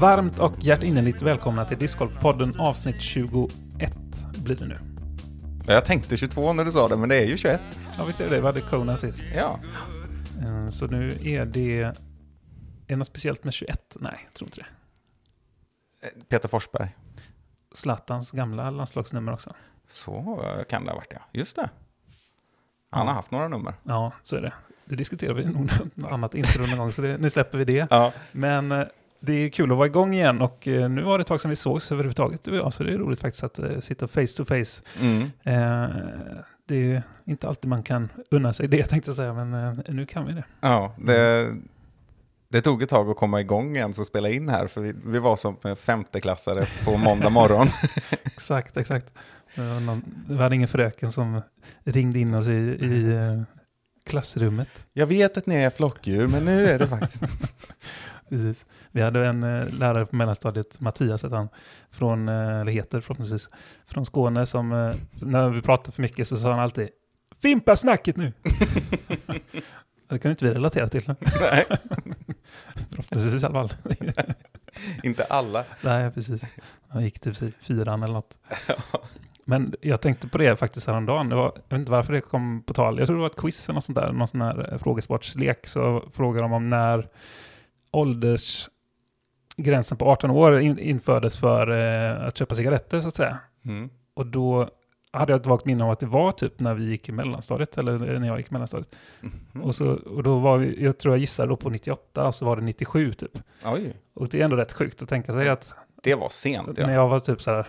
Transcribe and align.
Varmt 0.00 0.38
och 0.38 0.52
hjärtinnerligt 0.58 1.22
välkomna 1.22 1.64
till 1.64 1.78
Discgolfpodden 1.78 2.60
avsnitt 2.60 3.00
21 3.00 3.50
blir 4.44 4.56
det 4.56 4.66
nu. 4.66 4.78
Jag 5.66 5.84
tänkte 5.84 6.16
22 6.16 6.52
när 6.52 6.64
du 6.64 6.72
sa 6.72 6.88
det, 6.88 6.96
men 6.96 7.08
det 7.08 7.16
är 7.16 7.24
ju 7.26 7.36
21. 7.36 7.60
Ja 7.98 8.04
visst 8.04 8.20
är 8.20 8.24
det 8.24 8.30
det, 8.30 8.40
vi 8.40 8.46
hade 8.46 8.60
Kona 8.60 8.96
sist. 8.96 9.22
Ja. 9.34 9.60
Eh, 10.42 10.68
Så 10.68 10.86
nu 10.86 11.18
är 11.22 11.46
det... 11.46 11.82
Är 11.82 11.94
det 12.86 12.96
något 12.96 13.06
speciellt 13.06 13.44
med 13.44 13.52
21? 13.52 13.96
Nej, 14.00 14.20
jag 14.24 14.34
tror 14.34 14.48
inte 14.48 14.60
det. 14.60 16.24
Peter 16.28 16.48
Forsberg. 16.48 16.96
Zlatans 17.74 18.30
gamla 18.30 18.70
landslagsnummer 18.70 19.32
också. 19.32 19.50
Så 19.88 20.42
kan 20.68 20.84
det 20.84 20.90
ha 20.90 20.96
varit, 20.96 21.12
ja. 21.12 21.20
Just 21.32 21.56
det. 21.56 21.70
Han 22.90 23.06
har 23.06 23.14
haft 23.14 23.30
några 23.30 23.48
nummer. 23.48 23.74
Ja, 23.82 24.12
så 24.22 24.36
är 24.36 24.40
det. 24.40 24.52
Det 24.84 24.96
diskuterar 24.96 25.34
vi 25.34 25.44
nog 25.44 25.70
något 25.94 26.12
annat 26.12 26.34
intro 26.34 26.66
någon 26.66 26.78
gång, 26.78 26.92
så 26.92 27.02
det, 27.02 27.18
nu 27.18 27.30
släpper 27.30 27.58
vi 27.58 27.64
det. 27.64 27.86
Ja. 27.90 28.12
Men 28.32 28.72
eh, 28.72 28.84
det 29.20 29.32
är 29.32 29.48
kul 29.48 29.72
att 29.72 29.78
vara 29.78 29.86
igång 29.86 30.14
igen 30.14 30.42
och 30.42 30.68
eh, 30.68 30.88
nu 30.90 31.02
var 31.02 31.18
det 31.18 31.22
ett 31.22 31.28
tag 31.28 31.40
sedan 31.40 31.50
vi 31.50 31.56
sågs 31.56 31.92
överhuvudtaget, 31.92 32.44
du 32.44 32.50
och 32.50 32.56
jag, 32.56 32.72
så 32.72 32.82
det 32.82 32.92
är 32.92 32.98
roligt 32.98 33.20
faktiskt 33.20 33.44
att 33.44 33.58
eh, 33.58 33.80
sitta 33.80 34.08
face 34.08 34.26
to 34.36 34.44
face. 34.44 34.82
Mm. 35.00 35.22
Eh, 35.42 35.96
Det 36.66 36.92
är 36.92 37.02
inte 37.24 37.48
alltid 37.48 37.68
man 37.70 37.82
kan 37.82 38.08
unna 38.30 38.52
sig 38.52 38.68
det 38.68 38.82
tänkte 38.88 39.08
jag 39.08 39.16
säga, 39.16 39.34
men 39.44 39.82
nu 39.88 40.06
kan 40.06 40.26
vi 40.26 40.32
det. 40.32 40.44
Ja, 40.60 40.94
det, 40.98 41.54
det 42.48 42.60
tog 42.60 42.82
ett 42.82 42.90
tag 42.90 43.10
att 43.10 43.16
komma 43.16 43.40
igång 43.40 43.76
ens 43.76 43.98
och 43.98 44.06
spela 44.06 44.28
in 44.28 44.48
här, 44.48 44.66
för 44.66 44.80
vi, 44.80 44.94
vi 45.04 45.18
var 45.18 45.36
som 45.36 45.56
femteklassare 45.76 46.66
på 46.84 46.96
måndag 46.96 47.30
morgon. 47.30 47.68
Exakt, 48.24 48.76
exakt. 48.76 49.06
Det 50.26 50.34
var, 50.34 50.52
ingen 50.52 50.68
fröken 50.68 51.12
som 51.12 51.40
ringde 51.84 52.18
in 52.18 52.34
oss 52.34 52.48
i, 52.48 52.52
i 52.80 53.14
eh, 53.14 53.42
klassrummet. 54.06 54.68
Jag 54.92 55.06
vet 55.06 55.36
att 55.36 55.46
ni 55.46 55.54
är 55.54 55.70
flockdjur, 55.70 56.26
men 56.26 56.44
nu 56.44 56.66
är 56.66 56.78
det 56.78 56.86
faktiskt... 56.86 57.22
Precis. 58.28 58.66
Vi 58.98 59.04
hade 59.04 59.26
en 59.26 59.42
eh, 59.42 59.68
lärare 59.72 60.06
på 60.06 60.16
mellanstadiet, 60.16 60.80
Mattias 60.80 61.24
heter 61.24 61.36
han, 61.36 61.48
från, 61.90 62.28
eh, 62.28 62.60
eller 62.60 62.72
heter 62.72 63.00
förhoppningsvis, 63.00 63.50
från 63.86 64.06
Skåne 64.06 64.46
som 64.46 64.72
eh, 64.72 64.94
när 65.22 65.48
vi 65.48 65.62
pratade 65.62 65.92
för 65.92 66.02
mycket 66.02 66.28
så 66.28 66.36
sa 66.36 66.50
han 66.50 66.60
alltid 66.60 66.88
Fimpa 67.42 67.76
snacket 67.76 68.16
nu! 68.16 68.32
det 70.08 70.18
kan 70.18 70.30
inte 70.30 70.44
vi 70.44 70.54
relatera 70.54 70.88
till. 70.88 71.14
Nej, 71.40 71.64
Förhoppningsvis 72.90 73.42
i 73.42 73.46
alla 73.46 73.68
fall. 73.68 73.72
inte 75.02 75.24
alla. 75.24 75.64
Nej, 75.84 76.10
precis. 76.10 76.42
Han 76.88 77.02
gick 77.02 77.20
typ 77.20 77.36
fyran 77.60 78.02
eller 78.02 78.14
något. 78.14 78.38
Men 79.44 79.74
jag 79.80 80.00
tänkte 80.00 80.28
på 80.28 80.38
det 80.38 80.56
faktiskt 80.56 80.86
häromdagen. 80.86 81.28
Det 81.28 81.36
var, 81.36 81.52
jag 81.54 81.62
vet 81.76 81.78
inte 81.78 81.92
varför 81.92 82.12
det 82.12 82.20
kom 82.20 82.62
på 82.62 82.74
tal. 82.74 82.98
Jag 82.98 83.06
tror 83.06 83.16
det 83.16 83.20
var 83.20 83.30
ett 83.30 83.36
quiz 83.36 83.68
eller 83.68 83.74
något 83.74 83.84
sånt 83.84 83.98
där. 83.98 84.12
Någon 84.12 84.28
sån 84.28 84.40
här 84.40 84.78
frågesportslek. 84.82 85.66
Så 85.66 86.02
frågade 86.14 86.44
de 86.44 86.52
om 86.52 86.70
när 86.70 87.08
åldersgränsen 89.58 89.98
på 89.98 90.04
18 90.10 90.30
år 90.30 90.58
in, 90.60 90.78
infördes 90.78 91.38
för 91.38 91.68
eh, 91.70 92.26
att 92.26 92.38
köpa 92.38 92.54
cigaretter 92.54 93.00
så 93.00 93.08
att 93.08 93.16
säga. 93.16 93.38
Mm. 93.64 93.90
Och 94.14 94.26
då 94.26 94.68
hade 95.10 95.32
jag 95.32 95.40
ett 95.40 95.46
vagt 95.46 95.64
minne 95.64 95.84
av 95.84 95.90
att 95.90 96.00
det 96.00 96.06
var 96.06 96.32
typ 96.32 96.60
när 96.60 96.74
vi 96.74 96.84
gick 96.84 97.08
i 97.08 97.12
mellanstadiet, 97.12 97.78
eller 97.78 98.18
när 98.18 98.28
jag 98.28 98.38
gick 98.38 98.50
i 98.50 98.52
mellanstadiet. 98.52 98.96
Mhm. 99.20 99.62
Och, 99.62 99.74
så, 99.74 99.86
och 99.92 100.22
då 100.22 100.38
var 100.38 100.58
vi, 100.58 100.84
jag 100.84 100.98
tror 100.98 101.14
jag 101.14 101.20
gissade 101.20 101.48
då 101.48 101.56
på 101.56 101.70
98, 101.70 102.26
och 102.26 102.34
så 102.34 102.44
var 102.44 102.56
det 102.56 102.62
97 102.62 103.12
typ. 103.12 103.38
Oj, 103.64 103.96
Och 104.14 104.28
det 104.28 104.40
är 104.40 104.44
ändå 104.44 104.56
rätt 104.56 104.72
sjukt 104.72 105.02
att 105.02 105.08
tänka 105.08 105.32
sig 105.32 105.48
att 105.48 105.74
det 106.02 106.14
var 106.14 106.28
sent 106.28 106.76
när 106.76 106.88
ja. 106.88 106.92
jag 106.92 107.08
var 107.08 107.20
typ 107.20 107.42
så 107.42 107.50
här, 107.50 107.66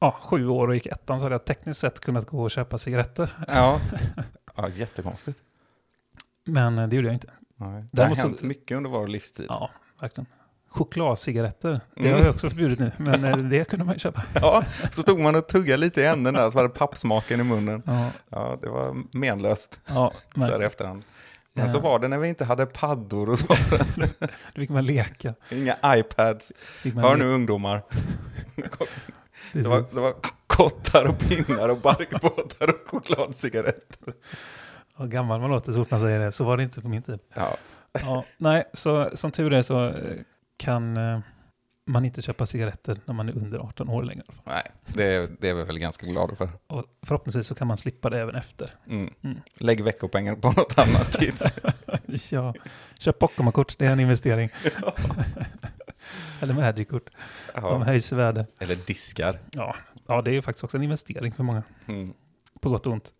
ja, 0.00 0.16
sju 0.22 0.48
år 0.48 0.68
och 0.68 0.74
gick 0.74 0.86
ettan 0.86 1.18
så 1.18 1.24
hade 1.24 1.34
jag 1.34 1.44
tekniskt 1.44 1.80
sett 1.80 2.00
kunnat 2.00 2.26
gå 2.26 2.42
och 2.42 2.50
köpa 2.50 2.78
cigaretter. 2.78 3.44
Ja, 3.48 3.80
ja 4.56 4.68
jättekonstigt. 4.68 5.38
Men 6.44 6.78
eh, 6.78 6.88
det 6.88 6.96
gjorde 6.96 7.08
jag 7.08 7.14
inte. 7.14 7.30
Nej. 7.56 7.68
Det 7.68 7.76
har 7.76 7.88
Däremot 7.92 8.18
så- 8.18 8.26
hänt 8.26 8.42
mycket 8.42 8.76
under 8.76 8.90
vår 8.90 9.06
livstid. 9.06 9.46
Ja, 9.48 9.70
verkligen. 10.00 10.26
Chokladcigaretter, 10.70 11.80
det 11.94 12.00
Mm. 12.00 12.12
har 12.14 12.20
jag 12.26 12.34
också 12.34 12.48
förbjudit 12.48 12.78
nu, 12.78 12.92
men 12.96 13.24
eh, 13.24 13.36
det 13.36 13.64
kunde 13.70 13.84
man 13.84 13.94
ju 13.94 13.98
köpa. 13.98 14.22
Ja, 14.34 14.64
så 14.92 15.02
stod 15.02 15.18
man 15.20 15.34
och 15.34 15.46
tuggade 15.48 15.76
lite 15.76 16.00
i 16.00 16.06
änden 16.06 16.34
där, 16.34 16.50
så 16.50 16.56
var 16.56 16.62
det 16.62 16.68
pappsmaken 16.68 17.40
i 17.40 17.44
munnen. 17.44 17.82
Ja, 17.86 18.06
Ja, 18.28 18.58
det 18.62 18.68
var 18.68 18.96
menlöst 19.18 19.80
ja 19.86 20.12
så 20.34 20.40
här 20.40 20.48
i 20.48 20.52
men 20.58 20.66
efterhand. 20.66 21.02
Men 21.52 21.66
Ja. 21.66 21.72
så 21.72 21.80
var 21.80 21.98
det 21.98 22.08
när 22.08 22.18
vi 22.18 22.28
inte 22.28 22.44
hade 22.44 22.66
paddor 22.66 23.28
och 23.28 23.38
så. 23.38 23.46
då 24.54 24.60
fick 24.60 24.70
man 24.70 24.86
leka. 24.86 25.34
Inga 25.50 25.76
iPads. 25.86 26.52
Hör 26.94 27.16
nu 27.16 27.24
ungdomar. 27.34 27.82
Det 29.52 29.62
var, 29.68 29.84
det 29.94 30.00
var 30.00 30.12
kottar 30.46 31.08
och 31.08 31.18
pinnar 31.18 31.68
och 31.68 31.76
barkbåtar 31.76 32.68
och 32.70 32.90
chokladcigaretter. 32.90 34.12
Vad 34.96 35.10
gammal 35.10 35.40
man 35.40 35.50
låter 35.50 35.72
så 35.72 35.78
fort 35.78 35.90
man 35.90 36.00
säger 36.00 36.20
det, 36.20 36.32
så 36.32 36.44
var 36.44 36.56
det 36.56 36.62
inte 36.62 36.80
på 36.80 36.88
min 36.88 37.02
tid. 37.02 37.18
Ja, 37.34 37.56
Ja, 37.92 38.24
nej, 38.38 38.64
så 38.72 39.10
som 39.14 39.30
tur 39.30 39.52
är 39.52 39.62
så 39.62 39.86
eh, 39.88 39.94
kan 40.60 40.96
eh, 40.96 41.20
man 41.86 42.04
inte 42.04 42.22
köpa 42.22 42.46
cigaretter 42.46 42.96
när 43.04 43.14
man 43.14 43.28
är 43.28 43.32
under 43.36 43.58
18 43.58 43.88
år 43.88 44.02
längre. 44.02 44.22
nej, 44.44 44.62
det, 44.86 45.04
är- 45.04 45.28
det 45.40 45.48
är 45.48 45.54
vi 45.54 45.64
väl 45.64 45.78
ganska 45.78 46.06
glada 46.06 46.36
för. 46.36 46.48
Och 46.66 46.84
förhoppningsvis 47.02 47.46
så 47.46 47.54
kan 47.54 47.66
man 47.66 47.76
slippa 47.76 48.10
det 48.10 48.20
även 48.20 48.34
efter. 48.34 48.74
Mm. 48.86 49.14
Mm. 49.22 49.38
Lägg 49.54 49.84
veckopengen 49.84 50.40
på 50.40 50.52
något 50.52 50.78
annat 50.78 51.16
kids. 51.20 51.42
Ja, 52.32 52.54
köp 52.98 53.18
Pokémon-kort, 53.18 53.74
det 53.78 53.86
är 53.86 53.92
en 53.92 54.00
investering. 54.00 54.48
Eller 56.40 56.54
Magic-kort, 56.54 57.10
de 57.54 57.82
höjs 57.82 58.12
i 58.12 58.14
värde. 58.14 58.46
Eller 58.58 58.76
diskar. 58.76 59.38
Ja, 59.52 59.76
ja, 60.06 60.22
det 60.22 60.30
är 60.30 60.32
ju 60.32 60.42
faktiskt 60.42 60.64
också 60.64 60.76
en 60.76 60.82
investering 60.82 61.32
för 61.32 61.42
många, 61.42 61.62
Mm. 61.86 62.14
På 62.60 62.68
gott 62.70 62.86
och 62.86 62.92
ont. 62.92 63.10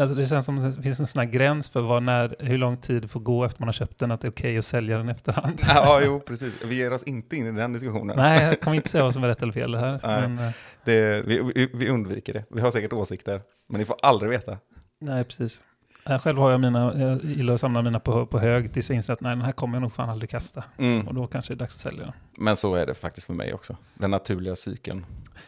Alltså 0.00 0.14
det 0.16 0.26
känns 0.26 0.46
som 0.46 0.58
att 0.66 0.76
det 0.76 0.82
finns 0.82 1.00
en 1.00 1.06
sån 1.06 1.30
gräns 1.30 1.68
för 1.68 1.80
vad, 1.80 2.02
när, 2.02 2.36
hur 2.38 2.58
lång 2.58 2.76
tid 2.76 3.02
det 3.02 3.08
får 3.08 3.20
gå 3.20 3.44
efter 3.44 3.60
man 3.60 3.68
har 3.68 3.72
köpt 3.72 3.98
den, 3.98 4.10
att 4.10 4.20
det 4.20 4.26
är 4.28 4.30
okej 4.30 4.58
att 4.58 4.64
sälja 4.64 4.98
den 4.98 5.08
efterhand. 5.08 5.60
Ja, 5.68 6.00
jo, 6.04 6.20
precis. 6.20 6.54
Vi 6.64 6.74
ger 6.74 6.92
oss 6.92 7.02
inte 7.02 7.36
in 7.36 7.46
i 7.46 7.52
den 7.52 7.72
diskussionen. 7.72 8.16
Nej, 8.16 8.44
jag 8.44 8.60
kommer 8.60 8.76
inte 8.76 8.88
säga 8.90 9.04
vad 9.04 9.14
som 9.14 9.24
är 9.24 9.28
rätt 9.28 9.42
eller 9.42 9.52
fel 9.52 9.74
här. 9.74 10.00
Nej. 10.04 10.28
Men, 10.28 10.38
eh, 10.46 10.52
Det, 10.84 11.26
vi, 11.26 11.52
vi, 11.54 11.70
vi 11.74 11.88
undviker 11.88 12.32
det. 12.32 12.44
Vi 12.50 12.60
har 12.60 12.70
säkert 12.70 12.92
åsikter, 12.92 13.40
men 13.68 13.78
ni 13.78 13.84
får 13.84 13.96
aldrig 14.02 14.30
veta. 14.30 14.58
nej, 15.00 15.24
precis. 15.24 15.60
Jag 16.06 16.22
själv 16.22 16.38
har 16.38 16.50
jag 16.50 16.60
mina, 16.60 16.98
jag 16.98 17.24
gillar 17.24 17.54
att 17.54 17.60
samla 17.60 17.82
mina 17.82 18.00
på, 18.00 18.26
på 18.26 18.38
hög 18.38 18.72
tills 18.72 18.88
jag 18.90 18.96
inser 18.96 19.12
att 19.12 19.20
nej, 19.20 19.30
den 19.30 19.42
här 19.44 19.52
kommer 19.52 19.74
jag 19.76 19.82
nog 19.82 19.92
fan 19.92 20.10
aldrig 20.10 20.30
kasta. 20.30 20.64
Mm. 20.78 21.08
Och 21.08 21.14
då 21.14 21.26
kanske 21.26 21.54
det 21.54 21.56
är 21.56 21.58
dags 21.58 21.74
att 21.74 21.80
sälja 21.80 22.02
den. 22.04 22.12
Men 22.38 22.56
så 22.56 22.74
är 22.74 22.86
det 22.86 22.94
faktiskt 22.94 23.26
för 23.26 23.34
mig 23.34 23.54
också. 23.54 23.76
Den 23.94 24.10
naturliga 24.10 24.56
cykeln. 24.56 25.06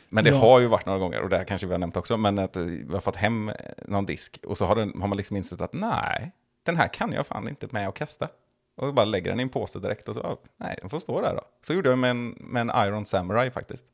Men 0.08 0.24
det 0.24 0.30
Ja. 0.30 0.36
har 0.36 0.60
ju 0.60 0.66
varit 0.66 0.86
några 0.86 0.98
gånger, 0.98 1.20
och 1.20 1.28
det 1.28 1.36
här 1.36 1.44
kanske 1.44 1.66
vi 1.66 1.72
har 1.72 1.78
nämnt 1.78 1.96
också, 1.96 2.16
men 2.16 2.38
att 2.38 2.56
eh, 2.56 2.62
vi 2.62 2.92
har 2.92 3.00
fått 3.00 3.16
hem 3.16 3.48
eh, 3.48 3.54
någon 3.88 4.06
disk 4.06 4.40
och 4.46 4.58
så 4.58 4.66
har, 4.66 4.76
den, 4.76 5.00
har 5.00 5.08
man 5.08 5.16
liksom 5.16 5.36
insett 5.36 5.60
att 5.60 5.72
nej, 5.72 6.32
den 6.62 6.76
här 6.76 6.88
kan 6.88 7.12
jag 7.12 7.26
fan 7.26 7.48
inte 7.48 7.66
med 7.70 7.88
och 7.88 7.96
kasta. 7.96 8.28
Och 8.76 8.94
bara 8.94 9.04
lägger 9.04 9.30
den 9.30 9.40
i 9.40 9.42
en 9.42 9.48
påse 9.48 9.78
direkt 9.78 10.08
och 10.08 10.14
så, 10.14 10.36
nej, 10.56 10.78
den 10.80 10.90
får 10.90 10.98
stå 10.98 11.20
där 11.20 11.34
då. 11.34 11.42
Så 11.66 11.74
gjorde 11.74 11.88
jag 11.90 11.98
med 11.98 12.10
en, 12.10 12.28
med 12.40 12.60
en 12.60 12.86
Iron 12.86 13.06
Samurai 13.06 13.50
faktiskt. 13.50 13.84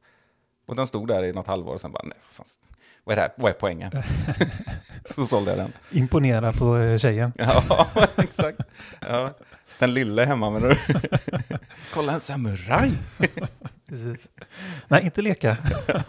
Och 0.67 0.77
den 0.77 0.87
stod 0.87 1.09
där 1.09 1.25
i 1.25 1.33
något 1.33 1.47
halvår 1.47 1.75
och 1.75 1.81
sen 1.81 1.93
bara, 1.93 2.03
nej, 2.05 2.19
fan, 2.31 2.47
vad 3.05 3.13
är 3.13 3.17
det 3.17 3.23
här? 3.23 3.33
Vad 3.37 3.51
är 3.51 3.55
poängen? 3.55 3.91
så 5.05 5.27
sålde 5.27 5.51
jag 5.51 5.59
den. 5.59 5.73
Imponera 5.91 6.53
på 6.53 6.77
eh, 6.77 6.99
tjejen. 6.99 7.33
Ja, 7.39 7.87
exakt. 8.17 8.59
Ja. 9.09 9.31
Den 9.79 9.95
lille 9.95 10.25
hemma 10.25 10.51
med 10.51 10.63
du. 10.63 10.77
Kolla 11.95 12.13
en 12.13 12.21
samuraj! 12.21 12.93
Precis. 13.89 14.29
Nej, 14.89 15.05
inte 15.05 15.23
leka. 15.23 15.57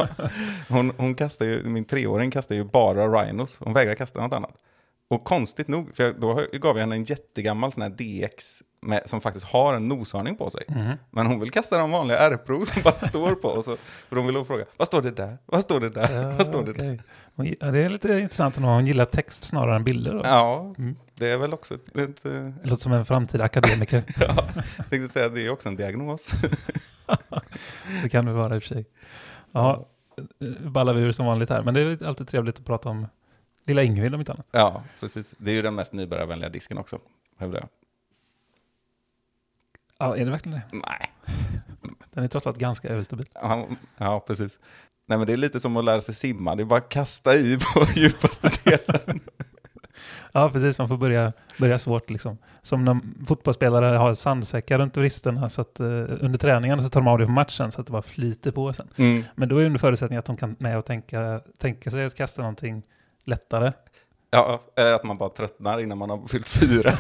Hon, 0.70 0.92
hon 0.98 1.16
kastar 1.16 1.46
ju, 1.46 1.64
min 1.64 1.86
treåring 1.86 2.32
kastar 2.32 2.56
ju 2.56 2.64
bara 2.64 3.08
rhinos. 3.08 3.58
Hon 3.60 3.74
vägrar 3.74 3.96
kasta 3.96 4.22
något 4.22 4.34
annat. 4.34 4.56
Och 5.10 5.24
konstigt 5.24 5.68
nog, 5.68 5.96
för 5.96 6.04
jag, 6.04 6.20
då 6.20 6.48
gav 6.54 6.78
jag 6.78 6.82
henne 6.82 6.96
en 6.96 7.04
jättegammal 7.04 7.72
sån 7.72 7.82
här 7.82 7.90
DX 7.90 8.64
med, 8.84 9.02
som 9.06 9.22
faktiskt 9.22 9.46
har 9.46 9.74
en 9.74 9.88
noshörning 9.88 10.36
på 10.36 10.50
sig. 10.50 10.64
Mhm. 10.68 10.94
Men 11.12 11.26
hon 11.28 11.40
vill 11.40 11.52
kasta 11.52 11.78
de 11.78 11.92
vanliga 11.92 12.18
R-prov 12.20 12.64
som 12.64 12.82
bara 12.84 12.94
står 12.94 13.36
på. 13.36 13.48
Och 13.48 13.64
så, 13.64 13.78
för 14.10 14.16
hon 14.16 14.28
vill 14.28 14.46
fråga, 14.46 14.66
vad 14.78 14.88
står 14.88 15.02
det 15.02 15.12
där? 15.12 15.38
Vad 15.46 15.62
står 15.62 15.80
det 15.80 15.90
där? 15.90 16.22
Ja, 16.22 16.32
vad 16.38 16.46
står 16.46 16.64
det 16.64 16.74
där? 16.74 17.04
ja, 17.60 17.72
det 17.72 17.80
är 17.80 17.90
lite 17.90 18.08
intressant 18.20 18.58
att 18.58 18.64
hon 18.64 18.86
gillar 18.88 19.06
text 19.06 19.44
snarare 19.44 19.76
än 19.76 19.84
bilder. 19.84 20.14
Då. 20.14 20.22
Ja, 20.24 20.74
Mm. 20.78 20.96
det 21.16 21.30
är 21.32 21.38
väl 21.38 21.54
också 21.54 21.74
ett, 21.76 21.98
ett, 21.98 22.26
eh, 22.26 22.32
Det 22.32 22.54
låter 22.70 22.82
som 22.84 22.94
en 22.94 23.06
framtida 23.06 23.44
akademiker. 23.44 24.04
ja, 24.20 24.36
jag 24.78 24.90
tänkte 24.90 25.14
säga 25.14 25.26
att 25.26 25.36
det 25.36 25.46
är 25.46 25.50
också 25.52 25.70
en 25.70 25.76
diagnos. 25.76 26.32
det 28.04 28.10
kan 28.10 28.26
det 28.26 28.34
vara 28.34 28.56
i 28.56 28.60
och 28.60 28.64
för 28.64 28.68
sig. 28.76 28.86
Ja, 29.52 29.88
eh, 30.42 30.48
ballar 30.70 30.94
vi 30.94 31.02
ur 31.02 31.12
som 31.12 31.26
vanligt 31.26 31.50
här. 31.50 31.64
Men 31.64 31.74
det 31.74 31.82
är 31.82 32.06
alltid 32.08 32.28
trevligt 32.28 32.60
att 32.60 32.66
prata 32.66 32.90
om 32.90 33.08
lilla 33.66 33.84
Ingrid 33.84 34.14
om 34.14 34.20
inte 34.22 34.32
annat. 34.32 34.48
Ja, 34.52 34.84
precis. 35.00 35.34
Det 35.38 35.52
är 35.52 35.56
ju 35.56 35.62
den 35.62 35.76
mest 35.76 35.94
nybörjarvänliga 35.94 36.50
disken 36.50 36.78
också, 36.78 37.00
hävdar 37.40 37.60
jag. 37.60 37.70
Ja, 40.04 40.18
är 40.18 40.26
det 40.26 40.32
verkligen 40.32 40.60
det? 40.60 40.78
Nej, 40.88 41.12
Den 42.14 42.24
är 42.24 42.28
trots 42.28 42.48
allt 42.48 42.58
ganska 42.58 42.88
överstabil. 42.88 43.26
ja, 43.34 43.68
ja, 43.98 44.20
precis. 44.28 44.58
Nej, 45.08 45.18
men 45.18 45.28
det 45.28 45.34
är 45.34 45.38
lite 45.38 45.60
som 45.60 45.78
att 45.78 45.86
lära 45.86 46.02
sig 46.02 46.16
simma. 46.16 46.56
Det 46.56 46.64
är 46.64 46.66
bara 46.66 46.80
att 46.80 46.90
kasta 46.90 47.36
i 47.36 47.58
på 47.58 47.86
djupaste 47.96 48.50
delen. 48.64 49.20
Ja, 50.32 50.50
precis. 50.50 50.78
Man 50.78 50.88
får 50.88 50.98
börja, 50.98 51.34
börja 51.60 51.80
svårt 51.80 52.10
liksom. 52.10 52.38
Som 52.62 52.86
när 52.86 53.00
fotbollsspelare 53.28 53.98
har 53.98 54.14
sandsäckar 54.14 54.80
runt 54.80 54.98
vristerna 54.98 55.50
så 55.50 55.62
att 55.62 55.80
eh, 55.80 55.86
under 56.20 56.38
träningen 56.38 56.84
så 56.84 56.90
tar 56.90 57.00
de 57.02 57.08
av 57.08 57.20
det 57.20 57.26
på 57.26 57.32
matchen 57.32 57.72
så 57.72 57.82
att 57.82 57.88
det 57.88 57.92
bara 57.94 58.02
flyter 58.02 58.52
på 58.52 58.74
sen. 58.74 58.88
Mm. 58.96 59.24
Men 59.36 59.50
då 59.50 59.56
är 59.58 59.60
det 59.60 59.66
under 59.66 59.80
förutsättning 59.80 60.20
att 60.20 60.26
de 60.26 60.38
kan 60.38 60.56
med 60.60 60.78
och 60.78 60.86
tänka, 60.86 61.42
tänka 61.58 61.92
sig 61.92 62.06
att 62.06 62.16
kasta 62.16 62.42
någonting 62.42 62.84
lättare. 63.24 63.72
Ja, 64.34 64.62
eller 64.76 64.94
att 64.94 65.04
man 65.04 65.18
bara 65.18 65.30
tröttnar 65.30 65.80
innan 65.80 65.98
man 65.98 66.10
har 66.10 66.28
fyllt 66.28 66.48
fyra. 66.48 66.92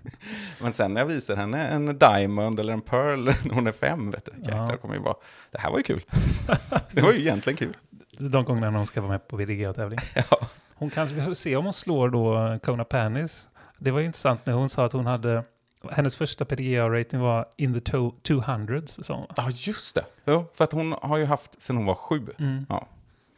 Men 0.60 0.72
sen 0.72 0.94
när 0.94 1.00
jag 1.00 1.06
visar 1.06 1.36
henne 1.36 1.68
en 1.68 1.98
Diamond 1.98 2.60
eller 2.60 2.72
en 2.72 2.80
Pearl 2.80 3.24
när 3.24 3.50
hon 3.54 3.66
är 3.66 3.72
fem, 3.72 4.10
vet 4.10 4.24
du, 4.24 4.32
jäklar, 4.38 4.70
Ja. 4.70 4.76
kommer 4.76 4.94
ju 4.94 5.00
bara, 5.00 5.14
det 5.50 5.58
här 5.58 5.70
var 5.70 5.76
ju 5.78 5.82
kul. 5.82 6.04
det 6.92 7.02
var 7.02 7.12
ju 7.12 7.20
egentligen 7.20 7.56
kul. 7.56 7.76
De 8.18 8.44
gångerna 8.44 8.76
hon 8.78 8.86
ska 8.86 9.00
vara 9.00 9.10
med 9.12 9.28
på 9.28 9.36
VDGA-tävling. 9.36 9.98
Ja. 10.30 10.38
Hon 10.74 10.90
kanske, 10.90 11.14
vi 11.14 11.22
får 11.22 11.34
se 11.34 11.56
om 11.56 11.64
hon 11.64 11.72
slår 11.72 12.08
då 12.08 12.58
Kona 12.64 12.84
Panis. 12.84 13.48
Det 13.78 13.90
var 13.90 14.00
ju 14.00 14.06
intressant 14.06 14.46
när 14.46 14.52
hon 14.54 14.68
sa 14.68 14.86
att 14.86 14.92
hon 14.92 15.06
hade, 15.06 15.44
hennes 15.90 16.16
första 16.16 16.44
PDGA-rating 16.44 17.18
var 17.18 17.46
in 17.56 17.80
the 17.80 17.92
to- 17.92 18.14
200s. 18.22 19.02
Sa 19.02 19.14
hon. 19.14 19.26
Ja, 19.36 19.48
just 19.54 19.94
det. 19.94 20.04
Jo, 20.26 20.44
för 20.54 20.64
att 20.64 20.72
hon 20.72 20.94
har 21.02 21.16
ju 21.18 21.24
haft 21.24 21.62
sen 21.62 21.76
hon 21.76 21.86
var 21.86 21.94
sju. 21.94 22.26
Mm. 22.38 22.66
Ja. 22.68 22.86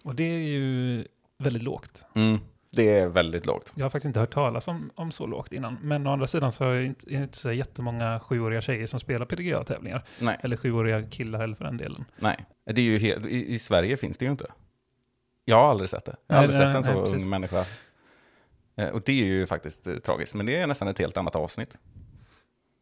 Och 0.04 0.14
det 0.14 0.22
är 0.24 0.38
ju 0.38 1.04
väldigt 1.38 1.62
lågt. 1.62 2.06
Mm. 2.14 2.40
Det 2.70 2.98
är 2.98 3.08
väldigt 3.08 3.46
lågt. 3.46 3.72
Jag 3.74 3.84
har 3.84 3.90
faktiskt 3.90 4.06
inte 4.06 4.20
hört 4.20 4.34
talas 4.34 4.68
om, 4.68 4.90
om 4.94 5.12
så 5.12 5.26
lågt 5.26 5.52
innan. 5.52 5.78
Men 5.82 6.06
å 6.06 6.12
andra 6.12 6.26
sidan 6.26 6.52
så 6.52 6.64
är 6.64 6.74
det 6.78 6.84
inte, 6.84 7.14
är 7.14 7.22
inte 7.22 7.38
så 7.38 7.52
jättemånga 7.52 8.20
sjuåriga 8.20 8.60
tjejer 8.60 8.86
som 8.86 9.00
spelar 9.00 9.26
PDGA-tävlingar. 9.26 10.04
Nej, 10.20 10.36
Eller 10.42 10.56
sjuåriga 10.56 11.02
killar 11.10 11.38
heller 11.38 11.54
för 11.54 11.64
den 11.64 11.76
delen. 11.76 12.04
nej. 12.18 12.36
Det 12.64 12.80
är 12.80 12.84
ju 12.84 12.98
helt, 12.98 13.26
i, 13.26 13.54
I 13.54 13.58
Sverige 13.58 13.96
finns 13.96 14.18
det 14.18 14.24
ju 14.24 14.30
inte. 14.30 14.46
Jag 15.44 15.56
har 15.62 15.70
aldrig 15.70 15.90
sett 15.90 16.04
det. 16.04 16.16
Jag 16.26 16.36
har 16.36 16.42
Nej, 16.42 16.56
aldrig 16.56 16.66
nej, 16.66 16.74
sett 16.74 16.76
en 16.76 16.84
så 16.84 16.92
nej, 16.92 17.00
precis. 17.10 17.22
ung 17.24 17.30
människa. 17.30 17.64
Eh, 18.76 18.88
Och 18.88 19.02
det 19.04 19.12
är 19.22 19.26
ju 19.26 19.46
faktiskt 19.46 19.86
eh, 19.86 19.94
tragiskt, 19.96 20.34
men 20.34 20.46
det 20.46 20.56
är 20.56 20.66
nästan 20.66 20.88
ett 20.88 20.98
helt 20.98 21.16
annat 21.16 21.36
avsnitt. 21.36 21.76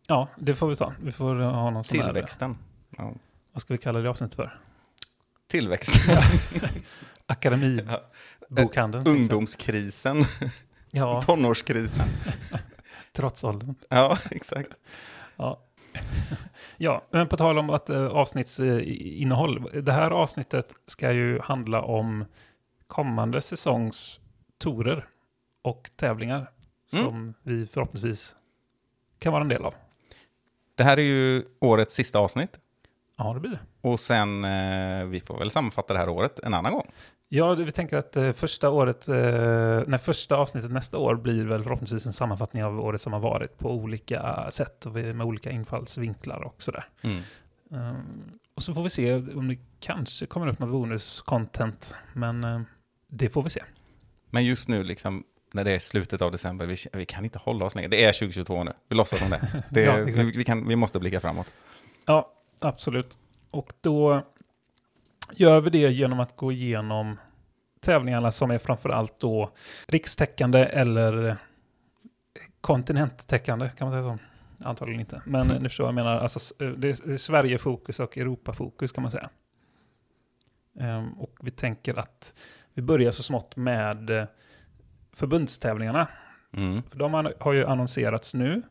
Ja, 0.07 0.29
det 0.39 0.55
får 0.55 0.69
vi 0.69 0.77
ta. 0.77 0.93
Vi 1.03 1.13
får 1.13 1.41
eh, 1.41 1.51
ha 1.51 1.71
någon 1.71 1.85
sån 1.85 1.99
Tillväxten. 1.99 2.59
Ja. 2.97 3.13
vad 3.53 3.61
ska 3.63 3.75
vi 3.75 3.79
kalla 3.79 3.99
det 4.01 4.11
avsnittet 4.11 4.37
för? 4.37 4.59
Tillväxten. 5.49 6.17
Akademibokhandeln. 7.27 7.99
till 8.36 8.36
exempel. 8.51 9.09
Ungdomskrisen. 9.09 10.25
Ja, 10.91 11.23
Tonårskrisen. 11.27 12.07
trots 13.13 13.45
åldern. 13.45 13.75
Ja, 13.89 14.19
exakt. 14.31 14.71
Ja. 15.37 15.61
ja, 16.77 17.03
men 17.11 17.29
på 17.29 17.37
tal 17.37 17.59
om 17.59 17.71
att 17.71 17.91
eh, 17.91 18.07
avsnittsinnehåll. 18.07 19.71
Det 19.83 19.93
här 19.93 20.11
avsnittet 20.11 20.75
ska 20.87 21.13
ju 21.13 21.41
handla 21.41 21.83
om 21.83 22.25
kommande 22.87 23.41
säsongs 23.41 24.21
torer 24.59 25.09
och 25.63 25.91
tävlingar 25.97 26.51
Mm. 26.93 27.05
som 27.05 27.35
vi 27.43 27.67
förhoppningsvis 27.67 28.37
kan 29.19 29.33
vara 29.33 29.43
en 29.43 29.49
del 29.49 29.63
av. 29.63 29.75
Det 30.75 30.85
här 30.85 30.97
är 30.97 31.03
ju 31.03 31.45
årets 31.61 31.95
sista 31.95 32.19
avsnitt. 32.19 32.59
Ja, 33.17 33.35
det 33.35 33.41
blir 33.41 33.51
det. 33.51 33.89
Och 33.89 34.01
sen, 34.01 34.45
eh, 34.45 35.05
vi 35.07 35.21
får 35.21 35.39
väl 35.39 35.51
sammanfatta 35.51 35.93
det 35.93 35.99
här 35.99 36.09
året 36.09 36.39
en 36.39 36.55
annan 36.55 36.73
gång. 36.73 36.91
Ja, 37.29 37.55
vi 37.55 37.73
tänker 37.73 37.97
att 37.97 38.17
eh, 38.17 38.33
första 38.33 38.71
året, 38.71 39.09
eh, 39.09 39.99
första 39.99 40.37
avsnittet 40.37 40.71
nästa 40.71 40.99
år 40.99 41.15
blir 41.15 41.45
väl 41.45 41.63
förhoppningsvis 41.63 42.07
en 42.07 42.13
sammanfattning 42.13 42.65
av 42.65 42.81
året 42.81 43.01
som 43.01 43.13
har 43.13 43.21
varit 43.21 43.59
på 43.59 43.71
olika 43.71 44.51
sätt 44.51 44.87
och 44.87 44.93
med 44.93 45.23
olika 45.23 45.51
infallsvinklar 45.51 46.41
och 46.41 46.63
sådär. 46.63 46.85
Mm. 47.03 47.23
Um, 47.71 48.39
och 48.55 48.63
så 48.63 48.75
får 48.75 48.83
vi 48.83 48.91
se 48.91 49.15
om 49.15 49.49
det 49.49 49.59
kanske 49.81 50.27
kommer 50.27 50.47
upp 50.47 50.59
något 50.59 50.71
bonus-content, 50.71 51.95
men 52.13 52.45
eh, 52.45 52.61
det 53.09 53.29
får 53.29 53.43
vi 53.43 53.51
se. 53.51 53.63
Men 54.31 54.45
just 54.45 54.69
nu, 54.69 54.85
liksom, 54.85 55.25
när 55.53 55.65
det 55.65 55.71
är 55.71 55.79
slutet 55.79 56.23
av 56.23 56.33
december, 56.33 56.67
vi, 56.67 56.77
vi 56.93 57.07
kan 57.07 57.25
inte 57.25 57.39
hålla 57.39 57.65
oss 57.65 57.75
längre. 57.75 57.89
Det 57.89 58.05
är 58.05 58.13
2022 58.13 58.65
nu, 58.65 58.73
vi 58.89 58.97
låtsas 58.97 59.19
som 59.19 59.31
det. 59.31 59.65
det 59.71 59.83
Ja, 59.83 59.97
vi, 59.97 60.13
vi, 60.13 60.45
kan, 60.45 60.69
vi 60.69 60.77
måste 60.77 60.99
blicka 60.99 61.21
framåt. 61.21 61.53
Ja, 62.07 62.33
absolut. 62.61 63.19
Och 63.51 63.73
då 63.81 64.23
gör 65.33 65.61
vi 65.61 65.71
det 65.71 65.79
genom 65.93 66.21
att 66.21 66.37
gå 66.37 66.53
igenom 66.53 67.17
tävlingarna 67.81 68.31
som 68.31 68.51
är 68.51 68.59
framför 68.59 68.89
allt 68.89 69.21
då 69.21 69.51
rikstäckande 69.89 70.59
eller 70.59 71.37
kontinenttäckande, 72.61 73.71
kan 73.77 73.89
man 73.91 73.93
säga 73.93 74.03
så? 74.17 74.19
Antagligen 74.69 75.01
inte, 75.01 75.23
men 75.27 75.47
ni 75.47 75.69
förstår 75.69 75.85
vad 75.85 75.89
jag 75.89 75.95
menar. 75.95 76.19
Alltså, 76.19 76.55
det 76.77 76.89
är 76.89 77.17
Sverige-fokus 77.17 78.01
och 78.01 78.19
Europa-fokus 78.19 78.93
kan 78.93 79.03
man 79.03 79.11
säga. 79.11 79.31
Ehm, 80.81 81.13
och 81.13 81.37
vi 81.41 81.51
tänker 81.51 81.99
att 81.99 82.35
vi 82.75 82.83
börjar 82.83 83.11
så 83.11 83.23
smått 83.23 83.57
med 83.57 84.11
eh, 84.11 84.25
förbundstävlingarna. 85.13 86.09
Mm. 86.53 86.83
För 86.83 86.99
de 86.99 87.15
har- 87.15 87.35
har 87.41 87.53
ju 87.53 87.67
annonserats 87.67 88.35
nu. 88.35 88.63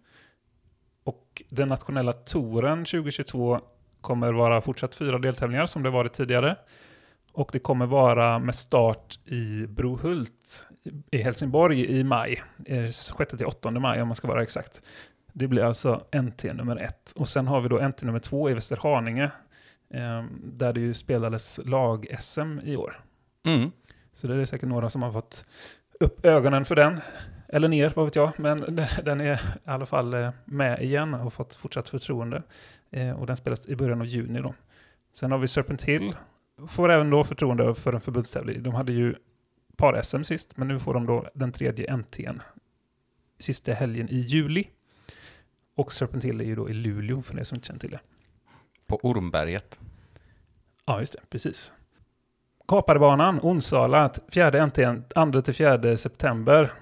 Och 1.04 1.44
den 1.50 1.68
nationella 1.70 2.14
touren 2.14 2.86
2022 2.86 3.60
kommer 4.06 4.32
vara 4.34 4.62
fortsatt 4.62 4.96
fyra 4.96 5.18
deltävlingar 5.20 5.66
som 5.66 5.84
det 5.84 5.90
varit 5.90 6.14
tidigare. 6.14 6.56
Och 7.34 7.50
det 7.54 7.60
kommer 7.60 7.86
vara 7.86 8.40
med 8.40 8.56
start 8.56 9.20
i 9.26 9.68
Brohult 9.68 10.68
i 11.12 11.18
Helsingborg 11.18 11.86
i 12.00 12.04
maj. 12.04 12.42
eh, 12.66 12.78
6-8 12.80 13.80
maj 13.80 14.02
om 14.02 14.08
man 14.08 14.16
ska 14.16 14.28
vara 14.28 14.44
exakt. 14.44 14.82
Det 15.34 15.48
blir 15.48 15.64
alltså 15.64 16.04
NT 16.22 16.44
nummer 16.54 16.76
ett. 16.78 17.14
Och 17.16 17.30
sen 17.30 17.48
har 17.48 17.62
vi 17.62 17.70
då 17.70 17.88
NT 17.88 18.02
nummer 18.06 18.20
två 18.20 18.50
i 18.50 18.54
Västerhaninge. 18.54 19.32
eh, 19.94 20.24
Där 20.44 20.74
det 20.74 20.80
ju 20.80 20.94
spelades 20.94 21.60
lag-SM 21.66 22.60
i 22.64 22.76
år. 22.78 23.00
Mm. 23.48 23.72
Så 24.14 24.28
det 24.28 24.36
är 24.36 24.46
säkert 24.46 24.70
några 24.70 24.90
som 24.90 25.04
har 25.04 25.12
fått 25.12 25.46
upp 26.00 26.26
ögonen 26.26 26.66
för 26.66 26.76
den. 26.76 27.00
Eller 27.48 27.68
ner, 27.68 27.94
vad 27.96 28.06
vet 28.06 28.16
jag. 28.16 28.32
Men 28.40 28.60
den 29.04 29.22
är 29.22 29.34
i 29.36 29.40
alla 29.66 29.86
fall 29.86 30.14
eh, 30.14 30.30
med 30.46 30.82
igen 30.82 31.14
och 31.14 31.34
fått 31.34 31.56
fortsatt 31.56 31.90
förtroende. 31.90 32.44
Eh, 32.96 33.12
Och 33.20 33.28
den 33.28 33.38
spelas 33.38 33.68
i 33.70 33.76
början 33.76 34.02
av 34.02 34.08
juni 34.08 34.42
då. 34.42 34.56
Sen 35.12 35.32
har 35.32 35.38
vi 35.38 35.48
Serpent 35.48 35.82
Hill. 35.84 36.16
Får 36.68 36.92
även 36.92 37.10
då 37.10 37.24
förtroende 37.24 37.76
för 37.76 37.94
en 37.94 38.02
förbundstävling. 38.02 38.64
De 38.64 38.74
hade 38.74 38.92
ju 38.94 39.16
par-SM 39.78 40.24
sist, 40.24 40.58
men 40.58 40.68
nu 40.68 40.80
får 40.80 40.94
de 40.94 41.06
då 41.06 41.30
den 41.34 41.52
tredje 41.52 41.98
NTn. 41.98 42.42
Sista 43.40 43.74
helgen 43.74 44.10
i 44.10 44.16
juli. 44.16 44.68
Och 45.76 45.94
Serpent 45.94 46.24
Hill 46.24 46.42
är 46.42 46.46
ju 46.46 46.56
då 46.56 46.70
i 46.70 46.74
Luleå, 46.74 47.22
för 47.22 47.40
er 47.40 47.44
som 47.44 47.56
inte 47.56 47.68
känner 47.68 47.80
till 47.80 47.92
det. 47.92 48.00
På 48.88 49.00
Ormberget. 49.04 49.80
Ja, 50.86 51.00
just 51.00 51.14
det. 51.14 51.20
Precis. 51.30 51.74
Kaparebanan, 52.68 53.40
Onsala, 53.44 54.14
fjärde 54.28 54.66
NTn, 54.66 55.04
2-4 55.16 55.96
september. 55.96 56.74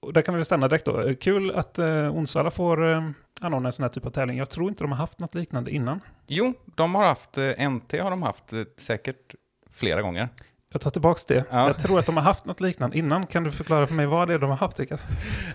Och 0.00 0.12
där 0.12 0.22
kan 0.22 0.34
vi 0.36 0.44
stanna 0.44 0.68
direkt 0.68 0.84
då. 0.84 1.00
Eh, 1.00 1.14
Kul 1.16 1.50
att 1.54 1.78
eh, 1.78 1.86
Onsala 2.16 2.50
får 2.50 2.92
eh, 2.92 3.08
anordna 3.40 3.68
en 3.68 3.72
sån 3.72 3.82
här 3.82 3.90
typ 3.90 4.06
av 4.06 4.10
tävling. 4.10 4.38
Jag 4.38 4.50
tror 4.50 4.68
inte 4.68 4.84
de 4.84 4.90
har 4.92 4.98
haft 4.98 5.18
något 5.20 5.34
liknande 5.34 5.70
innan. 5.70 6.00
Jo, 6.26 6.54
de 6.64 6.94
har 6.94 7.04
haft, 7.04 7.38
eh, 7.38 7.70
NT 7.70 7.92
har 7.92 8.10
de 8.10 8.22
haft 8.22 8.52
eh, 8.52 8.62
säkert 8.76 9.34
flera 9.70 10.02
gånger. 10.02 10.28
Jag 10.72 10.80
tar 10.80 10.90
tillbaka 10.90 11.20
det. 11.28 11.44
Ja. 11.50 11.66
Jag 11.66 11.78
tror 11.78 11.98
att 11.98 12.06
de 12.06 12.16
har 12.16 12.24
haft 12.24 12.44
något 12.44 12.60
liknande 12.60 12.98
innan. 12.98 13.26
Kan 13.26 13.44
du 13.44 13.52
förklara 13.52 13.86
för 13.86 13.94
mig 13.94 14.06
vad 14.06 14.28
det 14.28 14.34
är 14.34 14.38
de 14.38 14.50
har 14.50 14.56
haft, 14.56 14.80
Rickard? 14.80 14.98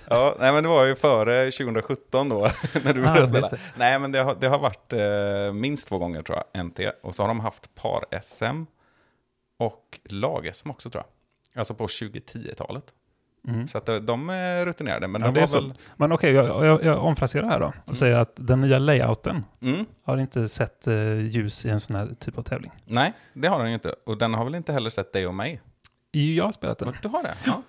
Ja, 0.10 0.36
nej 0.40 0.54
men 0.54 0.64
det 0.64 0.70
var 0.70 0.86
ju 0.86 0.96
före 0.96 1.52
2017 1.52 2.30
då, 2.30 2.40
när 2.84 2.94
du 2.94 3.02
Ah, 3.02 3.08
började 3.08 3.28
spela. 3.28 3.40
just 3.40 3.52
det. 3.52 3.60
Nej, 3.76 4.00
men 4.00 4.12
det 4.12 4.20
har, 4.20 4.36
det 4.40 4.48
har 4.48 4.60
varit 4.60 4.94
eh, 4.94 5.54
minst 5.54 5.88
två 5.88 5.98
gånger 5.98 6.22
tror 6.22 6.38
jag, 6.54 6.66
NT. 6.66 6.80
Och 7.04 7.16
så 7.16 7.24
har 7.24 7.28
de 7.28 7.40
haft 7.40 7.76
par-SM 7.76 8.64
och 9.60 10.00
lag-SM 10.10 10.70
också 10.72 10.90
tror 10.90 11.04
jag. 11.04 11.60
Alltså 11.60 11.74
på 11.74 11.88
2010-talet. 11.88 12.84
Mm. 13.48 13.68
Så 13.68 13.78
att 13.78 13.86
de, 13.86 14.00
de 14.00 14.30
är 14.30 14.66
rutinerade. 14.66 15.08
Men 15.08 15.22
Ja, 15.22 15.32
de 15.32 15.40
var 15.40 15.62
väl... 15.62 15.74
Men 15.98 16.12
okej, 16.12 16.32
jag, 16.34 16.66
jag, 16.66 16.84
jag 16.84 17.04
omfraserar 17.04 17.48
här 17.48 17.60
då. 17.60 17.66
Och 17.68 17.74
Mm. 17.88 17.96
säger 17.96 18.18
att 18.18 18.32
den 18.36 18.62
nya 18.62 18.80
layouten 18.80 19.44
Mm, 19.62 19.86
har 20.04 20.18
inte 20.18 20.48
sett 20.48 20.88
eh, 20.88 21.14
ljus 21.20 21.66
i 21.66 21.70
en 21.70 21.80
sån 21.80 21.96
här 21.96 22.10
typ 22.20 22.38
av 22.38 22.42
tävling. 22.44 22.72
nej, 22.86 23.14
det 23.34 23.48
har 23.48 23.60
den 23.60 23.68
ju 23.68 23.74
inte. 23.74 23.96
Och 24.06 24.18
den 24.18 24.34
har 24.34 24.44
väl 24.44 24.56
inte 24.56 24.74
heller 24.74 24.90
sett 24.90 25.14
dig 25.14 25.28
och 25.28 25.36
mig. 25.36 25.62
Jag 26.12 26.46
har 26.46 26.52
spelat 26.52 26.78
den. 26.78 26.88
Men 26.88 26.98
Du 27.02 27.08
har 27.08 27.24
det? 27.24 27.34
Ja. 27.46 27.62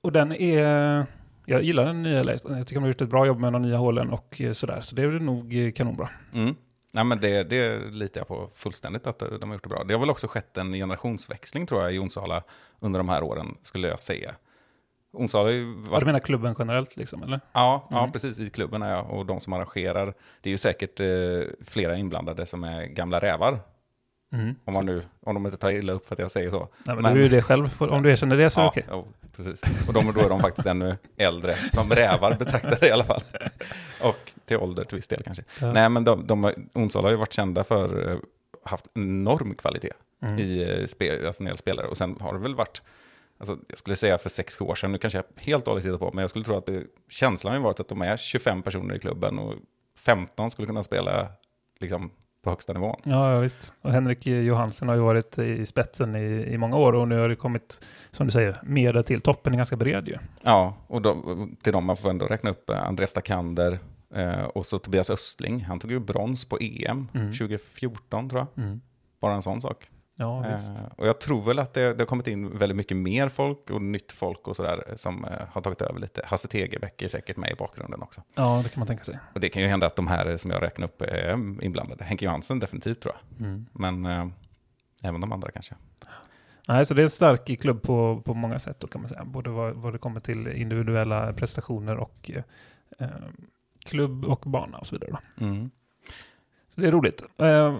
Och 0.00 0.12
den 0.12 0.32
är... 0.32 1.06
Jag 1.46 1.62
gillar 1.62 1.84
den 1.84 2.02
nya 2.02 2.22
layouten. 2.22 2.56
Jag 2.56 2.66
tycker 2.66 2.80
de 2.80 2.82
har 2.84 2.88
gjort 2.88 3.00
ett 3.00 3.08
bra 3.08 3.26
jobb 3.26 3.38
med 3.40 3.52
de 3.52 3.62
nya 3.62 3.76
hålen 3.76 4.10
och 4.10 4.40
eh, 4.40 4.52
sådär. 4.52 4.80
Så 4.80 4.94
det 4.96 5.02
är 5.02 5.08
nog 5.10 5.66
eh, 5.66 5.72
kanonbra. 5.72 6.08
Mm. 6.34 6.54
Nej, 6.94 7.04
men 7.04 7.20
det, 7.20 7.42
det 7.42 7.78
litar 7.90 8.20
jag 8.20 8.28
på 8.28 8.50
fullständigt 8.54 9.06
att 9.06 9.18
de 9.18 9.42
har 9.50 9.52
gjort 9.54 9.62
det 9.62 9.68
bra. 9.68 9.84
Det 9.84 9.94
har 9.94 10.00
väl 10.00 10.10
också 10.10 10.26
skett 10.26 10.56
en 10.58 10.72
generationsväxling 10.72 11.66
tror 11.66 11.82
jag 11.82 11.94
i 11.94 11.98
Onsala 11.98 12.42
under 12.80 13.00
de 13.00 13.08
här 13.08 13.22
åren, 13.22 13.56
skulle 13.62 13.88
jag 13.88 14.00
säga. 14.00 14.34
Onsala 15.12 15.44
har 15.44 15.52
ju 15.52 15.74
varit 15.74 16.00
du 16.00 16.06
menar 16.06 16.20
klubben 16.20 16.54
generellt 16.58 16.96
liksom, 16.96 17.22
eller? 17.22 17.40
Ja, 17.52 17.86
ja 17.90 17.98
Mm. 17.98 18.12
precis. 18.12 18.38
I 18.38 18.50
klubben 18.50 18.82
är 18.82 18.90
jag 18.90 19.10
och 19.10 19.26
de 19.26 19.40
som 19.40 19.52
arrangerar. 19.52 20.14
Det 20.40 20.48
är 20.48 20.52
ju 20.52 20.58
säkert 20.58 21.00
eh, 21.00 21.06
flera 21.66 21.96
inblandade 21.96 22.46
som 22.46 22.64
är 22.64 22.86
gamla 22.86 23.18
rävar. 23.18 23.58
Mm. 24.34 24.54
Om, 24.64 24.74
man 24.74 24.86
nu, 24.86 25.02
om 25.20 25.34
de 25.34 25.46
inte 25.46 25.58
tar 25.58 25.70
illa 25.70 25.92
upp 25.92 26.06
för 26.06 26.14
att 26.14 26.18
jag 26.18 26.30
säger 26.30 26.50
så. 26.50 26.58
Nej, 26.58 26.68
men, 26.96 27.02
Men- 27.02 27.14
du 27.14 27.20
är 27.20 27.24
ju 27.24 27.28
det 27.30 27.42
själv. 27.42 27.70
Om 27.82 28.02
du 28.02 28.10
erkänner 28.12 28.36
det 28.36 28.50
så 28.50 28.60
är 28.60 28.64
Ja, 28.64 28.68
okej. 28.68 28.84
ja, 28.88 29.04
precis. 29.36 29.60
Och 29.88 29.92
de, 29.94 30.12
då 30.12 30.20
är 30.20 30.28
de 30.28 30.40
faktiskt 30.40 30.66
ännu 30.66 30.96
äldre, 31.16 31.52
som 31.52 31.90
rävar 31.90 32.34
betraktade 32.34 32.88
i 32.88 32.90
alla 32.90 33.04
fall. 33.04 33.22
Och 34.02 34.32
till 34.44 34.56
ålder 34.56 34.84
till 34.84 34.96
viss 34.96 35.08
del 35.08 35.22
kanske. 35.22 35.44
Ja. 35.60 35.72
Nej, 35.72 35.88
men 35.88 36.04
de, 36.04 36.26
de, 36.26 36.44
har- 36.44 36.54
Onsala 36.74 37.06
har 37.06 37.12
ju 37.12 37.16
varit 37.18 37.32
kända 37.32 37.64
för 37.64 38.10
eh, 38.12 38.18
haft 38.64 38.86
enorm 38.94 39.54
kvalitet 39.54 39.92
Mm. 40.22 40.38
i 40.38 40.62
eh, 40.80 40.86
spe, 40.86 41.26
alltså 41.26 41.44
när 41.44 41.50
det 41.50 41.56
spelare. 41.58 41.86
Och 41.86 41.96
sen 41.96 42.16
har 42.20 42.32
det 42.32 42.38
väl 42.38 42.54
varit 42.54 42.82
alltså, 43.38 43.58
jag 43.68 43.78
skulle 43.78 43.96
säga 43.96 44.18
för 44.18 44.28
6-7 44.28 44.62
år 44.62 44.74
sedan, 44.74 44.92
nu 44.92 44.98
kanske 44.98 45.18
jag 45.18 45.24
helt 45.44 45.64
dåligt 45.64 45.84
hittar 45.84 45.98
på, 45.98 46.10
men 46.12 46.22
jag 46.22 46.30
skulle 46.30 46.44
tro 46.44 46.56
att 46.56 46.66
det, 46.66 46.82
känslan 47.08 47.52
har 47.54 47.60
varit 47.60 47.80
att 47.80 47.88
de 47.88 48.02
är 48.02 48.16
25 48.16 48.62
personer 48.62 48.94
i 48.94 48.98
klubben 48.98 49.38
och 49.38 49.54
15 50.06 50.50
skulle 50.50 50.66
kunna 50.66 50.82
spela 50.82 51.26
liksom, 51.80 52.10
på 52.44 52.50
högsta 52.50 52.72
nivån. 52.72 53.00
Ja, 53.04 53.32
ja, 53.32 53.38
visst. 53.40 53.72
Och 53.82 53.92
Henrik 53.92 54.26
Johansen 54.26 54.88
har 54.88 54.94
ju 54.94 55.00
varit 55.00 55.38
i 55.38 55.66
spetsen 55.66 56.16
i, 56.16 56.46
i 56.52 56.58
många 56.58 56.76
år 56.76 56.92
och 56.92 57.08
nu 57.08 57.18
har 57.18 57.28
det 57.28 57.36
kommit, 57.36 57.80
som 58.10 58.26
du 58.26 58.32
säger, 58.32 58.60
mer 58.64 59.02
till. 59.02 59.20
Toppen 59.20 59.52
är 59.52 59.56
ganska 59.56 59.76
bred 59.76 60.08
ju. 60.08 60.16
Ja, 60.42 60.74
och 60.86 61.02
då, 61.02 61.16
till 61.62 61.72
dem 61.72 61.84
man 61.84 61.96
får 61.96 62.10
ändå 62.10 62.26
räkna 62.26 62.50
upp 62.50 62.70
eh, 62.70 62.82
Andreas 62.88 63.10
Stakander 63.10 63.78
eh, 64.14 64.42
och 64.44 64.66
så 64.66 64.78
Tobias 64.78 65.10
Östling. 65.10 65.64
Han 65.64 65.78
tog 65.80 65.90
ju 65.90 65.98
brons 65.98 66.44
på 66.44 66.58
EM 66.60 67.08
Mm. 67.14 67.32
2014 67.32 68.28
tror 68.30 68.40
jag. 68.54 68.64
Mm. 68.64 68.80
Bara 69.20 69.34
en 69.34 69.42
sån 69.42 69.60
sak. 69.60 69.88
Ja. 70.16 70.46
Eh, 70.46 70.60
och 70.96 71.06
jag 71.06 71.20
tror 71.20 71.42
väl 71.42 71.58
att 71.58 71.74
det, 71.74 71.94
det 71.94 72.00
har 72.00 72.06
kommit 72.06 72.26
in 72.26 72.58
väldigt 72.58 72.76
mycket 72.76 72.96
mer 72.96 73.28
folk 73.28 73.70
och 73.70 73.82
nytt 73.82 74.12
folk 74.12 74.48
och 74.48 74.56
sådär 74.56 74.94
som 74.96 75.24
eh, 75.24 75.30
har 75.50 75.60
tagit 75.60 75.82
över 75.82 76.00
lite. 76.00 76.22
Hasse 76.26 76.48
Tegebäck 76.48 77.02
är 77.02 77.08
säkert 77.08 77.36
med 77.36 77.50
i 77.50 77.54
bakgrunden 77.54 78.02
också. 78.02 78.22
Ja, 78.34 78.60
det 78.64 78.68
kan 78.68 78.80
man 78.80 78.86
tänka 78.86 79.04
sig. 79.04 79.18
Och 79.34 79.40
det 79.40 79.48
kan 79.48 79.62
ju 79.62 79.68
hända 79.68 79.86
att 79.86 79.96
de 79.96 80.06
här 80.06 80.36
som 80.36 80.50
jag 80.50 80.62
räknar 80.62 80.86
upp 80.86 81.02
är 81.02 81.62
inblandade. 81.64 82.04
Henke 82.04 82.24
Johansen 82.24 82.58
definitivt 82.58 83.00
tror 83.00 83.14
jag. 83.14 83.46
Mm. 83.46 83.66
Men 83.72 84.06
eh, 84.06 84.26
även 85.02 85.20
de 85.20 85.32
andra 85.32 85.50
kanske. 85.50 85.74
Nej, 86.68 86.86
så 86.86 86.94
det 86.94 87.02
är 87.02 87.04
en 87.04 87.10
stark 87.10 87.60
klubb 87.60 87.82
på, 87.82 88.22
på 88.24 88.34
många 88.34 88.58
sätt 88.58 88.80
då 88.80 88.86
kan 88.86 89.00
man 89.00 89.08
säga. 89.08 89.24
Både 89.24 89.50
vad, 89.50 89.74
vad 89.74 89.92
det 89.92 89.98
kommer 89.98 90.20
till 90.20 90.46
individuella 90.46 91.32
prestationer 91.32 91.96
och 91.96 92.30
eh, 92.98 93.08
klubb 93.84 94.24
och 94.24 94.42
bana 94.46 94.78
och 94.78 94.86
så 94.86 94.94
vidare. 94.94 95.10
Då. 95.10 95.44
Mm. 95.44 95.70
Så 96.74 96.80
det 96.80 96.86
är 96.86 96.92
roligt. 96.92 97.22
Eh, 97.38 97.76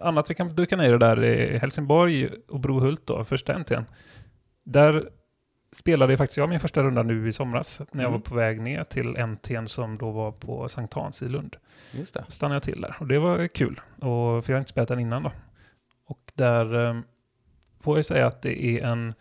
annat 0.00 0.30
vi 0.30 0.34
kan 0.34 0.54
dyka 0.54 0.76
ner 0.76 0.94
i 0.94 0.98
där 0.98 1.24
är 1.24 1.58
Helsingborg 1.58 2.28
och 2.48 2.60
Brohult 2.60 3.06
då, 3.06 3.24
första 3.24 3.54
NT'n. 3.58 3.84
Där 4.64 5.08
spelade 5.72 6.16
faktiskt 6.16 6.36
jag 6.36 6.48
min 6.48 6.60
första 6.60 6.82
runda 6.82 7.02
nu 7.02 7.28
i 7.28 7.32
somras 7.32 7.80
när 7.92 8.02
jag 8.02 8.08
Mm. 8.08 8.12
var 8.12 8.18
på 8.18 8.34
väg 8.34 8.60
ner 8.60 8.84
till 8.84 9.16
NT'n 9.16 9.66
som 9.66 9.98
då 9.98 10.10
var 10.10 10.32
på 10.32 10.68
Sankt 10.68 10.94
Hans 10.94 11.22
i 11.22 11.28
Lund. 11.28 11.56
Just 11.92 12.14
det. 12.14 12.24
Stannade 12.28 12.56
jag 12.56 12.62
till 12.62 12.80
där 12.80 12.96
och 13.00 13.06
det 13.06 13.18
var 13.18 13.46
kul. 13.46 13.80
Och, 13.96 14.44
för 14.44 14.52
jag 14.52 14.56
har 14.56 14.58
inte 14.58 14.70
spelat 14.70 14.88
den 14.88 15.00
innan 15.00 15.22
då. 15.22 15.32
Och 16.06 16.32
där 16.34 16.88
eh, 16.88 17.00
får 17.80 17.98
jag 17.98 18.04
säga 18.04 18.26
att 18.26 18.42
det 18.42 18.64
är 18.64 18.84
en... 18.86 19.14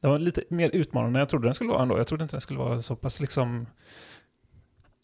Det 0.00 0.08
var 0.08 0.18
lite 0.18 0.42
mer 0.50 0.70
utmanande 0.70 1.16
än 1.18 1.20
jag 1.20 1.28
trodde 1.28 1.46
den 1.46 1.54
skulle 1.54 1.70
vara 1.70 1.82
ändå. 1.82 1.98
Jag 1.98 2.06
trodde 2.06 2.22
inte 2.22 2.34
den 2.36 2.40
skulle 2.40 2.58
vara 2.58 2.82
så 2.82 2.96
pass 2.96 3.20
liksom 3.20 3.66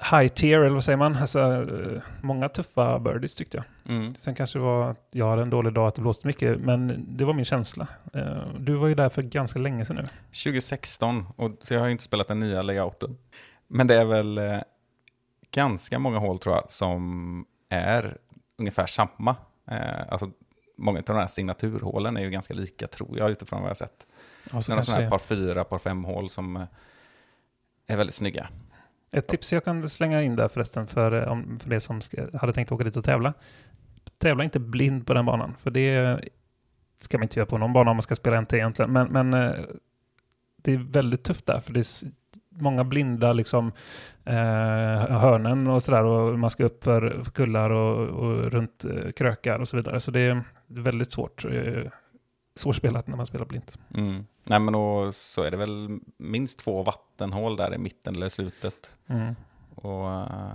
high 0.02 0.28
tier, 0.28 0.60
eller 0.60 0.74
vad 0.74 0.84
säger 0.84 0.96
man? 0.96 1.16
Alltså, 1.16 1.40
eh, 1.40 2.02
många 2.22 2.48
tuffa 2.48 2.98
birdies 2.98 3.34
tyckte 3.34 3.56
jag. 3.56 3.96
Mm. 3.96 4.14
Sen 4.14 4.34
kanske 4.34 4.58
det 4.58 4.62
var 4.62 4.90
att 4.90 5.08
jag 5.10 5.30
hade 5.30 5.42
en 5.42 5.50
dålig 5.50 5.72
dag 5.72 5.88
att 5.88 5.94
det 5.94 6.00
blåste 6.00 6.26
mycket, 6.26 6.60
men 6.60 7.04
det 7.16 7.24
var 7.24 7.32
min 7.34 7.44
känsla. 7.44 7.86
Eh, 8.12 8.48
Du 8.58 8.74
var 8.74 8.88
ju 8.88 8.94
där 8.94 9.08
för 9.08 9.22
ganska 9.22 9.58
länge 9.58 9.84
sedan 9.84 9.96
nu. 9.96 10.02
2016, 10.44 11.26
och, 11.36 11.50
så 11.60 11.74
jag 11.74 11.80
har 11.80 11.88
inte 11.88 12.04
spelat 12.04 12.28
den 12.28 12.40
nya 12.40 12.62
layouten. 12.62 13.16
Men 13.68 13.86
det 13.86 13.94
är 14.00 14.04
väl 14.04 14.38
eh, 14.38 14.58
ganska 15.50 15.98
många 15.98 16.18
hål 16.18 16.38
tror 16.38 16.54
jag 16.54 16.72
som 16.72 17.44
är 17.68 18.16
ungefär 18.58 18.86
samma. 18.86 19.36
Alltså, 20.08 20.30
många 20.76 20.98
av 20.98 21.04
de 21.04 21.16
här 21.16 21.26
signaturhålen 21.26 22.16
är 22.16 22.20
ju 22.20 22.30
ganska 22.30 22.54
lika 22.54 22.86
tror 22.86 23.18
jag 23.18 23.30
utifrån 23.30 23.60
vad 23.60 23.66
jag 23.66 23.70
har 23.70 23.74
sett. 23.74 24.06
Några 24.52 24.62
sådana 24.62 25.02
här 25.02 25.10
par 25.10 25.18
fyra, 25.18 25.64
par 25.64 25.78
fem 25.78 26.04
hål 26.04 26.30
som 26.30 26.66
är 27.86 27.96
väldigt 27.96 28.14
snygga. 28.14 28.48
Ett 29.14 29.26
tips 29.26 29.52
jag 29.52 29.64
kan 29.64 29.88
slänga 29.88 30.22
in 30.22 30.36
där 30.36 30.48
förresten 30.48 30.86
för, 30.86 31.22
eh, 31.22 31.32
om, 31.32 31.58
för 31.62 31.70
det 31.70 31.80
som 31.80 32.00
ska, 32.00 32.38
hade 32.38 32.52
tänkt 32.52 32.72
åka 32.72 32.84
dit 32.84 32.96
och 32.96 33.04
tävla. 33.04 33.34
Tävla 34.18 34.44
inte 34.44 34.60
blind 34.60 35.06
på 35.06 35.14
den 35.14 35.26
banan, 35.26 35.54
för 35.62 35.70
det 35.70 36.20
ska 37.00 37.18
man 37.18 37.22
inte 37.22 37.38
göra 37.38 37.46
på 37.46 37.58
någon 37.58 37.72
bana 37.72 37.90
om 37.90 37.96
man 37.96 38.02
ska 38.02 38.14
spela 38.14 38.40
NT 38.40 38.52
egentligen. 38.52 38.92
Men, 38.92 39.08
men 39.08 39.34
eh, 39.34 39.64
det 40.56 40.72
är 40.72 40.78
väldigt 40.78 41.24
tufft 41.24 41.46
där, 41.46 41.60
för 41.60 41.72
det 41.72 41.80
är 41.80 41.86
många 42.48 42.84
blinda 42.84 43.32
liksom, 43.32 43.72
eh, 44.24 44.34
hörnen 45.18 45.66
och 45.66 45.82
sådär 45.82 46.04
och 46.04 46.38
man 46.38 46.50
ska 46.50 46.64
upp 46.64 46.84
för, 46.84 47.22
för 47.24 47.30
kullar 47.30 47.70
och, 47.70 48.08
och 48.08 48.52
runt 48.52 48.84
eh, 48.84 49.10
krökar 49.10 49.58
och 49.58 49.68
så 49.68 49.76
vidare. 49.76 50.00
Så 50.00 50.10
det 50.10 50.20
är 50.20 50.42
väldigt 50.66 51.12
svårt. 51.12 51.44
Eh, 51.44 51.82
svårspelat 52.56 53.06
när 53.06 53.16
man 53.16 53.26
spelar 53.26 53.44
blint. 53.44 53.78
Mm. 53.94 54.26
Nej 54.44 54.58
men 54.60 54.74
och 54.74 55.14
så 55.14 55.42
är 55.42 55.50
det 55.50 55.56
väl 55.56 55.98
minst 56.16 56.58
två 56.58 56.82
vattenhål 56.82 57.56
där 57.56 57.74
i 57.74 57.78
mitten 57.78 58.16
eller 58.16 58.28
slutet. 58.28 58.92
Mm. 59.06 59.34
Och, 59.74 60.10
eh, 60.10 60.54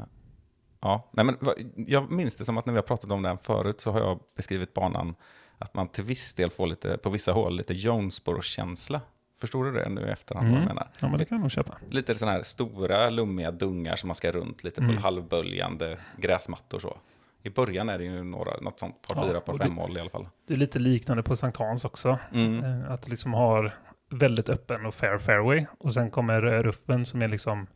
ja, 0.79 1.09
nej 1.11 1.25
men, 1.25 1.37
jag 1.75 2.11
minns 2.11 2.35
det 2.35 2.45
som 2.45 2.57
att 2.57 2.65
när 2.65 2.73
vi 2.73 2.77
har 2.77 2.83
pratat 2.83 3.11
om 3.11 3.21
den 3.21 3.37
förut 3.37 3.81
så 3.81 3.91
har 3.91 3.99
jag 3.99 4.19
beskrivit 4.35 4.73
banan 4.73 5.15
att 5.57 5.73
man 5.73 5.87
till 5.87 6.03
viss 6.03 6.33
del 6.33 6.49
får 6.49 6.67
lite, 6.67 6.97
på 6.97 7.09
vissa 7.09 7.31
håll 7.31 7.55
lite 7.57 7.73
Jonesboro-känsla. 7.73 9.01
Förstår 9.39 9.65
du 9.65 9.71
det 9.71 9.89
nu 9.89 10.01
i 10.01 10.09
efterhand 10.09 10.47
vad 10.47 10.55
jag 10.57 10.63
Mm. 10.63 10.75
menar? 10.75 10.89
Ja, 11.01 11.07
men 11.09 11.19
det 11.19 11.25
kan 11.25 11.41
nog 11.41 11.51
köpa. 11.51 11.77
Lite 11.89 12.15
sådana 12.15 12.31
här 12.37 12.43
stora 12.43 13.09
lummiga 13.09 13.51
dungar 13.51 13.95
som 13.95 14.07
man 14.07 14.15
ska 14.15 14.31
runt, 14.31 14.63
lite 14.63 14.81
Mm. 14.81 14.95
på 14.95 15.01
halvböljande 15.01 15.97
gräsmattor 16.17 16.79
så. 16.79 16.97
I 17.43 17.49
början 17.49 17.89
är 17.89 17.97
det 17.97 18.03
ju 18.03 18.23
några, 18.23 18.59
något 18.61 18.79
sånt, 18.79 19.01
par 19.07 19.15
Ja, 19.23 19.27
fyra, 19.29 19.41
par 19.41 19.57
fem 19.57 19.77
hål 19.77 19.97
i 19.97 19.99
alla 19.99 20.09
fall. 20.09 20.27
Det 20.47 20.53
är 20.53 20.57
lite 20.57 20.79
liknande 20.79 21.23
på 21.23 21.35
Sankt 21.35 21.57
Hans 21.57 21.85
också. 21.85 22.19
Mm. 22.33 22.63
Eh, 22.63 22.91
Att 22.91 23.07
liksom 23.07 23.33
har 23.33 23.75
väldigt 24.09 24.49
öppen 24.49 24.85
och 24.85 24.93
fair 24.93 25.17
fairway. 25.17 25.65
Och 25.79 25.93
sen 25.93 26.11
kommer 26.11 26.41
ruffen 26.63 27.05
som 27.05 27.21
är 27.21 27.27
liksom 27.27 27.67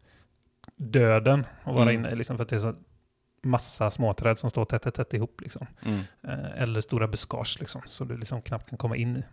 döden 0.76 1.46
att 1.64 1.74
vara 1.74 1.82
Mm. 1.92 1.96
inne. 1.96 2.16
Liksom 2.16 2.38
för 2.38 2.44
att 2.44 2.50
det 2.50 2.56
är 2.56 2.60
så 2.60 2.76
massa 3.44 3.92
småträd 3.92 4.38
som 4.38 4.50
står 4.50 4.66
tätt, 4.66 4.82
tätt, 4.82 4.96
tätt 4.96 5.14
ihop. 5.14 5.42
Liksom. 5.42 5.68
Mm. 5.86 6.00
Eh, 6.28 6.62
Eller 6.62 6.82
stora 6.82 7.08
buskage 7.08 7.58
liksom. 7.60 7.82
Så 7.86 8.04
du 8.04 8.18
liksom 8.18 8.42
knappt 8.42 8.70
kan 8.70 8.78
komma 8.78 8.96
in 8.96 9.18
i. 9.18 9.24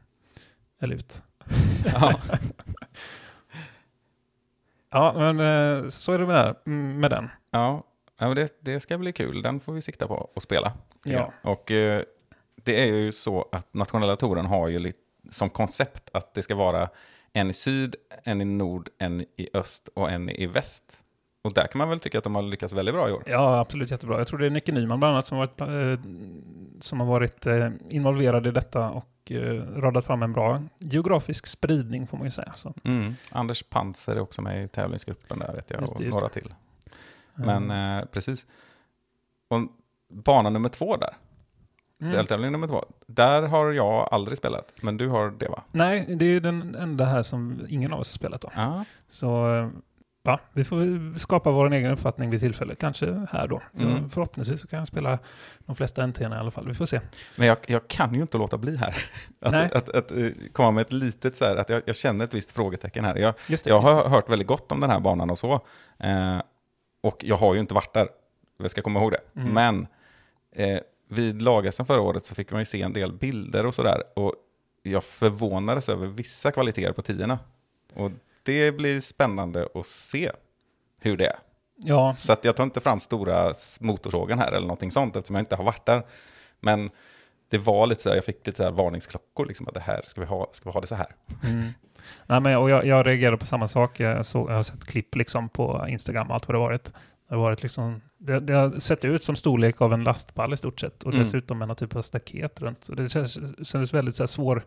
Eller 0.81 0.95
ut. 0.97 1.23
Ja. 1.85 2.15
Ja, 4.93 5.13
men 5.17 5.41
eh, 5.41 5.89
så 5.89 6.13
är 6.13 6.19
det 6.19 6.27
med, 6.27 6.57
mm, 6.67 7.01
med 7.01 7.11
den. 7.11 7.29
Ja, 7.51 7.85
ja 8.21 8.27
men 8.27 8.37
det, 8.37 8.57
det 8.61 8.81
ska 8.81 8.99
bli 8.99 9.13
kul. 9.13 9.43
Den 9.43 9.61
får 9.61 9.73
vi 9.73 9.83
sikta 9.83 10.07
på 10.07 10.31
att 10.37 10.43
spela. 10.43 10.73
Ja. 11.05 11.33
Och 11.43 11.71
eh, 11.71 12.03
det 12.55 12.83
är 12.83 12.87
ju 12.87 13.13
så 13.13 13.49
att 13.53 13.75
nationella 13.75 14.17
touren 14.17 14.47
har 14.47 14.69
ju 14.69 14.79
lite, 14.79 14.99
som 15.31 15.51
koncept 15.51 16.11
att 16.13 16.35
det 16.35 16.43
ska 16.43 16.55
vara 16.55 16.89
en 17.33 17.51
i 17.51 17.53
syd, 17.53 17.97
en 18.25 18.41
i 18.41 18.45
nord, 18.45 18.89
en 18.99 19.21
i 19.21 19.49
öst 19.55 19.89
och 19.95 20.11
en 20.11 20.29
i 20.31 20.47
väst. 20.47 20.99
Och 21.45 21.55
där 21.55 21.67
kan 21.67 21.79
man 21.79 21.89
väl 21.89 21.99
tycka 21.99 22.19
att 22.19 22.25
de 22.25 22.35
har 22.35 22.43
lyckats 22.43 22.73
väldigt 22.73 22.95
bra 22.95 23.09
i 23.09 23.13
år. 23.13 23.23
Ja, 23.27 23.59
absolut 23.61 23.91
jättebra. 23.91 24.19
Jag 24.19 24.27
tror 24.27 24.39
det 24.39 24.47
är 24.47 24.51
Nicke 24.51 24.73
Nyman 24.73 25.01
bland 25.01 25.13
annat 25.15 25.27
som 25.27 25.39
har 25.39 25.47
varit, 25.47 25.61
eh, 25.61 26.05
som 26.81 27.01
har 27.01 27.07
varit 27.07 27.47
eh, 27.47 27.69
involverad 27.91 28.47
i 28.47 28.51
detta 28.51 28.91
och 28.91 29.07
eh, 29.31 29.37
radat 29.77 30.05
fram 30.05 30.23
en 30.23 30.33
bra 30.33 30.63
geografisk 30.79 31.47
spridning 31.47 32.07
får 32.07 32.17
man 32.17 32.27
ju 32.27 32.31
säga. 32.31 32.53
Så, 32.55 32.75
Mm. 32.85 33.15
Anders 33.33 33.63
Panser 33.63 34.13
är 34.17 34.21
också 34.21 34.43
med 34.43 34.65
i 34.65 34.69
tävlingsgruppen 34.69 35.39
där 35.39 35.53
vet 35.53 35.71
jag, 35.71 35.81
Just 35.81 35.93
det, 35.93 35.99
och 35.99 36.05
just 36.05 36.15
några 36.15 36.29
det. 36.29 36.41
till. 36.41 36.55
Eh, 37.41 37.61
Men 37.61 37.99
eh, 37.99 38.05
precis. 38.05 38.47
Och 39.49 39.61
bana 40.11 40.51
nummer 40.51 40.69
två 40.69 40.97
där, 40.97 41.17
mm. 42.01 42.13
deltävling 42.13 42.53
nummer 42.53 42.67
två, 42.67 42.85
där 43.07 43.43
har 43.43 43.73
jag 43.73 44.09
aldrig 44.11 44.39
spelat. 44.39 44.73
Men 44.83 44.97
du 44.97 45.09
har 45.09 45.31
det 45.31 45.49
va? 45.49 45.63
Nej, 45.73 46.17
det 46.17 46.25
är 46.25 46.41
den 46.41 46.75
enda 46.75 47.05
här 47.05 47.23
som 47.23 47.67
ingen 47.69 47.93
av 47.93 48.01
oss 48.01 48.09
har 48.09 48.15
spelat 48.15 48.41
då. 48.41 48.51
Ja. 48.55 48.85
Så 49.09 49.55
eh, 49.55 49.69
ja, 50.23 50.41
vi 50.53 50.65
får 50.65 51.19
skapa 51.19 51.51
vår 51.51 51.73
egen 51.73 51.91
uppfattning 51.91 52.31
vid 52.31 52.41
tillfälle. 52.41 52.75
Kanske 52.75 53.27
här 53.31 53.49
då. 53.49 53.63
Mm. 53.79 54.11
Förhoppningsvis 54.11 54.61
så 54.61 54.69
kan 54.69 54.79
jag 54.79 54.89
spela 54.89 55.19
de 55.59 55.77
flesta 55.77 56.07
NT 56.07 56.21
i 56.21 56.25
alla 56.25 56.51
fall. 56.51 56.69
Vi 56.69 56.75
får 56.75 56.87
se. 56.87 57.01
Men 57.37 57.47
jag, 57.47 57.59
jag 57.67 57.89
kan 57.89 58.15
ju 58.15 58.21
inte 58.21 58.39
låta 58.39 58.59
bli 58.59 58.77
här. 58.77 58.97
Nej. 59.39 59.65
Att, 59.65 59.75
att, 59.75 59.89
att, 59.89 60.11
eh, 60.11 60.29
komma 60.53 60.71
med 60.71 60.83
ett 60.83 60.93
litet 60.93 61.37
så 61.37 61.45
här, 61.45 61.57
att 61.57 61.69
jag, 61.69 61.83
jag 61.85 61.97
känner 61.97 62.25
ett 62.25 62.35
visst 62.35 62.51
frågetecken 62.51 63.05
här. 63.05 63.17
Jag, 63.17 63.35
det, 63.49 63.67
jag 63.67 63.81
har 63.81 64.09
hört 64.09 64.31
väldigt 64.31 64.49
gott 64.49 64.73
om 64.73 64.81
den 64.81 64.91
här 64.91 65.01
banan 65.01 65.31
och 65.31 65.39
så. 65.39 65.53
Eh, 65.99 66.41
och 67.01 67.25
jag 67.25 67.37
har 67.37 67.55
ju 67.55 67.61
inte 67.61 67.75
varit 67.75 67.95
där. 67.95 68.09
Jag 68.57 68.71
ska 68.71 68.83
komma 68.83 69.01
ihåg 69.01 69.13
det. 69.13 69.41
Mm. 69.41 69.53
Men 69.53 69.87
eh, 70.53 70.81
vid 71.09 71.43
lag 71.43 71.75
förra 71.75 72.01
året 72.01 72.27
så 72.27 72.35
fick 72.35 72.51
man 72.51 72.61
ju 72.61 72.65
se 72.65 72.83
en 72.83 72.93
del 72.93 73.13
bilder 73.13 73.67
och 73.67 73.75
sådär. 73.75 74.03
Och 74.17 74.35
jag 74.83 75.05
förvånades 75.05 75.89
över 75.89 76.07
vissa 76.07 76.53
kvaliteter 76.53 76.93
på 76.93 77.03
tiorna. 77.03 77.39
Och 77.95 78.11
det 78.43 78.73
blir 78.73 79.01
spännande 79.01 79.69
att 79.75 79.87
se 79.87 80.31
hur 81.01 81.17
det 81.17 81.27
är. 81.27 81.39
Ja, 81.77 82.15
Så 82.17 82.33
att 82.33 82.45
jag 82.45 82.57
tar 82.57 82.65
inte 82.65 82.81
fram 82.81 83.01
stora 83.01 83.55
motorsågen 83.81 84.39
här 84.39 84.53
eller 84.53 84.67
någonting 84.67 84.91
sånt 84.91 85.17
eftersom 85.17 85.37
jag 85.37 85.43
inte 85.43 85.57
har 85.57 85.65
varit 85.65 85.87
där. 85.87 86.07
Men 86.61 86.91
det 87.49 87.59
var 87.59 87.87
lite 87.87 88.03
så 88.03 88.09
här, 88.09 88.17
jag 88.17 88.25
fick 88.25 88.47
lite 88.47 88.57
så 88.57 88.63
här 88.63 88.71
varningsklockor, 88.71 89.47
liksom 89.47 89.69
att 89.69 89.75
det 89.75 89.81
här, 89.81 90.03
ska 90.05 90.21
vi 90.21 90.27
ha, 90.27 90.49
ska 90.53 90.71
vi 90.71 90.73
ha 90.73 90.81
det 90.81 90.87
så 90.87 90.95
här? 90.95 91.17
Mm. 91.45 91.65
Nej, 92.27 92.41
men, 92.41 92.57
och 92.57 92.71
jag, 92.71 92.87
jag 92.87 93.07
reagerade 93.07 93.37
på 93.37 93.47
samma 93.47 93.69
sak. 93.69 94.01
Jag, 94.01 94.27
såg, 94.27 94.51
jag 94.51 94.55
har 94.55 94.63
sett 94.63 94.85
klipp 94.87 95.17
liksom 95.17 95.49
på 95.49 95.87
Instagram 95.89 96.29
och 96.29 96.35
allt 96.35 96.49
vad 96.49 96.55
det 96.55 96.59
varit. 96.59 96.85
Det, 97.29 97.35
har 97.35 97.43
varit 97.43 97.63
liksom, 97.63 98.01
det, 98.19 98.41
det 98.41 98.53
har 98.53 98.79
sett 98.81 99.05
ut 99.05 99.25
som 99.25 99.37
storlek 99.37 99.81
av 99.81 99.93
en 99.93 100.05
lastpall 100.05 100.53
i 100.55 100.57
stort 100.57 100.81
sett. 100.81 101.03
Och 101.03 101.13
Mm. 101.13 101.25
dessutom 101.25 101.59
med 101.59 101.69
någon 101.69 101.77
typ 101.77 101.97
av 101.97 102.03
staket 102.03 102.61
runt. 102.61 102.85
Så 102.85 102.95
det 102.95 103.09
känns, 103.09 103.39
kändes 103.69 103.95
väldigt 103.95 104.15
så 104.15 104.23
här 104.23 104.29
svår... 104.29 104.63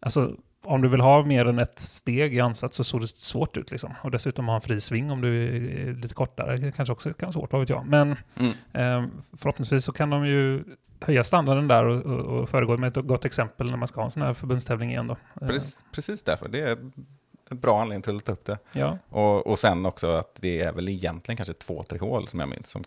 Alltså, 0.00 0.36
om 0.64 0.82
du 0.82 0.88
vill 0.88 1.00
ha 1.00 1.22
mer 1.24 1.46
än 1.46 1.58
ett 1.58 1.78
steg 1.78 2.34
i 2.34 2.40
ansats 2.40 2.76
så 2.76 2.84
såg 2.84 3.00
det 3.00 3.06
svårt 3.08 3.56
ut. 3.56 3.70
Liksom. 3.70 3.94
Och 4.02 4.10
dessutom 4.10 4.48
ha 4.48 4.54
en 4.54 4.60
fri 4.60 4.80
sving 4.80 5.10
om 5.10 5.20
du 5.20 5.44
är 5.56 5.94
lite 5.94 6.14
kortare. 6.14 6.56
Det 6.56 6.72
kanske 6.72 6.92
också 6.92 7.12
kan 7.12 7.26
vara 7.26 7.32
svårt, 7.32 7.52
vad 7.52 7.60
vet 7.60 7.68
jag. 7.68 7.86
Men 7.86 8.16
Mm. 8.36 8.52
Eh, 8.72 9.08
förhoppningsvis 9.36 9.84
så 9.84 9.92
kan 9.92 10.10
de 10.10 10.26
ju 10.26 10.64
höja 11.02 11.24
standarden 11.24 11.68
där 11.68 11.84
och, 11.84 12.06
och, 12.06 12.40
och 12.40 12.48
föregå 12.48 12.76
med 12.76 12.96
ett 12.96 13.04
gott 13.06 13.24
exempel 13.24 13.70
när 13.70 13.76
man 13.76 13.88
ska 13.88 14.00
ha 14.00 14.04
en 14.04 14.10
sån 14.10 14.22
här 14.22 14.34
förbundstävling 14.34 14.90
igen 14.90 15.06
då. 15.06 15.16
Eh, 15.40 15.48
Precis, 15.48 15.78
precis 15.92 16.22
därför. 16.22 16.48
Det 16.48 16.60
är 16.60 16.72
ett 16.72 17.58
bra 17.58 17.80
anledning 17.82 18.02
till 18.02 18.16
att 18.16 18.24
ta 18.24 18.32
upp 18.32 18.44
det. 18.44 18.58
Ja, 18.72 18.98
Och, 19.08 19.46
och 19.46 19.58
sen 19.58 19.86
också 19.86 20.10
att 20.16 20.34
det 20.40 20.60
är 20.60 20.72
väl 20.72 20.88
egentligen 20.88 21.36
kanske 21.36 21.54
två, 21.54 21.82
tre 21.82 21.98
hål 21.98 22.28
som 22.28 22.40
jag 22.40 22.48
minns 22.48 22.68
som 22.70 22.84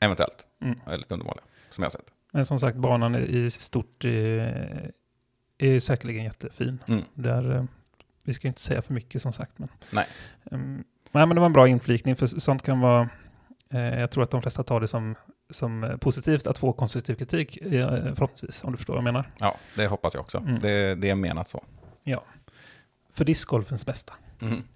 eventuellt 0.00 0.46
Mm. 0.62 0.80
är 0.86 0.96
lite 0.96 1.14
undermåliga, 1.14 1.44
som 1.70 1.82
jag 1.82 1.86
har 1.86 1.90
sett. 1.90 2.10
men 2.32 2.46
som 2.46 2.58
sagt 2.58 2.76
banan 2.76 3.14
i- 3.16 3.50
stort 3.50 4.04
eh, 4.04 4.10
är 5.58 5.80
säkerligen 5.80 6.24
jättefin. 6.24 6.78
Mm. 6.88 7.02
Där, 7.14 7.56
eh, 7.56 7.64
vi 8.24 8.34
ska 8.34 8.46
ju 8.46 8.48
inte 8.48 8.60
säga 8.60 8.82
för 8.82 8.94
mycket 8.94 9.22
som 9.22 9.32
sagt. 9.32 9.58
Men, 9.58 9.68
Nej. 9.92 10.06
Ehm, 10.50 10.84
nej, 11.10 11.26
men 11.26 11.34
det 11.34 11.40
var 11.40 11.46
en 11.46 11.52
bra 11.52 11.68
inflikning, 11.68 12.16
för 12.16 12.26
sånt 12.26 12.62
kan 12.62 12.80
vara... 12.80 13.08
Eh, 13.70 14.00
jag 14.00 14.10
tror 14.10 14.22
att 14.24 14.30
de 14.30 14.42
flesta 14.42 14.62
tar 14.62 14.80
det 14.80 14.88
som, 14.88 15.14
som 15.50 15.84
eh, 15.84 15.96
positivt 15.96 16.46
att 16.46 16.58
få 16.58 16.72
konstruktiv 16.72 17.14
kritik, 17.14 17.56
eh, 17.56 17.88
förhoppningsvis, 18.14 18.64
om 18.64 18.72
du 18.72 18.76
förstår 18.76 18.94
vad 18.94 18.98
jag 18.98 19.04
menar. 19.04 19.30
Ja, 19.38 19.54
det 19.76 19.86
hoppas 19.86 20.14
jag 20.14 20.20
också. 20.20 20.38
Mm. 20.38 20.60
Det, 20.60 20.94
det 20.94 21.10
är 21.10 21.14
menat 21.14 21.48
så. 21.48 21.64
För 23.12 23.24
discgolfens 23.24 23.86
bästa. 23.86 24.14
Mm. 24.40 24.62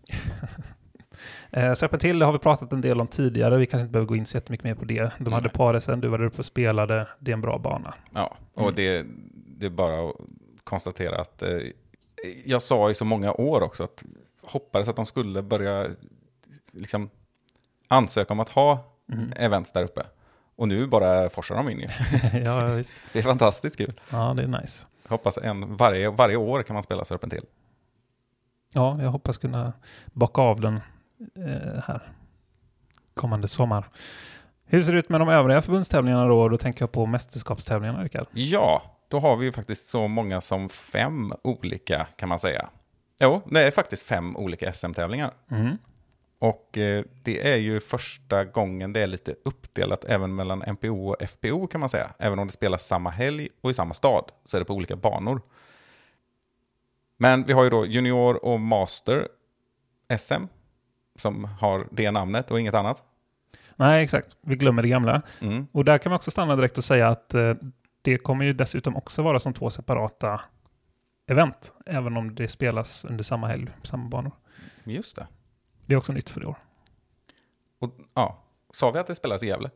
Eh, 1.51 1.75
till 1.75 2.19
det 2.19 2.25
har 2.27 2.33
vi 2.33 2.39
pratat 2.39 2.73
en 2.73 2.81
del 2.81 3.01
om 3.01 3.07
tidigare, 3.07 3.57
vi 3.57 3.67
kanske 3.67 3.83
inte 3.83 3.93
behöver 3.93 4.09
gå 4.09 4.17
in 4.17 4.27
så 4.27 4.37
jättemycket 4.37 4.65
mer 4.65 4.75
på 4.75 4.85
det. 4.85 5.13
De 5.19 5.33
hade 5.33 5.47
Nej. 5.47 5.53
par 5.53 5.81
sen, 5.81 6.01
du 6.01 6.09
var 6.09 6.19
där 6.19 6.25
uppe 6.25 6.39
och 6.39 6.45
spelade, 6.47 7.09
det 7.19 7.31
är 7.31 7.33
en 7.33 7.41
bra 7.41 7.59
bana. 7.59 7.95
Ja, 8.15 8.37
och 8.55 8.63
Mm. 8.63 8.75
det, 8.75 9.07
det 9.35 9.67
är 9.67 9.71
bara 9.71 10.09
att 10.09 10.15
konstatera 10.65 11.21
att 11.21 11.43
eh, 11.43 11.59
jag 12.45 12.63
sa 12.63 12.91
i 12.91 12.95
så 12.95 13.05
många 13.05 13.33
år 13.33 13.61
också 13.63 13.85
att 13.85 14.05
hoppades 14.43 14.89
att 14.89 14.97
de 14.97 15.07
skulle 15.07 15.43
börja 15.43 15.87
liksom 16.71 17.11
ansöka 17.89 18.33
om 18.33 18.41
att 18.41 18.49
ha 18.49 18.89
Mm. 19.13 19.33
events 19.37 19.73
där 19.73 19.85
uppe. 19.85 20.07
Och 20.63 20.69
nu 20.69 20.87
bara 20.87 21.31
forsar 21.31 21.55
de 21.55 21.69
in 21.69 21.81
ju. 21.81 21.89
ja, 22.45 22.67
visst. 22.67 22.93
Det 23.13 23.19
är 23.19 23.23
fantastiskt 23.23 23.77
kul. 23.77 24.01
ja, 24.11 24.35
det 24.37 24.43
är 24.43 24.47
nice. 24.47 24.87
Hoppas 25.09 25.39
en, 25.39 25.77
varje, 25.77 26.11
varje 26.11 26.37
år 26.37 26.63
kan 26.63 26.75
man 26.75 26.83
spela 26.83 27.05
Serpent 27.05 27.33
till. 27.33 27.45
Ja, 28.75 28.99
jag 29.03 29.11
hoppas 29.11 29.39
kunna 29.39 29.73
bocka 30.13 30.43
av 30.43 30.61
den 30.61 30.75
eh, 31.37 31.83
här 31.87 32.13
kommande 33.15 33.49
sommar. 33.49 33.89
Hur 34.65 34.83
ser 34.83 34.93
det 34.93 34.99
ut 34.99 35.09
med 35.09 35.21
de 35.21 35.29
övriga 35.29 35.63
förbundstävlingarna 35.63 36.27
då? 36.27 36.49
Då 36.49 36.59
tänker 36.59 36.83
jag 36.83 36.93
på 36.93 37.07
mästerskapstävlingarna, 37.07 38.05
Rickard. 38.05 38.27
Ja, 38.33 38.83
då 39.09 39.19
har 39.21 39.37
vi 39.37 39.45
ju 39.45 39.53
faktiskt 39.53 39.89
så 39.89 40.09
många 40.09 40.41
som 40.41 40.69
fem 40.69 41.33
olika 41.45 42.07
kan 42.17 42.29
man 42.29 42.39
säga. 42.39 42.69
Jo, 43.21 43.43
det 43.51 43.61
är 43.61 43.71
faktiskt 43.71 44.07
fem 44.07 44.37
olika 44.37 44.73
SM-tävlingar. 44.73 45.33
Mm. 45.51 45.79
Och 46.43 46.79
eh, 46.79 47.05
det 47.23 47.53
är 47.53 47.57
ju 47.57 47.81
första 47.81 48.45
gången 48.45 48.93
det 48.93 49.01
är 49.01 49.07
lite 49.07 49.35
uppdelat 49.45 50.05
även 50.05 50.35
mellan 50.35 50.63
MPO 50.67 51.09
och 51.09 51.23
FPO 51.29 51.67
kan 51.67 51.81
man 51.81 51.89
säga. 51.89 52.11
Även 52.19 52.39
om 52.39 52.47
det 52.47 52.53
spelas 52.53 52.87
samma 52.87 53.11
helg 53.11 53.49
och 53.61 53.71
i 53.71 53.75
samma 53.75 53.95
stad 53.95 54.25
så 54.45 54.57
är 54.57 54.59
det 54.59 54.65
på 54.65 54.75
olika 54.75 54.97
banor. 54.97 55.41
Men 57.17 57.45
vi 57.45 57.53
har 57.53 57.65
ju 57.65 57.71
då 57.71 57.87
junior 57.87 58.45
och 58.45 58.61
master 58.61 59.29
SM 60.19 60.45
som 61.17 61.45
har 61.45 61.89
det 61.91 62.11
namnet 62.11 62.51
och 62.51 62.61
inget 62.61 62.75
annat. 62.75 63.03
Nej, 63.77 64.05
exakt. 64.05 64.37
Vi 64.41 64.55
glömmer 64.57 64.83
det 64.83 64.89
gamla. 64.89 65.23
Mm. 65.41 65.67
Och 65.73 65.85
där 65.85 65.99
kan 65.99 66.11
man 66.11 66.17
också 66.17 66.31
stanna 66.31 66.57
direkt 66.57 66.79
och 66.79 66.85
säga 66.85 67.09
att 67.09 67.35
eh, 67.35 67.55
det 68.03 68.19
kommer 68.19 68.45
ju 68.45 68.53
dessutom 68.53 68.97
också 68.97 69.23
vara 69.23 69.39
som 69.39 69.55
två 69.55 69.71
separata 69.71 70.41
event, 71.27 71.73
även 71.87 72.17
om 72.17 72.35
det 72.35 72.49
spelas 72.49 73.05
under 73.05 73.25
samma 73.25 73.47
helg, 73.47 73.69
samma 73.83 74.09
banor. 74.09 74.33
Just 74.85 75.17
det. 75.17 75.27
Det 75.93 75.97
är 75.97 75.99
också 75.99 76.13
nytt 76.13 76.31
för 76.31 76.43
i 76.43 76.47
år. 76.47 76.57
Och, 77.79 77.91
ja, 78.15 78.39
sa 78.71 78.91
vi 78.91 78.99
att 78.99 79.07
det 79.07 79.15
spelas 79.15 79.43
i 79.43 79.47
Gävle? 79.47 79.71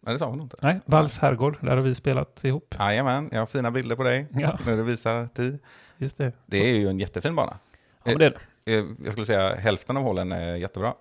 Nej, 0.00 0.14
det 0.14 0.18
sa 0.18 0.30
vi 0.30 0.36
nog 0.36 0.44
inte. 0.44 0.56
Nej, 0.62 0.80
Valls 0.84 1.18
herrgård, 1.18 1.58
där 1.60 1.76
har 1.76 1.82
vi 1.82 1.94
spelat 1.94 2.44
ihop. 2.44 2.74
Jajamän, 2.78 3.28
jag 3.32 3.38
har 3.38 3.46
fina 3.46 3.70
bilder 3.70 3.96
på 3.96 4.02
dig 4.02 4.26
Ja, 4.34 4.58
när 4.66 4.76
du 4.76 4.82
visar 4.82 5.26
tid. 5.26 5.58
just 5.96 6.18
det. 6.18 6.32
Det 6.46 6.58
är 6.58 6.76
ju 6.76 6.88
en 6.88 6.98
jättefin 6.98 7.34
bana. 7.34 7.58
Ja, 8.04 8.14
det 8.18 8.34
det. 8.64 8.74
Eh, 8.78 8.84
Jag 9.04 9.12
skulle 9.12 9.26
säga 9.26 9.54
hälften 9.54 9.96
av 9.96 10.02
hålen 10.02 10.32
är 10.32 10.54
jättebra. 10.56 10.94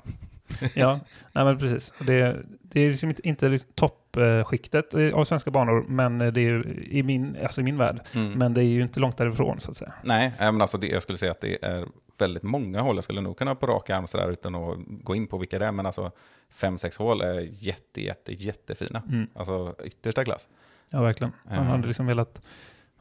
Ja, 0.76 1.00
nej, 1.34 1.46
men 1.46 1.60
precis. 1.60 1.94
Det, 2.00 2.38
det 2.62 2.82
är 2.82 2.90
liksom 2.90 3.10
inte, 3.10 3.28
inte 3.28 3.50
liksom 3.50 3.72
toppskiktet 4.18 4.94
eh, 4.94 5.14
av 5.14 5.24
svenska 5.24 5.52
banor, 5.52 5.86
men 5.88 6.18
det 6.20 6.26
är 6.26 6.38
ju 6.40 6.64
i 6.90 7.04
min, 7.04 7.38
alltså 7.44 7.62
i 7.62 7.64
min 7.64 7.78
värld. 7.78 8.00
Mm. 8.16 8.32
Men 8.34 8.54
det 8.54 8.62
är 8.62 8.66
ju 8.66 8.82
inte 8.82 9.00
långt 9.00 9.18
därifrån 9.18 9.60
så 9.60 9.72
att 9.72 9.78
säga. 9.78 9.94
Nej, 10.04 10.26
eh, 10.40 10.52
men 10.52 10.62
alltså 10.62 10.78
det, 10.78 10.88
jag 10.88 11.04
skulle 11.04 11.18
säga 11.18 11.32
att 11.32 11.42
det 11.42 11.66
är 11.66 11.86
väldigt 12.18 12.44
många 12.44 12.82
hål. 12.82 12.96
Jag 12.96 13.04
skulle 13.04 13.22
nog 13.22 13.38
kunna 13.38 13.56
på 13.56 13.68
rak 13.68 13.90
arm 13.90 14.08
sådär 14.08 14.32
utan 14.32 14.56
att 14.56 14.78
gå 14.88 15.16
in 15.16 15.28
på 15.28 15.38
vilka 15.38 15.60
det 15.60 15.66
är. 15.66 15.72
Men 15.72 15.86
alltså 15.86 16.12
fem, 16.50 16.78
sex 16.78 16.98
hål 16.98 17.22
är 17.22 17.48
jätte, 17.52 18.02
jätte, 18.04 18.34
jättefina. 18.34 19.04
Mm. 19.10 19.28
Alltså 19.36 19.76
yttersta 19.84 20.24
klass. 20.24 20.48
Ja, 20.90 21.02
verkligen. 21.02 21.34
Man 21.46 21.56
Ja. 21.56 21.62
hade 21.64 21.88
liksom 21.88 22.06
velat 22.06 22.42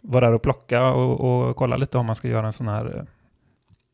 vara 0.00 0.26
där 0.26 0.32
och 0.34 0.42
plocka 0.42 0.86
och, 0.90 1.20
och 1.48 1.56
kolla 1.56 1.76
lite 1.76 1.98
om 1.98 2.06
man 2.06 2.16
ska 2.16 2.28
göra 2.28 2.46
en 2.46 2.52
sån 2.52 2.68
här... 2.68 2.96
eh, 2.96 3.02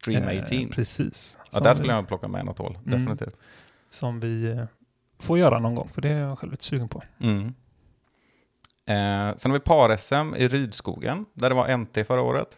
Dream 0.07 0.29
eh, 0.29 0.43
18. 0.45 0.69
precis. 0.69 1.39
ja, 1.53 1.61
där 1.61 1.75
skulle 1.75 1.93
jag 1.93 2.09
plocka 2.09 2.29
med 2.29 2.45
något 2.45 2.59
hål, 2.59 2.79
Mm. 2.87 2.99
definitivt. 3.05 3.37
Som 3.91 4.21
vi 4.21 4.61
får 5.23 5.39
göra 5.39 5.59
någon 5.59 5.75
gång, 5.75 5.89
för 5.89 6.03
det 6.03 6.09
är 6.09 6.21
jag 6.21 6.39
själv 6.39 6.53
lite 6.53 6.65
sugen 6.65 6.89
på. 6.89 7.03
Mm. 7.21 7.55
Eh, 8.87 9.37
sen 9.37 9.51
har 9.51 9.59
vi 9.59 9.65
par-SM 9.65 10.35
i 10.37 10.49
Rydskogen, 10.49 11.27
där 11.35 11.49
det 11.49 11.55
var 11.55 11.77
NT 11.77 12.05
förra 12.07 12.21
året. 12.23 12.57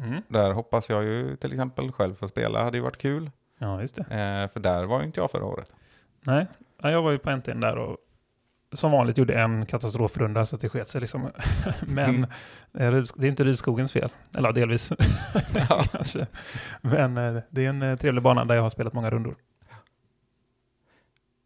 Mm. 0.00 0.22
Där 0.28 0.52
hoppas 0.52 0.90
jag 0.90 1.04
ju 1.04 1.36
till 1.36 1.52
exempel 1.52 1.92
själv 1.92 2.14
få 2.14 2.28
spela, 2.28 2.64
hade 2.64 2.76
ju 2.76 2.82
varit 2.82 2.98
kul. 2.98 3.30
Ja, 3.58 3.80
just 3.80 3.96
det. 3.96 4.02
Eh, 4.02 4.52
för 4.52 4.60
där 4.60 4.84
var 4.84 5.00
ju 5.00 5.06
inte 5.06 5.20
jag 5.20 5.30
förra 5.30 5.44
året. 5.44 5.72
Nej, 6.20 6.46
ja, 6.82 6.90
jag 6.90 7.02
var 7.02 7.10
ju 7.10 7.18
på 7.18 7.30
NTN 7.36 7.60
där 7.60 7.76
och 7.76 7.96
som 8.72 8.90
vanligt 8.90 9.18
gjorde 9.18 9.34
en 9.34 9.66
katastrofrunda 9.66 10.46
så 10.46 10.56
att 10.56 10.62
det 10.62 10.68
sket 10.68 10.88
sig 10.88 11.00
liksom. 11.00 11.28
Men 11.86 12.26
Mm. 12.74 12.94
eh, 12.94 13.04
det 13.16 13.26
är 13.26 13.30
inte 13.30 13.44
Rydskogens 13.44 13.92
fel. 13.92 14.10
Eller 14.36 14.48
ja, 14.48 14.52
delvis 14.52 14.92
kanske. 15.92 16.26
Men 16.80 17.16
eh, 17.18 17.42
det 17.50 17.64
är 17.64 17.68
en 17.68 17.82
eh, 17.82 17.96
trevlig 17.96 18.22
bana 18.22 18.44
där 18.44 18.54
jag 18.54 18.62
har 18.62 18.70
spelat 18.70 18.92
många 18.92 19.10
rundor. 19.10 19.36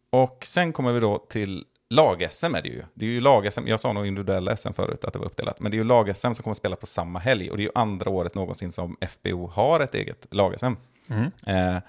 Och 0.09 0.45
sen 0.45 0.73
kommer 0.73 0.93
vi 0.93 0.99
då 0.99 1.17
till 1.17 1.65
lag-SM 1.89 2.55
är 2.55 2.61
det 2.61 2.69
ju. 2.69 2.83
Det 2.93 3.05
är 3.05 3.09
ju 3.09 3.21
lag-SM, 3.21 3.67
jag 3.67 3.79
sa 3.79 3.93
nog 3.93 4.07
individuella 4.07 4.57
SM 4.57 4.73
förut 4.73 5.05
att 5.05 5.13
det 5.13 5.19
var 5.19 5.25
uppdelat, 5.25 5.59
men 5.59 5.71
det 5.71 5.75
är 5.75 5.79
ju 5.79 5.83
lag-SM 5.83 6.33
som 6.33 6.43
kommer 6.43 6.53
spela 6.53 6.75
på 6.75 6.85
samma 6.85 7.19
helg 7.19 7.51
och 7.51 7.57
det 7.57 7.63
är 7.63 7.65
ju 7.65 7.71
andra 7.75 8.09
året 8.09 8.35
någonsin 8.35 8.71
som 8.71 8.97
FBO 9.01 9.47
har 9.47 9.79
ett 9.79 9.95
eget 9.95 10.27
lag-SM. 10.31 10.73
Mm. 11.07 11.31
Eh, 11.45 11.81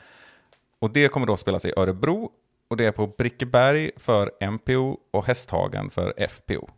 och 0.79 0.91
det 0.91 1.09
kommer 1.09 1.27
då 1.27 1.37
spelas 1.37 1.65
i 1.65 1.73
Örebro 1.77 2.33
och 2.69 2.77
det 2.77 2.87
är 2.87 2.93
på 2.93 3.07
Brickeberg 3.07 3.91
för 3.97 4.31
MPO 4.41 4.99
och 5.11 5.27
Hästhagen 5.27 5.91
för 5.91 6.27
FPO. 6.29 6.69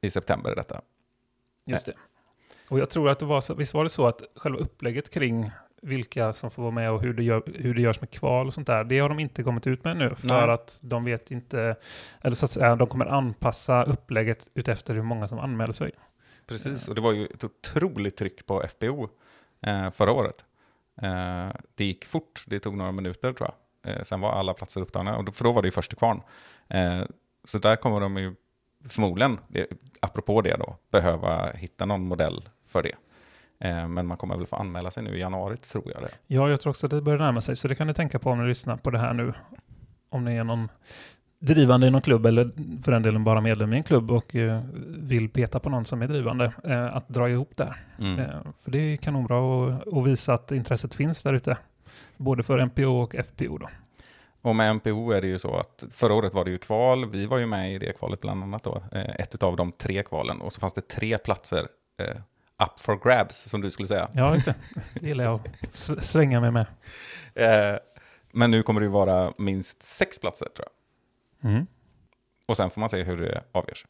I 0.00 0.10
september 0.10 0.50
är 0.50 0.56
detta. 0.56 0.80
Just 1.66 1.86
det. 1.86 1.94
Och 2.68 2.78
jag 2.78 2.90
tror 2.90 3.10
att 3.10 3.18
det 3.18 3.26
var 3.26 3.40
så, 3.40 3.54
visst 3.54 3.74
var 3.74 3.84
det 3.84 3.90
så 3.90 4.06
att 4.06 4.22
själva 4.36 4.58
upplägget 4.58 5.10
kring 5.10 5.50
vilka 5.82 6.32
som 6.32 6.50
får 6.50 6.62
vara 6.62 6.72
med 6.72 6.90
och 6.90 7.02
hur 7.02 7.14
det, 7.14 7.22
gör, 7.22 7.42
hur 7.54 7.74
det 7.74 7.80
görs 7.80 8.00
med 8.00 8.10
kval 8.10 8.46
och 8.46 8.54
sånt 8.54 8.66
där, 8.66 8.84
det 8.84 8.98
har 8.98 9.08
de 9.08 9.18
inte 9.18 9.42
kommit 9.42 9.66
ut 9.66 9.84
med 9.84 9.96
nu. 9.96 10.14
För 10.14 10.28
Nej. 10.28 10.50
att 10.50 10.78
de 10.80 11.04
vet 11.04 11.30
inte, 11.30 11.76
eller 12.20 12.36
så 12.36 12.44
att 12.44 12.50
säga, 12.50 12.76
de 12.76 12.88
kommer 12.88 13.06
anpassa 13.06 13.84
upplägget 13.84 14.50
utefter 14.54 14.94
hur 14.94 15.02
många 15.02 15.28
som 15.28 15.38
anmäler 15.38 15.72
sig. 15.72 15.90
Precis, 16.46 16.88
och 16.88 16.94
det 16.94 17.00
var 17.00 17.12
ju 17.12 17.26
ett 17.26 17.44
otroligt 17.44 18.16
tryck 18.16 18.46
på 18.46 18.62
FBO 18.68 19.08
eh, 19.60 19.90
förra 19.90 20.12
året. 20.12 20.44
Eh, 21.02 21.48
det 21.74 21.84
gick 21.84 22.04
fort, 22.04 22.44
det 22.46 22.60
tog 22.60 22.76
några 22.76 22.92
minuter 22.92 23.32
tror 23.32 23.50
jag. 23.82 23.92
Eh, 23.92 24.02
sen 24.02 24.20
var 24.20 24.32
alla 24.32 24.54
platser 24.54 24.80
upptagna, 24.80 25.16
och 25.16 25.24
då, 25.24 25.32
för 25.32 25.44
då 25.44 25.52
var 25.52 25.62
det 25.62 25.68
ju 25.68 25.72
först 25.72 25.90
till 25.90 25.98
kvarn. 25.98 26.22
Eh, 26.68 27.02
så 27.44 27.58
där 27.58 27.76
kommer 27.76 28.00
de 28.00 28.16
ju 28.16 28.34
förmodligen, 28.88 29.38
det, 29.48 29.66
apropå 30.00 30.42
det 30.42 30.56
då, 30.56 30.76
behöva 30.90 31.52
hitta 31.52 31.86
någon 31.86 32.06
modell 32.06 32.48
för 32.66 32.82
det. 32.82 32.94
Eh, 33.60 33.88
men 33.88 34.06
man 34.06 34.16
kommer 34.16 34.36
väl 34.36 34.46
få 34.46 34.56
anmäla 34.56 34.90
sig 34.90 35.02
nu 35.02 35.16
i 35.16 35.20
januari, 35.20 35.56
tror 35.56 35.92
jag 35.94 36.02
det. 36.02 36.10
Ja, 36.26 36.50
jag 36.50 36.60
tror 36.60 36.70
också 36.70 36.86
att 36.86 36.90
det 36.90 37.02
börjar 37.02 37.18
närma 37.18 37.40
sig, 37.40 37.56
så 37.56 37.68
det 37.68 37.74
kan 37.74 37.86
ni 37.86 37.94
tänka 37.94 38.18
på 38.18 38.30
om 38.30 38.42
ni 38.42 38.48
lyssnar 38.48 38.76
på 38.76 38.90
det 38.90 38.98
här 38.98 39.12
nu. 39.12 39.34
Om 40.10 40.24
ni 40.24 40.36
är 40.36 40.44
någon 40.44 40.68
drivande 41.38 41.86
i 41.86 41.90
någon 41.90 42.02
klubb 42.02 42.26
eller 42.26 42.50
för 42.82 42.92
den 42.92 43.02
delen 43.02 43.24
bara 43.24 43.40
medlem 43.40 43.72
i 43.72 43.76
en 43.76 43.82
klubb 43.82 44.10
och 44.10 44.36
eh, 44.36 44.62
vill 44.86 45.28
peta 45.28 45.60
på 45.60 45.70
någon 45.70 45.84
som 45.84 46.02
är 46.02 46.08
drivande, 46.08 46.52
eh, 46.64 46.96
att 46.96 47.08
dra 47.08 47.28
ihop 47.28 47.56
det. 47.56 47.74
Mm. 47.98 48.16
För 48.62 48.70
det 48.70 48.78
är 48.78 48.96
kanonbra 48.96 49.66
att 49.74 50.06
visa 50.06 50.34
att 50.34 50.52
intresset 50.52 50.94
finns 50.94 51.22
där 51.22 51.32
ute. 51.32 51.56
Både 52.16 52.42
för 52.42 52.58
MPO 52.58 53.00
och 53.00 53.14
FPO 53.14 53.58
då. 53.58 53.68
Och 54.42 54.56
med 54.56 54.76
MPO 54.76 55.10
är 55.10 55.20
det 55.20 55.26
ju 55.26 55.38
så 55.38 55.56
att 55.56 55.84
förra 55.90 56.14
året 56.14 56.34
var 56.34 56.44
det 56.44 56.50
ju 56.50 56.58
kval, 56.58 57.10
vi 57.10 57.26
var 57.26 57.38
ju 57.38 57.46
med 57.46 57.74
i 57.74 57.78
det 57.78 57.98
kvalet 57.98 58.20
bland 58.20 58.42
annat 58.42 58.64
då, 58.64 58.82
ett 58.92 59.42
av 59.42 59.56
de 59.56 59.72
tre 59.72 60.02
kvalen, 60.02 60.40
och 60.40 60.52
så 60.52 60.60
fanns 60.60 60.72
det 60.72 60.88
tre 60.88 61.18
platser 61.18 61.66
up 62.58 62.80
for 62.80 62.96
grabs, 63.08 63.36
som 63.36 63.60
du 63.60 63.70
skulle 63.70 63.88
säga. 63.88 64.08
Ja, 64.12 64.34
just 64.34 64.44
det. 64.44 64.54
Det 64.94 65.06
gillar 65.08 65.24
jag 65.24 65.40
att 65.62 66.04
svänga 66.04 66.40
mig 66.40 66.50
med. 66.50 66.66
Eh, 67.34 67.78
men 68.32 68.50
nu 68.50 68.62
kommer 68.62 68.80
det 68.80 68.84
ju 68.84 68.90
vara 68.90 69.32
minst 69.38 69.82
sex 69.82 70.18
platser 70.18 70.46
tror 70.56 70.68
jag. 70.68 71.50
Mm. 71.50 71.66
Och 72.46 72.56
sen 72.56 72.70
får 72.70 72.80
man 72.80 72.88
se 72.88 73.02
hur 73.02 73.16
det 73.16 73.42
avgörs. 73.52 73.86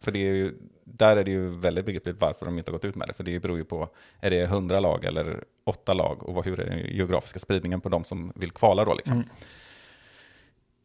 För 0.00 0.12
det 0.12 0.18
är 0.18 0.34
ju, 0.34 0.54
där 0.84 1.16
är 1.16 1.24
det 1.24 1.30
ju 1.30 1.48
väldigt 1.48 1.86
begripligt 1.86 2.20
varför 2.20 2.44
de 2.44 2.58
inte 2.58 2.70
har 2.70 2.72
gått 2.72 2.84
ut 2.84 2.94
med 2.94 3.08
det. 3.08 3.14
För 3.14 3.24
det 3.24 3.40
beror 3.40 3.58
ju 3.58 3.64
på, 3.64 3.88
är 4.20 4.30
det 4.30 4.46
hundra 4.46 4.80
lag 4.80 5.04
eller 5.04 5.44
åtta 5.64 5.92
lag? 5.92 6.22
Och 6.22 6.34
vad, 6.34 6.44
hur 6.44 6.60
är 6.60 6.70
den 6.70 6.78
geografiska 6.78 7.38
spridningen 7.38 7.80
på 7.80 7.88
de 7.88 8.04
som 8.04 8.32
vill 8.34 8.50
kvala 8.50 8.84
då 8.84 8.94
liksom? 8.94 9.16
Mm. 9.16 9.28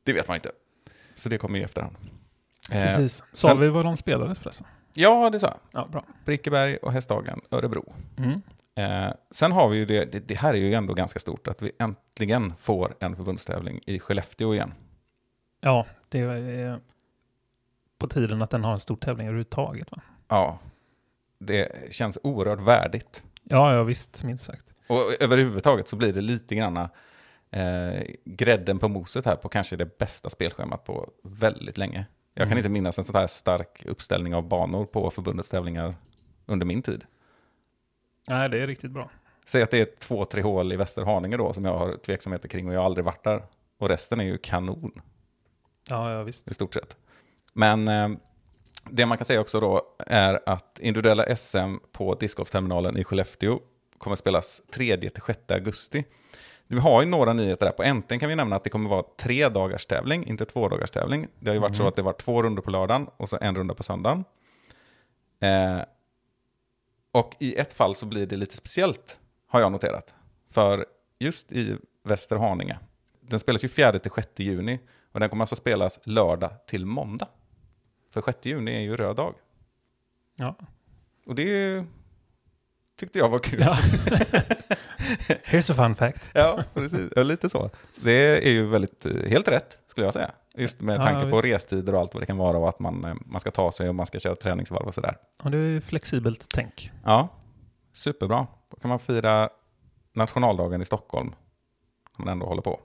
Det 0.03 0.13
vet 0.13 0.27
man 0.27 0.35
inte. 0.35 0.51
Så 1.15 1.29
det 1.29 1.37
kommer 1.37 1.55
ju 1.55 1.61
i 1.61 1.65
efterhand. 1.65 1.95
Eh, 2.71 2.85
Precis. 2.85 3.23
Sa 3.33 3.53
vi 3.53 3.67
vad 3.67 3.85
de 3.85 3.97
spelades 3.97 4.39
förresten? 4.39 4.67
Ja, 4.93 5.29
det 5.29 5.39
sa 5.39 5.47
jag. 5.47 5.57
Ja, 5.71 5.87
bra. 5.91 6.05
Brickeberg 6.25 6.77
och 6.77 6.91
Hästhagen, 6.91 7.41
Örebro. 7.51 7.93
Mm. 8.17 8.41
Eh, 8.75 9.13
sen 9.31 9.51
har 9.51 9.69
vi 9.69 9.77
ju 9.77 9.85
det, 9.85 10.11
det, 10.11 10.19
det 10.19 10.35
här 10.35 10.53
är 10.53 10.57
ju 10.57 10.73
ändå 10.73 10.93
ganska 10.93 11.19
stort, 11.19 11.47
att 11.47 11.61
vi 11.61 11.71
äntligen 11.79 12.53
får 12.55 12.95
en 12.99 13.15
förbundstävling 13.15 13.79
i 13.85 13.99
Skellefteå 13.99 14.53
igen. 14.53 14.73
Ja, 15.61 15.85
det 16.09 16.19
är 16.19 16.79
på 17.97 18.07
tiden 18.07 18.41
att 18.41 18.49
den 18.49 18.63
har 18.63 18.71
en 18.71 18.79
stor 18.79 18.95
tävling 18.95 19.27
överhuvudtaget. 19.27 19.91
Va? 19.91 20.01
Ja, 20.27 20.59
det 21.39 21.93
känns 21.93 22.17
oerhört 22.23 22.61
värdigt. 22.61 23.23
Ja, 23.43 23.75
ja, 23.75 23.83
visst, 23.83 24.23
minst 24.23 24.43
sagt. 24.43 24.65
Och 24.87 25.21
överhuvudtaget 25.21 25.87
så 25.87 25.95
blir 25.95 26.13
det 26.13 26.21
lite 26.21 26.55
granna 26.55 26.89
eh, 27.49 28.03
grädden 28.25 28.79
på 28.79 28.87
moset 28.87 29.25
här 29.25 29.35
på 29.35 29.49
kanske 29.49 29.75
det 29.75 29.97
bästa 29.97 30.29
spelschemat 30.29 30.83
på 30.83 31.09
väldigt 31.23 31.77
länge. 31.77 32.05
Jag 32.33 32.41
kan 32.47 32.47
Mm. 32.47 32.57
inte 32.57 32.69
minnas 32.69 32.97
en 32.97 33.03
sån 33.03 33.15
här 33.15 33.27
stark 33.27 33.83
uppställning 33.85 34.35
av 34.35 34.47
banor 34.47 34.85
på 34.85 35.09
förbundets 35.11 35.49
tävlingar 35.49 35.95
under 36.45 36.65
min 36.65 36.81
tid. 36.81 37.03
Nej, 38.29 38.49
det 38.49 38.59
är 38.63 38.67
riktigt 38.67 38.91
bra. 38.91 39.11
Säg 39.45 39.61
att 39.63 39.71
det 39.71 39.79
är 39.81 39.87
två, 39.99 40.25
tre 40.25 40.41
hål 40.41 40.73
i 40.73 40.75
Västerhaninge 40.75 41.37
då 41.37 41.53
som 41.53 41.65
jag 41.65 41.77
har 41.77 41.97
tveksamheter 41.97 42.49
kring 42.49 42.67
och 42.67 42.73
jag 42.73 42.79
har 42.79 42.85
aldrig 42.85 43.05
varit 43.05 43.23
där. 43.23 43.43
Och 43.79 43.89
resten 43.89 44.19
är 44.19 44.23
ju 44.23 44.37
kanon 44.37 45.01
Ja, 45.89 46.11
ja, 46.13 46.23
visst. 46.23 46.51
i 46.51 46.53
stort 46.53 46.73
sett. 46.73 46.97
Men 47.53 47.87
eh, 47.87 48.09
det 48.89 49.05
man 49.05 49.17
kan 49.17 49.25
säga 49.25 49.41
också 49.41 49.59
då 49.59 49.95
är 50.07 50.39
att 50.49 50.79
individuella 50.79 51.35
SM 51.35 51.75
på 51.91 52.15
discgolfterminalen 52.15 52.97
i 52.97 53.03
Skellefteå 53.03 53.59
kommer 53.97 54.15
spelas 54.15 54.61
3-6 54.73 55.53
augusti. 55.53 56.03
Vi 56.71 56.79
har 56.79 57.01
ju 57.01 57.07
några 57.07 57.33
nyheter 57.33 57.65
där. 57.65 57.73
På 57.73 57.83
äntligen 57.83 58.19
kan 58.19 58.29
vi 58.29 58.35
nämna 58.35 58.55
att 58.55 58.63
det 58.63 58.69
kommer 58.69 58.89
vara 58.89 59.03
tre 59.17 59.49
dagars 59.49 59.85
tävling, 59.85 60.27
inte 60.27 60.45
två 60.45 60.69
dagars 60.69 60.91
tävling. 60.91 61.27
Det 61.39 61.49
har 61.49 61.53
ju 61.53 61.59
varit 61.59 61.75
så 61.75 61.87
att 61.87 61.95
det 61.95 62.01
var 62.01 62.13
två 62.13 62.43
runder 62.43 62.61
på 62.61 62.71
lördagen 62.71 63.07
och 63.17 63.29
så 63.29 63.37
en 63.41 63.55
runda 63.55 63.73
på 63.73 63.83
söndagen. 63.83 64.23
Eh, 65.39 65.81
och 67.11 67.35
i 67.39 67.55
ett 67.55 67.73
fall 67.73 67.95
så 67.95 68.05
blir 68.05 68.25
det 68.25 68.35
lite 68.35 68.55
speciellt, 68.55 69.19
har 69.47 69.59
jag 69.59 69.71
noterat. 69.71 70.13
För 70.49 70.85
just 71.19 71.51
i 71.51 71.77
Västerhaninge, 72.03 72.79
den 73.21 73.39
spelas 73.39 73.63
ju 73.63 73.67
4-6 73.67 74.27
juni 74.35 74.79
och 75.11 75.19
den 75.19 75.29
kommer 75.29 75.43
alltså 75.43 75.55
spelas 75.55 75.99
lördag 76.03 76.51
till 76.67 76.85
måndag. 76.85 77.27
För 78.13 78.21
6 78.21 78.45
juni 78.45 78.75
är 78.75 78.81
ju 78.81 78.97
röd 78.97 79.15
dag. 79.15 79.35
Ja. 80.35 80.55
Och 81.25 81.35
det 81.35 81.85
tyckte 82.99 83.19
jag 83.19 83.29
var 83.29 83.39
kul. 83.39 83.59
ja. 83.61 83.77
Here's 85.43 85.71
a 85.71 85.75
fun 85.75 85.95
fact. 85.95 86.29
Ja, 86.33 86.63
precis. 86.73 87.11
Ja, 87.15 87.23
lite 87.23 87.49
så. 87.49 87.69
Det 88.03 88.47
är 88.47 88.51
ju 88.51 88.65
väldigt, 88.67 89.05
eh, 89.05 89.11
helt 89.29 89.47
rätt 89.47 89.77
skulle 89.87 90.07
jag 90.07 90.13
säga. 90.13 90.31
Just 90.57 90.81
med 90.81 90.99
Ja, 90.99 91.03
tanke 91.03 91.25
ja, 91.25 91.31
på 91.31 91.41
restider 91.41 91.95
och 91.95 92.01
allt 92.01 92.13
vad 92.13 92.21
det 92.21 92.25
kan 92.27 92.37
vara 92.37 92.57
och 92.57 92.69
att 92.69 92.79
man, 92.79 93.05
eh, 93.05 93.13
man 93.25 93.39
ska 93.41 93.51
ta 93.51 93.71
sig 93.71 93.89
och 93.89 93.95
man 93.95 94.05
ska 94.05 94.19
köra 94.19 94.35
träningsvarv 94.35 94.87
och 94.87 94.93
sådär. 94.93 95.17
Och 95.43 95.51
det 95.51 95.57
är 95.57 95.61
ju 95.61 95.81
flexibelt 95.81 96.45
tänk. 96.53 96.91
Ja, 97.05 97.27
superbra. 97.93 98.47
Då 98.71 98.77
kan 98.77 98.89
man 98.89 98.99
fira 98.99 99.49
nationaldagen 100.13 100.81
i 100.81 100.85
Stockholm. 100.85 101.27
Om 102.17 102.25
man 102.25 102.27
ändå 102.31 102.45
håller 102.45 102.61
på. 102.61 102.79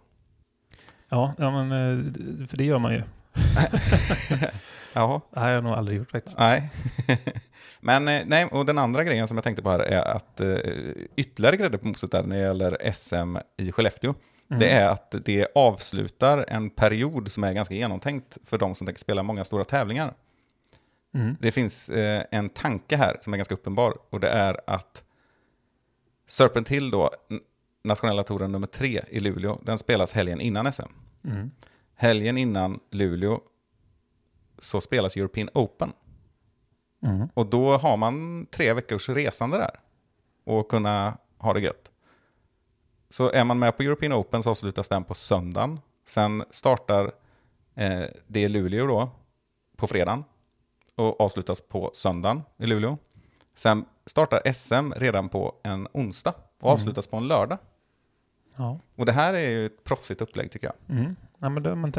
Ja, 1.09 1.33
ja 1.39 1.51
men, 1.51 1.73
eh, 1.73 2.47
för 2.47 2.57
det 2.57 2.65
gör 2.65 2.79
man 2.79 2.93
ju. 2.93 3.03
Jaha. 4.93 5.21
Det 5.31 5.41
har 5.41 5.49
jag 5.49 5.65
nog 5.65 5.73
aldrig 5.73 5.99
gjort 5.99 6.11
faktiskt. 6.11 6.39
Nej. 6.39 6.71
Men 7.81 8.09
eh, 8.09 8.23
nej, 8.27 8.45
och 8.45 8.67
den 8.67 8.79
andra 8.79 9.05
grejen 9.05 9.29
som 9.29 9.37
jag 9.37 9.45
tänkte 9.45 9.63
på 9.63 9.71
här 9.71 9.79
är 9.79 10.03
att 10.03 10.41
eh, 10.41 10.57
ytterligare 11.17 11.57
grädde 11.57 11.79
på 11.79 11.87
moset 11.87 12.11
där 12.11 12.23
när 12.23 12.37
det 12.37 12.43
gäller 12.43 12.93
SM 12.93 13.37
i 13.57 13.73
Skellefteå, 13.73 14.15
Mm. 14.51 14.61
det 14.61 14.71
är 14.71 14.89
att 14.89 15.15
det 15.25 15.47
avslutar 15.55 16.45
en 16.49 16.71
period 16.71 17.31
som 17.31 17.45
är 17.45 17.53
ganska 17.53 17.75
genomtänkt 17.75 18.39
för 18.45 18.59
de 18.59 18.75
som 18.75 18.87
tänker 18.87 19.01
spela 19.01 19.23
många 19.23 19.45
stora 19.45 19.65
tävlingar. 19.65 20.15
Mm. 21.15 21.37
Det 21.41 21.53
finns 21.53 21.89
eh, 21.89 22.23
en 22.31 22.49
tanke 22.49 22.97
här 22.97 23.17
som 23.21 23.33
är 23.33 23.37
ganska 23.37 23.55
uppenbar 23.55 23.95
och 24.11 24.21
det 24.21 24.29
är 24.29 24.61
att 24.67 25.05
Serpent 26.27 26.69
Hill 26.69 26.91
då, 26.91 27.11
nationella 27.85 28.23
touren 28.25 28.53
nummer 28.53 28.67
tre 28.67 29.01
i 29.09 29.21
Luleå, 29.21 29.59
den 29.63 29.79
spelas 29.79 30.13
helgen 30.13 30.41
innan 30.41 30.73
SM. 30.73 30.83
Mm. 31.25 31.51
Helgen 31.97 32.39
innan 32.39 32.81
Luleå 32.91 33.41
så 34.59 34.81
spelas 34.81 35.17
European 35.17 35.49
Open. 35.55 35.93
Mm. 37.03 37.29
Och 37.35 37.47
då 37.47 37.77
har 37.77 37.97
man 37.97 38.47
tre 38.51 38.73
veckors 38.73 39.09
resande 39.09 39.59
där 39.59 39.81
och 40.45 40.69
kunna 40.69 41.19
ha 41.39 41.53
det 41.53 41.61
gött. 41.61 41.93
Så 43.09 43.31
är 43.31 43.45
man 43.45 43.59
med 43.59 43.77
på 43.77 43.83
European 43.83 44.13
Open 44.13 44.43
så 44.43 44.51
avslutas 44.51 44.89
den 44.89 45.05
på 45.05 45.15
söndagen. 45.15 45.81
Sen 46.05 46.45
startar 46.51 47.13
eh, 47.75 48.05
det 48.27 48.41
i 48.41 48.49
Luleå 48.49 48.87
då 48.87 49.11
på 49.77 49.87
fredagen 49.87 50.25
och 50.95 51.21
avslutas 51.21 51.61
på 51.61 51.91
söndagen 51.95 52.43
i 52.57 52.67
Luleå. 52.67 52.99
Sen 53.55 53.85
startar 54.07 54.53
SM 54.53 54.93
redan 54.97 55.29
på 55.29 55.55
en 55.63 55.89
onsdag 55.93 56.35
och 56.61 56.71
avslutas 56.71 57.07
på 57.07 57.17
en 57.17 57.29
lördag. 57.29 57.59
Ja. 58.57 58.81
Och 58.97 59.07
det 59.07 59.13
här 59.13 59.35
är 59.35 59.49
ju 59.49 59.67
ett 59.67 59.85
proffsigt 59.85 60.21
upplägg 60.21 60.51
tycker 60.51 60.67
jag. 60.67 60.99
Mm. 60.99 61.17
ja, 61.39 61.49
men 61.49 61.63
då 61.63 61.71
har 61.71 61.77
man 61.77 61.93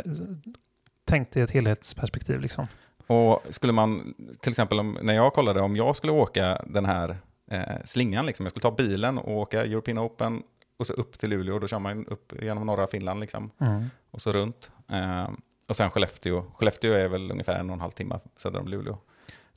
tänkt 1.06 1.38
i 1.38 1.41
ett 1.41 1.52
helhetsperspektiv 1.52 2.39
liksom. 2.39 2.67
Och 3.08 3.41
skulle 3.50 3.74
man, 3.74 4.13
till 4.39 4.50
exempel 4.50 4.80
om, 4.80 4.98
när 5.02 5.13
jag 5.13 5.34
kollade, 5.34 5.62
om 5.62 5.76
jag 5.76 5.96
skulle 5.96 6.12
åka 6.13 6.62
den 6.67 6.86
här 6.86 7.17
eh, 7.52 7.62
slingan, 7.86 8.26
liksom, 8.26 8.46
jag 8.46 8.52
skulle 8.52 8.62
ta 8.62 8.72
bilen 8.72 9.17
och 9.17 9.38
åka 9.38 9.65
European 9.65 10.00
Open 10.00 10.43
och 10.80 10.88
så 10.88 10.93
upp 10.93 11.20
till 11.20 11.30
Luleå, 11.30 11.60
då 11.60 11.67
kör 11.67 11.80
man 11.80 12.06
upp 12.08 12.34
genom 12.41 12.65
norra 12.65 12.88
Finland 12.88 13.20
liksom, 13.20 13.52
Mm. 13.62 13.86
och 14.12 14.22
så 14.22 14.32
runt. 14.32 14.72
Eh, 14.91 15.30
och 15.70 15.76
sen 15.76 15.89
Skellefteå, 15.89 16.43
Skellefteå 16.56 16.93
är 16.93 17.08
väl 17.08 17.32
ungefär 17.32 17.60
en 17.60 17.70
och 17.70 17.74
en 17.74 17.82
halv 17.82 17.91
timme 17.91 18.20
söder 18.36 18.60
om 18.60 18.67
Luleå. 18.67 18.98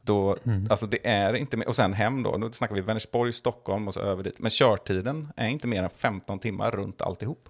Då, 0.03 0.37
Mm. 0.45 0.67
alltså 0.71 0.87
det 0.87 1.07
är 1.09 1.35
inte 1.35 1.57
mer, 1.57 1.69
och 1.69 1.77
sen 1.77 1.93
hem 1.93 2.23
då, 2.23 2.37
då 2.37 2.53
snackar 2.53 2.75
vi 2.75 2.81
Vänersborg, 2.81 3.33
Stockholm 3.33 3.89
och 3.89 3.95
så 3.95 4.01
över 4.01 4.23
dit. 4.23 4.39
Men 4.39 4.51
körtiden 4.51 5.33
är 5.37 5.49
inte 5.49 5.67
mer 5.67 5.83
än 5.83 5.91
15 5.91 6.39
timmar 6.39 6.71
runt 6.71 7.03
alltihop. 7.03 7.49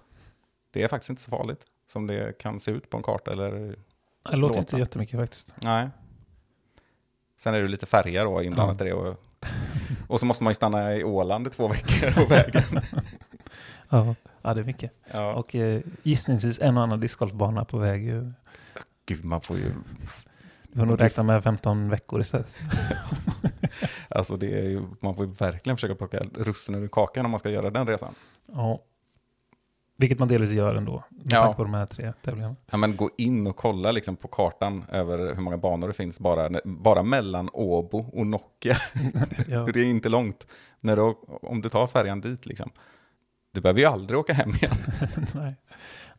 Det 0.71 0.83
är 0.83 0.87
faktiskt 0.87 1.09
inte 1.09 1.21
så 1.21 1.29
farligt 1.31 1.61
som 1.91 2.07
det 2.07 2.37
kan 2.37 2.59
se 2.59 2.71
ut 2.71 2.89
på 2.89 2.97
en 2.97 3.03
karta 3.03 3.31
eller 3.31 3.75
Det 4.31 4.35
låter 4.35 4.59
inte 4.59 4.77
jättemycket 4.77 5.19
faktiskt. 5.19 5.53
Nej. 5.61 5.89
Sen 7.37 7.53
är 7.53 7.61
det 7.61 7.67
lite 7.67 7.85
färja 7.85 8.23
då 8.23 8.43
inblandat 8.43 8.81
i 8.81 8.83
det. 8.83 8.93
Och, 8.93 9.23
och 10.07 10.19
så 10.19 10.25
måste 10.25 10.43
man 10.43 10.51
ju 10.51 10.55
stanna 10.55 10.95
i 10.95 11.03
Åland 11.03 11.47
i 11.47 11.49
två 11.49 11.67
veckor 11.67 12.11
på 12.11 12.25
vägen. 12.25 12.63
Ja, 13.93 14.15
ja 14.41 14.53
det 14.53 14.61
är 14.61 14.65
mycket. 14.65 14.91
Ja. 15.13 15.33
Och 15.33 15.55
eh, 15.55 15.81
gissningsvis 16.03 16.59
en 16.59 16.77
och 16.77 16.83
annan 16.83 16.99
discgolfbana 16.99 17.65
på 17.65 17.77
väg. 17.77 18.11
Gud, 19.05 19.25
man 19.25 19.41
får 19.41 19.57
ju... 19.57 19.71
Du 20.73 20.79
får 20.79 20.85
nog 20.85 21.01
räkna 21.01 21.23
med 21.23 21.43
15 21.43 21.89
veckor 21.89 22.21
istället. 22.21 22.57
Alltså 24.09 24.37
det 24.37 24.59
är 24.59 24.63
ju, 24.69 24.81
man 24.99 25.15
får 25.15 25.25
ju 25.25 25.31
verkligen 25.31 25.77
försöka 25.77 25.95
plocka 25.95 26.19
russinen 26.35 26.83
ur 26.83 26.87
kakan 26.87 27.25
om 27.25 27.31
man 27.31 27.39
ska 27.39 27.49
göra 27.49 27.69
den 27.69 27.87
resan. 27.87 28.13
Ja. 28.47 28.79
Vilket 29.97 30.19
man 30.19 30.27
delvis 30.27 30.51
gör 30.51 30.75
ändå. 30.75 31.03
Med 31.09 31.33
Ja. 31.33 31.41
tanke 31.43 31.57
på 31.57 31.63
de 31.63 31.73
här 31.73 31.85
tre 31.85 32.13
tävlingarna. 32.21 32.55
Ja, 32.71 32.77
men 32.77 32.95
gå 32.95 33.09
in 33.17 33.47
och 33.47 33.55
kolla 33.55 33.91
liksom 33.91 34.15
på 34.15 34.27
kartan 34.27 34.83
över 34.91 35.17
hur 35.35 35.41
många 35.41 35.57
banor 35.57 35.87
det 35.87 35.93
finns 35.93 36.19
bara, 36.19 36.49
bara 36.65 37.03
mellan 37.03 37.49
Åbo 37.53 37.97
och 38.13 38.27
Nokia. 38.27 38.77
Ja. 39.47 39.67
Det 39.73 39.79
är 39.79 39.85
inte 39.85 40.09
långt. 40.09 40.47
När 40.79 40.95
du, 40.95 41.01
om 41.41 41.61
du 41.61 41.69
tar 41.69 41.87
färjan 41.87 42.21
dit 42.21 42.45
liksom. 42.45 42.69
Du 43.51 43.61
behöver 43.61 43.79
ju 43.79 43.85
aldrig 43.85 44.19
åka 44.19 44.33
hem 44.33 44.49
igen. 44.49 44.75
Nej, 45.33 45.55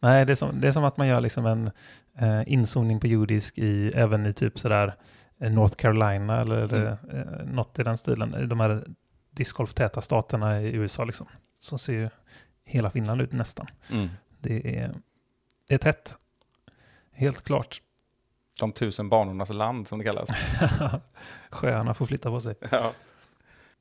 Nej 0.03 0.25
det, 0.27 0.33
är 0.33 0.37
som, 0.37 0.61
det 0.61 0.69
är 0.69 0.73
som 0.73 0.85
att 0.85 0.97
man 0.97 1.07
gör 1.09 1.21
liksom 1.21 1.47
en 1.47 1.71
eh, 2.19 2.43
inzoomning 2.53 3.01
på 3.01 3.07
jordisk 3.07 3.59
i, 3.59 3.89
även 3.95 4.27
i 4.27 4.33
typ 4.33 4.59
sådär 4.59 4.95
eh, 5.39 5.53
North 5.53 5.75
Carolina 5.75 6.41
eller 6.41 6.75
Mm. 6.75 6.97
eh, 7.11 7.45
något 7.45 7.79
i 7.79 7.83
den 7.83 7.97
stilen. 7.97 8.49
De 8.49 8.61
här 8.61 8.85
discgolftäta 9.31 10.01
staterna 10.01 10.61
i 10.63 10.73
USA 10.73 11.05
liksom. 11.05 11.27
Så 11.59 11.79
ser 11.79 11.93
ju 11.93 12.09
hela 12.65 12.91
Finland 12.91 13.21
ut 13.23 13.33
nästan. 13.33 13.67
Mm. 13.91 14.09
Det 14.41 14.79
är, 14.79 14.95
det 15.69 15.75
är 15.75 15.79
tätt. 15.79 16.17
Helt 17.13 17.43
klart. 17.45 17.81
De 18.61 18.73
tusen 18.73 19.09
banornas 19.09 19.51
land 19.51 19.89
som 19.89 19.99
det 19.99 20.05
kallas. 20.05 20.29
Sjöarna 21.51 21.95
får 21.95 22.07
flytta 22.07 22.31
på 22.31 22.41
sig. 22.41 22.55
Ja. 22.71 22.93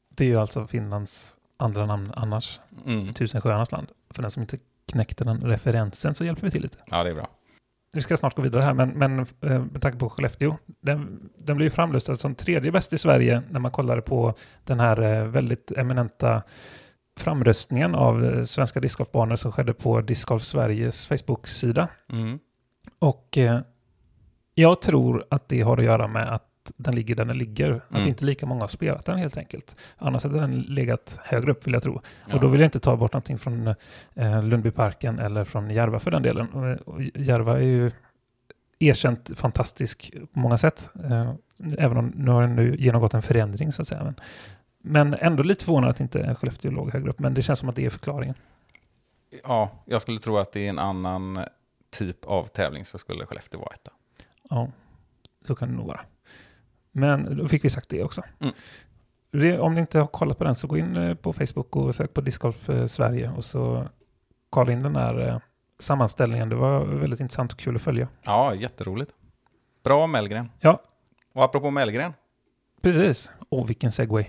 Det 0.09 0.23
är 0.25 0.29
ju 0.29 0.37
alltså 0.39 0.67
Finlands 0.67 1.35
andra 1.57 1.85
namn 1.85 2.13
annars. 2.15 2.59
Mm. 2.85 3.13
Tusen 3.13 3.41
sjöarnas 3.41 3.71
land. 3.71 3.87
För 4.09 4.21
den 4.21 4.31
som 4.31 4.41
inte 4.41 4.57
knäckte 4.91 5.23
den 5.23 5.41
referensen 5.41 6.15
så 6.15 6.25
hjälper 6.25 6.41
vi 6.41 6.51
till 6.51 6.61
lite. 6.61 6.77
ja, 6.85 7.03
det 7.03 7.09
är 7.09 7.13
bra. 7.13 7.27
Vi 7.93 8.01
ska 8.01 8.17
snart 8.17 8.35
gå 8.35 8.41
vidare 8.41 8.63
här, 8.63 8.73
men, 8.73 8.89
men 8.89 9.19
eh, 9.19 9.25
med 9.41 9.81
tanke 9.81 9.97
på 9.97 10.09
Skellefteå, 10.09 10.57
den, 10.81 11.29
den 11.37 11.57
blev 11.57 11.65
ju 11.65 11.69
framröstad 11.69 12.15
som 12.15 12.35
tredje 12.35 12.71
bäst 12.71 12.93
i 12.93 12.97
Sverige 12.97 13.43
när 13.49 13.59
man 13.59 13.71
kollade 13.71 14.01
på 14.01 14.33
den 14.63 14.79
här 14.79 15.01
eh, 15.01 15.23
väldigt 15.23 15.71
eminenta 15.71 16.43
framröstningen 17.19 17.95
av 17.95 18.25
eh, 18.25 18.43
svenska 18.43 18.79
discgolfbanor 18.79 19.35
som 19.35 19.51
skedde 19.51 19.73
på 19.73 20.01
Discgolf 20.01 20.43
Sveriges 20.43 21.07
Facebook-sida. 21.07 21.87
Mm. 22.11 22.39
Och 22.99 23.37
jag 24.55 24.81
tror 24.81 25.25
att 25.29 25.47
det 25.47 25.61
har 25.61 25.77
att 25.77 25.83
göra 25.83 26.07
med 26.07 26.33
att 26.33 26.50
den 26.77 26.95
ligger 26.95 27.15
där 27.15 27.25
den 27.25 27.37
ligger. 27.37 27.71
Att 27.71 27.95
Mm. 27.95 28.07
inte 28.07 28.25
lika 28.25 28.45
många 28.45 28.61
har 28.61 28.67
spelat 28.67 29.05
den 29.05 29.17
helt 29.17 29.37
enkelt. 29.37 29.75
Annars 29.97 30.23
hade 30.23 30.39
den 30.39 30.61
legat 30.61 31.19
högre 31.23 31.51
upp 31.51 31.67
vill 31.67 31.73
jag 31.73 31.83
tro. 31.83 32.01
Ja. 32.27 32.35
Och 32.35 32.41
då 32.41 32.47
vill 32.47 32.59
jag 32.61 32.67
inte 32.67 32.79
ta 32.79 32.95
bort 32.95 33.13
någonting 33.13 33.39
från 33.39 33.67
eh, 34.15 34.43
Lundbyparken 34.43 35.19
eller 35.19 35.45
från 35.45 35.69
Järva 35.69 35.99
för 35.99 36.11
den 36.11 36.21
delen. 36.21 36.49
Och, 36.49 36.93
och 36.93 37.01
Järva 37.01 37.57
är 37.57 37.61
ju 37.63 37.91
erkänt 38.79 39.31
fantastisk 39.35 40.11
på 40.33 40.39
många 40.39 40.57
sätt. 40.57 40.89
Eh, 41.09 41.33
även 41.77 41.97
om 41.97 42.07
nu 42.15 42.31
har 42.31 42.41
den 42.41 42.55
nu 42.55 42.75
genomgått 42.79 43.13
en 43.13 43.21
förändring 43.21 43.71
så 43.71 43.81
att 43.81 43.87
säga. 43.87 44.03
Men, 44.03 44.15
men 44.83 45.13
ändå 45.13 45.43
lite 45.43 45.65
förvånad 45.65 45.89
att 45.89 45.99
inte 45.99 46.35
Skellefteå 46.35 46.71
låg 46.71 46.91
högre 46.93 47.09
upp. 47.09 47.19
Men 47.19 47.33
det 47.33 47.41
känns 47.41 47.59
som 47.59 47.69
att 47.69 47.75
det 47.75 47.85
är 47.85 47.89
förklaringen. 47.89 48.35
Ja, 49.43 49.69
jag 49.85 50.01
skulle 50.01 50.19
tro 50.19 50.37
att 50.37 50.51
det 50.51 50.65
är 50.65 50.69
en 50.69 50.79
annan 50.79 51.39
typ 51.89 52.25
av 52.25 52.45
tävling 52.45 52.85
så 52.85 52.97
skulle 52.97 53.25
Skellefteå 53.25 53.59
vara 53.59 53.73
etta. 53.73 53.91
Ja, 54.49 54.71
så 55.47 55.55
kan 55.55 55.69
det 55.69 55.75
nog 55.75 55.87
vara. 55.87 56.01
Men 56.91 57.37
då 57.37 57.47
fick 57.47 57.65
vi 57.65 57.69
sagt 57.69 57.89
det 57.89 58.03
också. 58.03 58.23
Mm. 58.39 58.53
Det, 59.31 59.59
om 59.59 59.75
ni 59.75 59.81
inte 59.81 59.99
har 59.99 60.07
kollat 60.07 60.37
på 60.37 60.43
den 60.43 60.55
så 60.55 60.67
gå 60.67 60.77
in 60.77 60.97
eh, 60.97 61.15
på 61.15 61.33
Facebook 61.33 61.75
och 61.75 61.95
sök 61.95 62.13
på 62.13 62.21
Discgolf 62.21 62.69
eh, 62.69 62.85
Sverige 62.85 63.31
och 63.37 63.45
så 63.45 63.87
kolla 64.49 64.71
in 64.71 64.83
den 64.83 64.95
här 64.95 65.27
eh, 65.27 65.39
sammanställningen. 65.79 66.49
Det 66.49 66.55
var 66.55 66.85
väldigt 66.85 67.19
intressant 67.19 67.53
och 67.53 67.59
kul 67.59 67.75
att 67.75 67.81
följa. 67.81 68.07
Ja, 68.23 68.55
jätteroligt. 68.55 69.11
Bra 69.83 70.07
Mellgren. 70.07 70.51
Ja. 70.59 70.81
Och 71.33 71.43
apropå 71.43 71.69
Mellgren, 71.71 72.13
Precis. 72.81 73.31
Åh, 73.49 73.67
vilken 73.67 73.91
segway. 73.91 74.25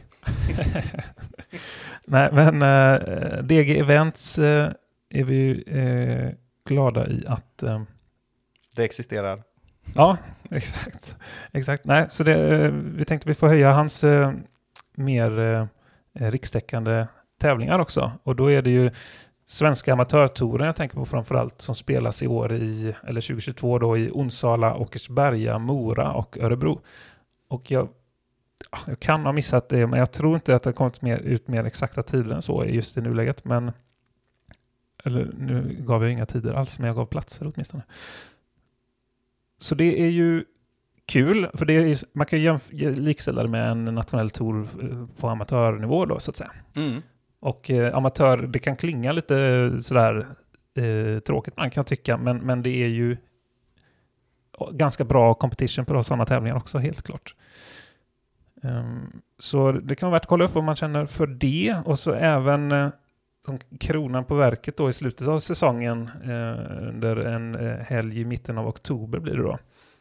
Nej, 2.04 2.28
men 2.32 2.62
eh, 2.62 3.42
DG 3.42 3.78
Events 3.78 4.38
eh, 4.38 4.72
är 5.08 5.24
vi 5.24 5.34
ju 5.34 5.64
glada 6.64 7.08
i 7.08 7.24
att 7.26 7.64
det 8.76 8.84
existerar. 8.84 9.42
Ja, 9.94 10.16
exakt. 10.50 11.16
exakt. 11.52 11.84
Nej, 11.84 12.06
så 12.08 12.24
det, 12.24 12.64
eh, 12.64 12.72
vi 12.72 13.04
tänkte 13.04 13.28
vi 13.28 13.34
får 13.34 13.48
höja 13.48 13.72
hans 13.72 14.04
eh, 14.04 14.32
mer 14.94 15.38
eh, 15.38 16.30
rikstäckande 16.30 17.06
tävlingar 17.40 17.78
också. 17.78 18.12
Och 18.22 18.36
då 18.36 18.50
är 18.50 18.62
det 18.62 18.70
ju 18.70 18.90
Svenska 19.46 19.92
amatörtouren 19.92 20.66
jag 20.66 20.76
tänker 20.76 20.96
på 20.96 21.06
framförallt 21.06 21.60
som 21.60 21.74
spelas 21.74 22.22
i 22.22 22.26
år 22.26 22.52
i, 22.52 22.94
eller 23.06 23.20
2022 23.20 23.78
då 23.78 23.98
i 23.98 24.10
Onsala, 24.10 24.76
Åkersberga, 24.76 25.58
Mora 25.58 26.12
och 26.12 26.38
Örebro. 26.38 26.80
Och 27.48 27.70
jag, 27.70 27.88
jag 28.86 29.00
kan 29.00 29.24
ha 29.26 29.32
missat 29.32 29.68
det, 29.68 29.86
men 29.86 29.98
jag 29.98 30.12
tror 30.12 30.34
inte 30.34 30.56
att 30.56 30.62
det 30.62 30.68
har 30.68 30.74
kommit 30.74 31.02
mer, 31.02 31.18
ut 31.18 31.48
mer 31.48 31.64
exakta 31.64 32.02
tider 32.02 32.34
än 32.34 32.42
så 32.42 32.64
just 32.64 32.96
i 32.96 33.00
nuläget. 33.00 33.44
Men, 33.44 33.72
eller 35.04 35.30
nu 35.38 35.76
gav 35.80 36.02
jag 36.02 36.12
inga 36.12 36.26
tider 36.26 36.52
alls, 36.52 36.78
men 36.78 36.86
jag 36.86 36.96
gav 36.96 37.06
platser 37.06 37.52
åtminstone. 37.54 37.82
Så 39.62 39.74
det 39.74 40.00
är 40.02 40.08
ju 40.08 40.44
kul, 41.06 41.48
för 41.54 41.66
det 41.66 41.72
är, 41.72 41.98
man 42.12 42.26
kan 42.26 42.40
ju 42.40 42.58
likställa 42.94 43.42
det 43.42 43.48
med 43.48 43.70
en 43.70 43.84
nationell 43.84 44.30
tour 44.30 44.68
eh, 44.82 45.06
på 45.20 45.28
amatörnivå 45.28 46.04
då, 46.04 46.20
så 46.20 46.30
att 46.30 46.36
säga. 46.36 46.50
Mm. 46.76 47.02
Och 47.40 47.70
eh, 47.70 47.96
amatör, 47.96 48.38
det 48.38 48.58
kan 48.58 48.76
klinga 48.76 49.12
lite 49.12 49.70
sådär 49.82 50.26
eh, 50.74 51.18
tråkigt 51.18 51.56
man 51.56 51.70
kan 51.70 51.84
tycka, 51.84 52.16
men, 52.16 52.36
men 52.36 52.62
det 52.62 52.70
är 52.70 52.88
ju 52.88 53.16
ganska 54.72 55.04
bra 55.04 55.34
competition 55.34 55.84
på 55.84 56.02
sådana 56.02 56.26
tävlingar 56.26 56.56
också, 56.56 56.78
helt 56.78 57.02
klart. 57.02 57.34
Ehm, 58.62 59.20
så 59.38 59.72
det 59.72 59.94
kan 59.94 60.06
vara 60.06 60.16
värt 60.16 60.22
att 60.22 60.28
kolla 60.28 60.44
upp 60.44 60.56
om 60.56 60.64
man 60.64 60.76
känner 60.76 61.06
för 61.06 61.26
det. 61.26 61.76
Och 61.84 61.98
så 61.98 62.12
även 62.12 62.72
eh, 62.72 62.88
som 63.44 63.58
kronan 63.80 64.24
på 64.24 64.34
verket 64.34 64.76
då 64.76 64.88
i 64.88 64.92
slutet 64.92 65.28
av 65.28 65.40
säsongen, 65.40 66.10
eh, 66.24 66.88
under 66.88 67.16
en 67.16 67.54
eh, 67.54 67.76
helg 67.76 68.20
i 68.20 68.24
mitten 68.24 68.58
av 68.58 68.68
oktober 68.68 69.18
blir 69.18 69.34
det 69.34 69.42
då, 69.42 69.58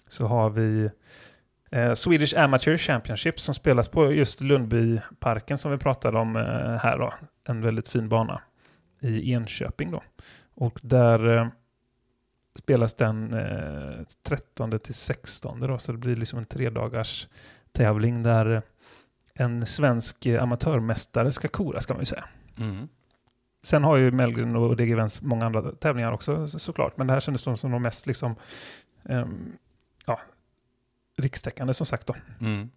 så 0.10 0.26
har 0.26 0.50
vi 0.50 0.90
eh, 1.72 1.94
Swedish 1.94 2.38
Amateur 2.38 2.78
Championship 2.78 3.40
som 3.40 3.54
spelas 3.54 3.90
på 3.90 4.14
just 4.14 4.42
Lundbyparken 4.42 5.58
som 5.58 5.72
vi 5.72 5.78
pratade 5.78 6.20
om 6.20 6.36
eh, 6.36 6.44
här 6.76 6.98
då. 6.98 7.14
En 7.48 7.62
väldigt 7.62 7.88
fin 7.88 8.10
bana 8.10 8.42
i 9.00 9.34
Enköping 9.34 9.92
då. 9.92 10.04
Och 10.56 10.80
där 10.84 11.38
eh, 11.38 11.48
spelas 12.60 12.94
den 12.94 13.34
eh, 13.34 14.06
13 14.24 14.80
till 14.80 14.94
16 14.94 15.60
då, 15.60 15.78
så 15.78 15.92
det 15.92 15.98
blir 15.98 16.16
liksom 16.16 16.40
en 16.40 16.46
tredagars 16.46 17.28
tävling 17.72 18.24
där 18.24 18.56
eh, 18.56 18.62
en 19.34 19.66
svensk 19.66 20.26
eh, 20.26 20.44
amatörmästare 20.44 21.32
ska 21.32 21.48
koras 21.48 21.86
kan 21.86 21.96
man 21.96 22.02
ju 22.02 22.06
säga. 22.06 22.26
Mm. 22.60 22.88
Sen 23.64 23.84
har 23.84 23.98
ju 23.98 24.12
Mellgren 24.12 24.56
och 24.56 24.76
DG 24.76 24.92
Events 24.92 25.22
många 25.22 25.46
andra 25.46 25.72
tävlingar 25.72 26.12
också 26.12 26.48
så, 26.48 26.60
såklart, 26.60 26.98
men 26.98 27.08
det 27.08 27.14
här 27.14 27.20
kändes 27.20 27.42
som, 27.42 27.58
som 27.58 27.72
de 27.72 27.82
mest 27.82 28.08
liksom, 28.08 28.36
ehm, 29.04 29.52
ja, 30.06 30.20
rikstäckande 31.18 31.74
som 31.74 31.86
sagt 31.86 32.08
då. 32.08 32.16
Mm. 32.42 32.70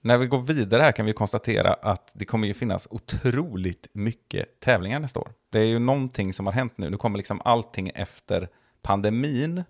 När 0.00 0.18
vi 0.18 0.26
går 0.26 0.40
vidare 0.40 0.82
här 0.82 0.92
kan 0.92 1.06
vi 1.06 1.12
konstatera 1.12 1.72
att 1.72 2.12
det 2.14 2.24
kommer 2.24 2.48
ju 2.48 2.54
finnas 2.54 2.88
otroligt 2.90 3.86
mycket 3.92 4.60
tävlingar 4.60 5.00
nästa 5.00 5.20
år. 5.20 5.32
Det 5.50 5.58
är 5.58 5.64
ju 5.64 5.78
någonting 5.78 6.32
som 6.32 6.46
har 6.46 6.52
hänt 6.52 6.78
nu. 6.78 6.90
Nu 6.90 6.96
kommer 6.96 7.16
liksom 7.16 7.40
allting 7.44 7.90
efter 7.94 8.48
pandemin, 8.82 9.64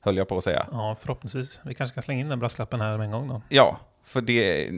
höll 0.00 0.16
jag 0.16 0.28
på 0.28 0.36
att 0.36 0.44
säga. 0.44 0.66
Ja, 0.72 0.96
förhoppningsvis. 1.00 1.60
Vi 1.64 1.74
kanske 1.74 1.94
kan 1.94 2.02
slänga 2.02 2.20
in 2.20 2.28
den 2.28 2.38
brasklappen 2.38 2.80
här 2.80 2.98
med 2.98 3.04
en 3.04 3.10
gång 3.10 3.28
då. 3.28 3.42
Ja, 3.48 3.80
för 4.02 4.20
det, 4.20 4.70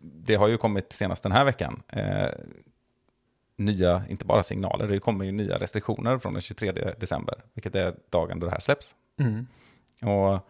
det 0.00 0.34
har 0.34 0.48
ju 0.48 0.56
kommit 0.56 0.92
senast 0.92 1.22
den 1.22 1.32
här 1.32 1.44
veckan. 1.44 1.82
Eh, 1.88 2.28
nya, 3.56 4.02
inte 4.08 4.24
bara 4.24 4.42
signaler, 4.42 4.88
det 4.88 5.00
kommer 5.00 5.24
ju 5.24 5.32
nya 5.32 5.58
restriktioner 5.58 6.18
från 6.18 6.32
den 6.32 6.42
23 6.42 6.72
december, 6.72 7.34
vilket 7.54 7.74
är 7.74 7.94
dagen 8.10 8.40
då 8.40 8.46
det 8.46 8.52
här 8.52 8.60
släpps. 8.60 8.94
Mm. 9.18 9.46
Och 10.02 10.48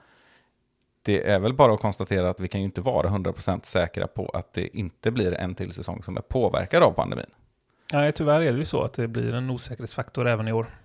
det 1.02 1.30
är 1.30 1.38
väl 1.38 1.54
bara 1.54 1.74
att 1.74 1.80
konstatera 1.80 2.30
att 2.30 2.40
vi 2.40 2.48
kan 2.48 2.60
ju 2.60 2.64
inte 2.64 2.80
vara 2.80 3.08
100% 3.08 3.64
säkra 3.64 4.06
på 4.06 4.26
att 4.26 4.52
det 4.52 4.76
inte 4.76 5.10
blir 5.10 5.34
en 5.34 5.54
till 5.54 5.72
säsong 5.72 6.02
som 6.02 6.16
är 6.16 6.20
påverkad 6.20 6.82
av 6.82 6.92
pandemin. 6.92 7.26
Nej, 7.92 8.12
tyvärr 8.12 8.40
är 8.40 8.52
det 8.52 8.58
ju 8.58 8.64
så 8.64 8.82
att 8.82 8.92
det 8.92 9.08
blir 9.08 9.34
en 9.34 9.50
osäkerhetsfaktor 9.50 10.28
även 10.28 10.48
i 10.48 10.52
år. 10.52 10.78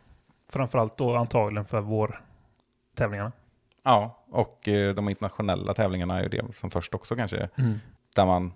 Framförallt 0.49 0.97
då 0.97 1.15
antagligen 1.15 1.65
för 1.65 1.81
vår 1.81 2.21
tävlingarna. 2.95 3.31
Ja, 3.83 4.25
och 4.29 4.67
eh, 4.67 4.95
de 4.95 5.09
internationella 5.09 5.73
tävlingarna 5.73 6.17
är 6.19 6.23
ju 6.23 6.29
det 6.29 6.55
som 6.55 6.71
först 6.71 6.93
också 6.93 7.15
kanske, 7.15 7.49
där 8.15 8.25
man 8.25 8.53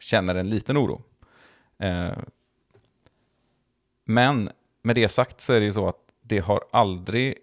känner 0.00 0.34
en 0.34 0.50
liten 0.50 0.78
oro. 0.78 1.02
Men 4.10 4.50
med 4.82 4.96
det 4.96 5.08
sagt 5.08 5.40
så 5.40 5.52
är 5.52 5.60
det 5.60 5.66
ju 5.66 5.72
så 5.72 5.88
att 5.88 5.98
det 6.22 6.38
har 6.38 6.64
aldrig 6.70 7.38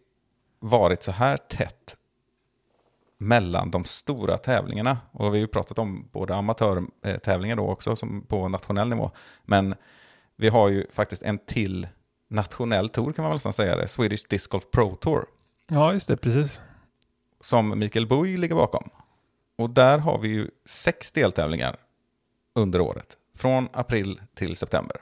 varit 0.60 1.04
så 1.04 1.12
här 1.12 1.38
tätt 1.38 1.96
mellan 3.18 3.72
de 3.72 3.86
stora 3.86 4.38
tävlingarna. 4.38 4.98
Och 5.12 5.26
vi 5.26 5.30
har 5.30 5.36
ju 5.36 5.48
pratat 5.48 5.80
om 5.80 6.10
både 6.12 6.36
amatörtävlingar 6.36 7.56
då 7.56 7.68
också 7.68 7.96
som 7.96 8.22
på 8.22 8.48
nationell 8.48 8.90
nivå. 8.90 9.12
Men 9.44 9.76
vi 10.36 10.50
har 10.50 10.70
ju 10.70 10.88
faktiskt 10.92 11.24
en 11.24 11.38
till 11.38 11.88
nationell 12.28 12.90
tour 12.90 13.14
kan 13.14 13.24
man 13.24 13.30
väl 13.30 13.36
nästan 13.36 13.54
säga 13.54 13.76
det, 13.76 13.88
Swedish 13.88 14.26
Disc 14.30 14.48
Golf 14.48 14.64
Pro 14.72 14.96
Tour, 14.96 15.26
Ja, 15.68 15.94
just 15.94 16.08
det, 16.08 16.18
precis. 16.18 16.62
som 17.42 17.80
Mikael 17.80 18.08
Buj 18.08 18.38
ligger 18.38 18.56
bakom. 18.56 18.90
Och 19.58 19.74
där 19.74 19.98
har 19.98 20.20
vi 20.20 20.28
ju 20.28 20.50
sex 20.66 21.12
deltävlingar 21.12 21.78
under 22.56 22.82
året, 22.82 23.18
från 23.36 23.70
april 23.74 24.22
till 24.36 24.56
september. 24.56 25.02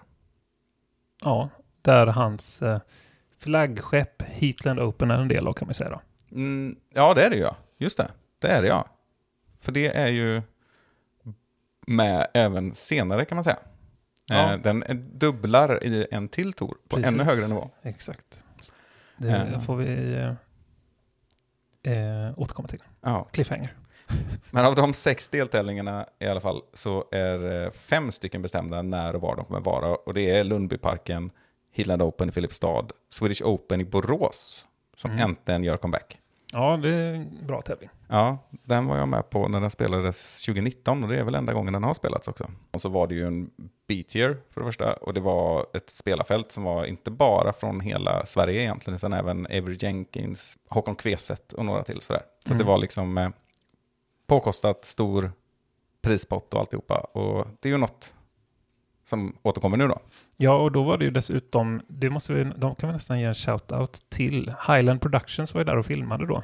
Ja, 1.23 1.49
där 1.81 2.07
hans 2.07 2.61
eh, 2.61 2.79
flaggskepp 3.39 4.21
Heatland 4.21 4.79
Open 4.79 5.11
är 5.11 5.17
en 5.21 5.27
del 5.27 5.47
av 5.47 5.53
kan 5.53 5.67
man 5.67 5.73
säga 5.73 5.89
då. 5.89 6.01
Mm, 6.31 6.75
ja, 6.93 7.13
det 7.13 7.23
är 7.25 7.29
det 7.29 7.35
ju. 7.35 7.49
Just 7.77 7.97
det, 7.97 8.11
det 8.39 8.47
är 8.47 8.61
det 8.61 8.67
ja. 8.67 8.85
För 9.59 9.71
det 9.71 9.87
är 9.97 10.07
ju 10.07 10.41
med 11.87 12.27
även 12.33 12.73
senare 12.73 13.25
kan 13.25 13.35
man 13.35 13.43
säga. 13.43 13.57
Ja. 14.29 14.53
Eh, 14.53 14.59
Den 14.59 14.83
är- 14.83 14.93
dubblar 14.93 15.83
i 15.83 16.07
en 16.11 16.27
till 16.27 16.53
tour 16.53 16.75
på 16.87 16.95
Precis. 16.95 17.13
ännu 17.13 17.23
högre 17.23 17.47
nivå. 17.47 17.69
Exakt. 17.81 18.43
Det 19.17 19.49
Ja. 19.53 19.59
får 19.59 19.75
vi 19.75 20.13
eh, 21.83 21.93
eh, 21.93 22.33
återkomma 22.39 22.67
till. 22.67 22.83
Ja. 23.01 23.27
Cliffhanger. 23.31 23.73
Men 24.51 24.65
av 24.65 24.75
de 24.75 24.93
sex 24.93 25.29
deltävlingarna 25.29 26.05
i 26.19 26.25
alla 26.27 26.41
fall 26.41 26.61
så 26.73 27.05
är 27.11 27.63
eh, 27.65 27.71
fem 27.71 28.11
stycken 28.11 28.41
bestämda 28.41 28.81
när 28.81 29.15
och 29.15 29.21
var 29.21 29.35
de 29.35 29.45
kommer 29.45 29.59
vara. 29.59 29.95
Och 29.95 30.13
det 30.13 30.29
är 30.29 30.43
Lundbyparken, 30.43 31.31
Hilland 31.71 32.01
Open 32.01 32.29
i 32.29 32.31
Filipstad, 32.31 32.85
Swedish 33.09 33.41
Open 33.43 33.81
i 33.81 33.85
Borås 33.85 34.65
som 34.95 35.11
Mm. 35.11 35.23
äntligen 35.29 35.63
gör 35.63 35.77
comeback. 35.77 36.19
Ja, 36.55 36.79
det 36.83 36.93
är 36.93 37.13
en 37.13 37.37
bra 37.47 37.61
tävling. 37.61 37.89
Ja, 38.07 38.37
den 38.51 38.85
var 38.85 38.97
jag 38.97 39.07
med 39.07 39.29
på 39.29 39.47
när 39.47 39.61
den 39.61 39.69
spelades 39.71 40.43
2019 40.45 41.03
och 41.03 41.09
det 41.09 41.17
är 41.19 41.23
väl 41.23 41.35
enda 41.35 41.53
gången 41.53 41.73
den 41.73 41.83
har 41.83 41.93
spelats 41.93 42.27
också. 42.27 42.51
Och 42.71 42.81
så 42.81 42.89
var 42.89 43.07
det 43.07 43.15
ju 43.15 43.27
en 43.27 43.49
beatier 43.87 44.37
för 44.49 44.61
det 44.61 44.65
första 44.67 44.93
och 44.93 45.13
det 45.13 45.19
var 45.21 45.65
ett 45.73 45.89
spelarfält 45.89 46.51
som 46.51 46.63
var 46.63 46.85
inte 46.85 47.11
bara 47.11 47.53
från 47.53 47.79
hela 47.79 48.25
Sverige 48.25 48.61
egentligen 48.61 48.95
utan 48.95 49.13
även 49.13 49.45
Avery 49.45 49.77
Jenkins, 49.79 50.57
Håkon 50.69 50.95
Kveset 50.95 51.53
och 51.53 51.65
några 51.65 51.83
till 51.83 52.01
sådär. 52.01 52.21
Så 52.45 52.53
att 52.53 52.57
det 52.57 52.63
Mm. 52.63 52.67
var 52.67 52.77
liksom 52.77 53.17
eh, 53.17 53.29
påkostat, 54.39 54.85
stor 54.85 55.31
prispott 56.01 56.53
och 56.53 56.59
alltihopa 56.59 56.95
och 56.99 57.47
det 57.59 57.69
är 57.69 57.73
ju 57.73 57.77
något 57.77 58.13
som 59.03 59.35
återkommer 59.43 59.77
nu 59.77 59.87
då. 59.87 59.99
Ja, 60.37 60.55
och 60.57 60.71
då 60.71 60.83
var 60.83 60.97
det 60.97 61.05
ju 61.05 61.11
dessutom, 61.11 61.81
det 61.87 62.09
måste 62.09 62.33
vi, 62.33 62.43
de 62.57 62.75
kan 62.75 62.89
vi 62.89 62.93
nästan 62.93 63.19
ge 63.19 63.25
en 63.25 63.33
shout-out 63.33 64.01
till. 64.09 64.53
Highland 64.67 65.01
Productions 65.01 65.53
var 65.53 65.61
ju 65.61 65.65
där 65.65 65.77
och 65.77 65.85
filmade 65.85 66.25
då. 66.25 66.43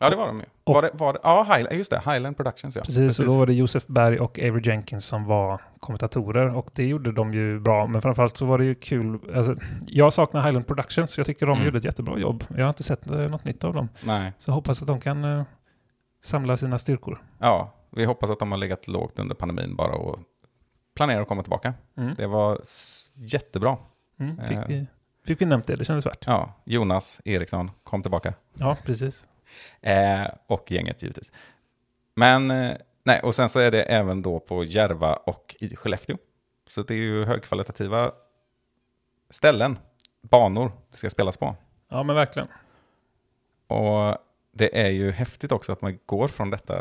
Ja, 0.00 0.10
det 0.10 0.16
var 0.16 0.26
de 0.26 0.38
ju. 0.38 0.44
Och- 0.64 0.74
var 0.74 0.82
det, 0.82 0.90
var 0.92 1.12
det, 1.12 1.18
ja, 1.22 1.42
Highland, 1.42 1.76
just 1.76 1.90
det. 1.90 1.98
Highland 2.06 2.36
Productions, 2.36 2.76
ja. 2.76 2.82
Precis, 2.82 3.18
och 3.18 3.26
då 3.26 3.38
var 3.38 3.46
det 3.46 3.52
Josef 3.54 3.86
Berg 3.86 4.18
och 4.18 4.38
Avery 4.38 4.60
Jenkins 4.64 5.04
som 5.06 5.24
var 5.24 5.60
kommentatorer 5.80 6.54
och 6.56 6.70
det 6.74 6.84
gjorde 6.86 7.12
de 7.12 7.34
ju 7.34 7.60
bra. 7.60 7.86
Men 7.86 8.02
framförallt 8.02 8.36
så 8.36 8.46
var 8.46 8.58
det 8.58 8.64
ju 8.64 8.74
kul. 8.74 9.18
Alltså, 9.34 9.56
jag 9.86 10.12
saknar 10.12 10.42
Highland 10.42 10.66
Productions, 10.66 11.16
jag 11.16 11.26
tycker 11.26 11.46
de 11.46 11.52
Mm. 11.52 11.64
gjorde 11.64 11.78
ett 11.78 11.84
jättebra 11.84 12.18
jobb. 12.18 12.44
Jag 12.56 12.64
har 12.64 12.68
inte 12.68 12.82
sett 12.82 13.10
eh, 13.10 13.16
något 13.18 13.44
nytt 13.44 13.64
av 13.64 13.74
dem. 13.74 13.88
Nej. 14.04 14.32
Så 14.38 14.52
hoppas 14.52 14.80
att 14.82 14.88
de 14.88 15.00
kan 15.00 15.24
eh, 15.24 15.42
samla 16.20 16.56
sina 16.56 16.78
styrkor. 16.78 17.24
Ja, 17.38 17.74
vi 17.90 18.04
hoppas 18.04 18.30
att 18.30 18.38
de 18.38 18.50
har 18.52 18.58
legat 18.58 18.88
lågt 18.88 19.18
under 19.18 19.34
pandemin 19.34 19.76
bara 19.76 19.92
och 19.94 20.18
planerar 20.94 21.20
att 21.22 21.28
komma 21.28 21.42
tillbaka. 21.42 21.74
Mm. 21.96 22.14
Det 22.14 22.26
var 22.26 22.60
jättebra. 23.14 23.76
Mm, 24.20 24.36
fick, 24.48 24.56
Eh. 24.58 24.64
vi, 24.68 24.86
fick 25.24 25.40
vi 25.40 25.46
nämnt 25.46 25.66
det, 25.66 25.76
det 25.76 25.84
kändes 25.84 26.06
värt. 26.06 26.24
Ja, 26.26 26.54
Jonas 26.64 27.20
Eriksson 27.24 27.70
kom 27.84 28.02
tillbaka. 28.02 28.34
Ja, 28.54 28.76
precis. 28.84 29.26
Eh, 29.80 30.26
och 30.46 30.70
gänget 30.70 31.02
givetvis. 31.02 31.32
Men, 32.14 32.50
eh, 32.50 32.72
nej, 33.04 33.20
och 33.22 33.34
sen 33.34 33.48
så 33.48 33.58
är 33.58 33.70
det 33.70 33.82
även 33.82 34.22
då 34.22 34.40
på 34.40 34.64
Järva 34.64 35.14
och 35.16 35.56
i 35.60 35.76
Skellefteå. 35.76 36.16
Så 36.66 36.82
det 36.82 36.94
är 36.94 36.98
ju 36.98 37.24
högkvalitativa 37.24 38.12
ställen, 39.30 39.78
banor 40.22 40.72
det 40.90 40.96
ska 40.96 41.10
spelas 41.10 41.36
på. 41.36 41.56
Ja, 41.88 42.02
men 42.02 42.16
verkligen. 42.16 42.48
Och 43.66 44.16
det 44.58 44.80
är 44.80 44.90
ju 44.90 45.10
häftigt 45.10 45.52
också 45.52 45.72
att 45.72 45.82
man 45.82 45.98
går 46.06 46.28
från 46.28 46.50
detta, 46.50 46.78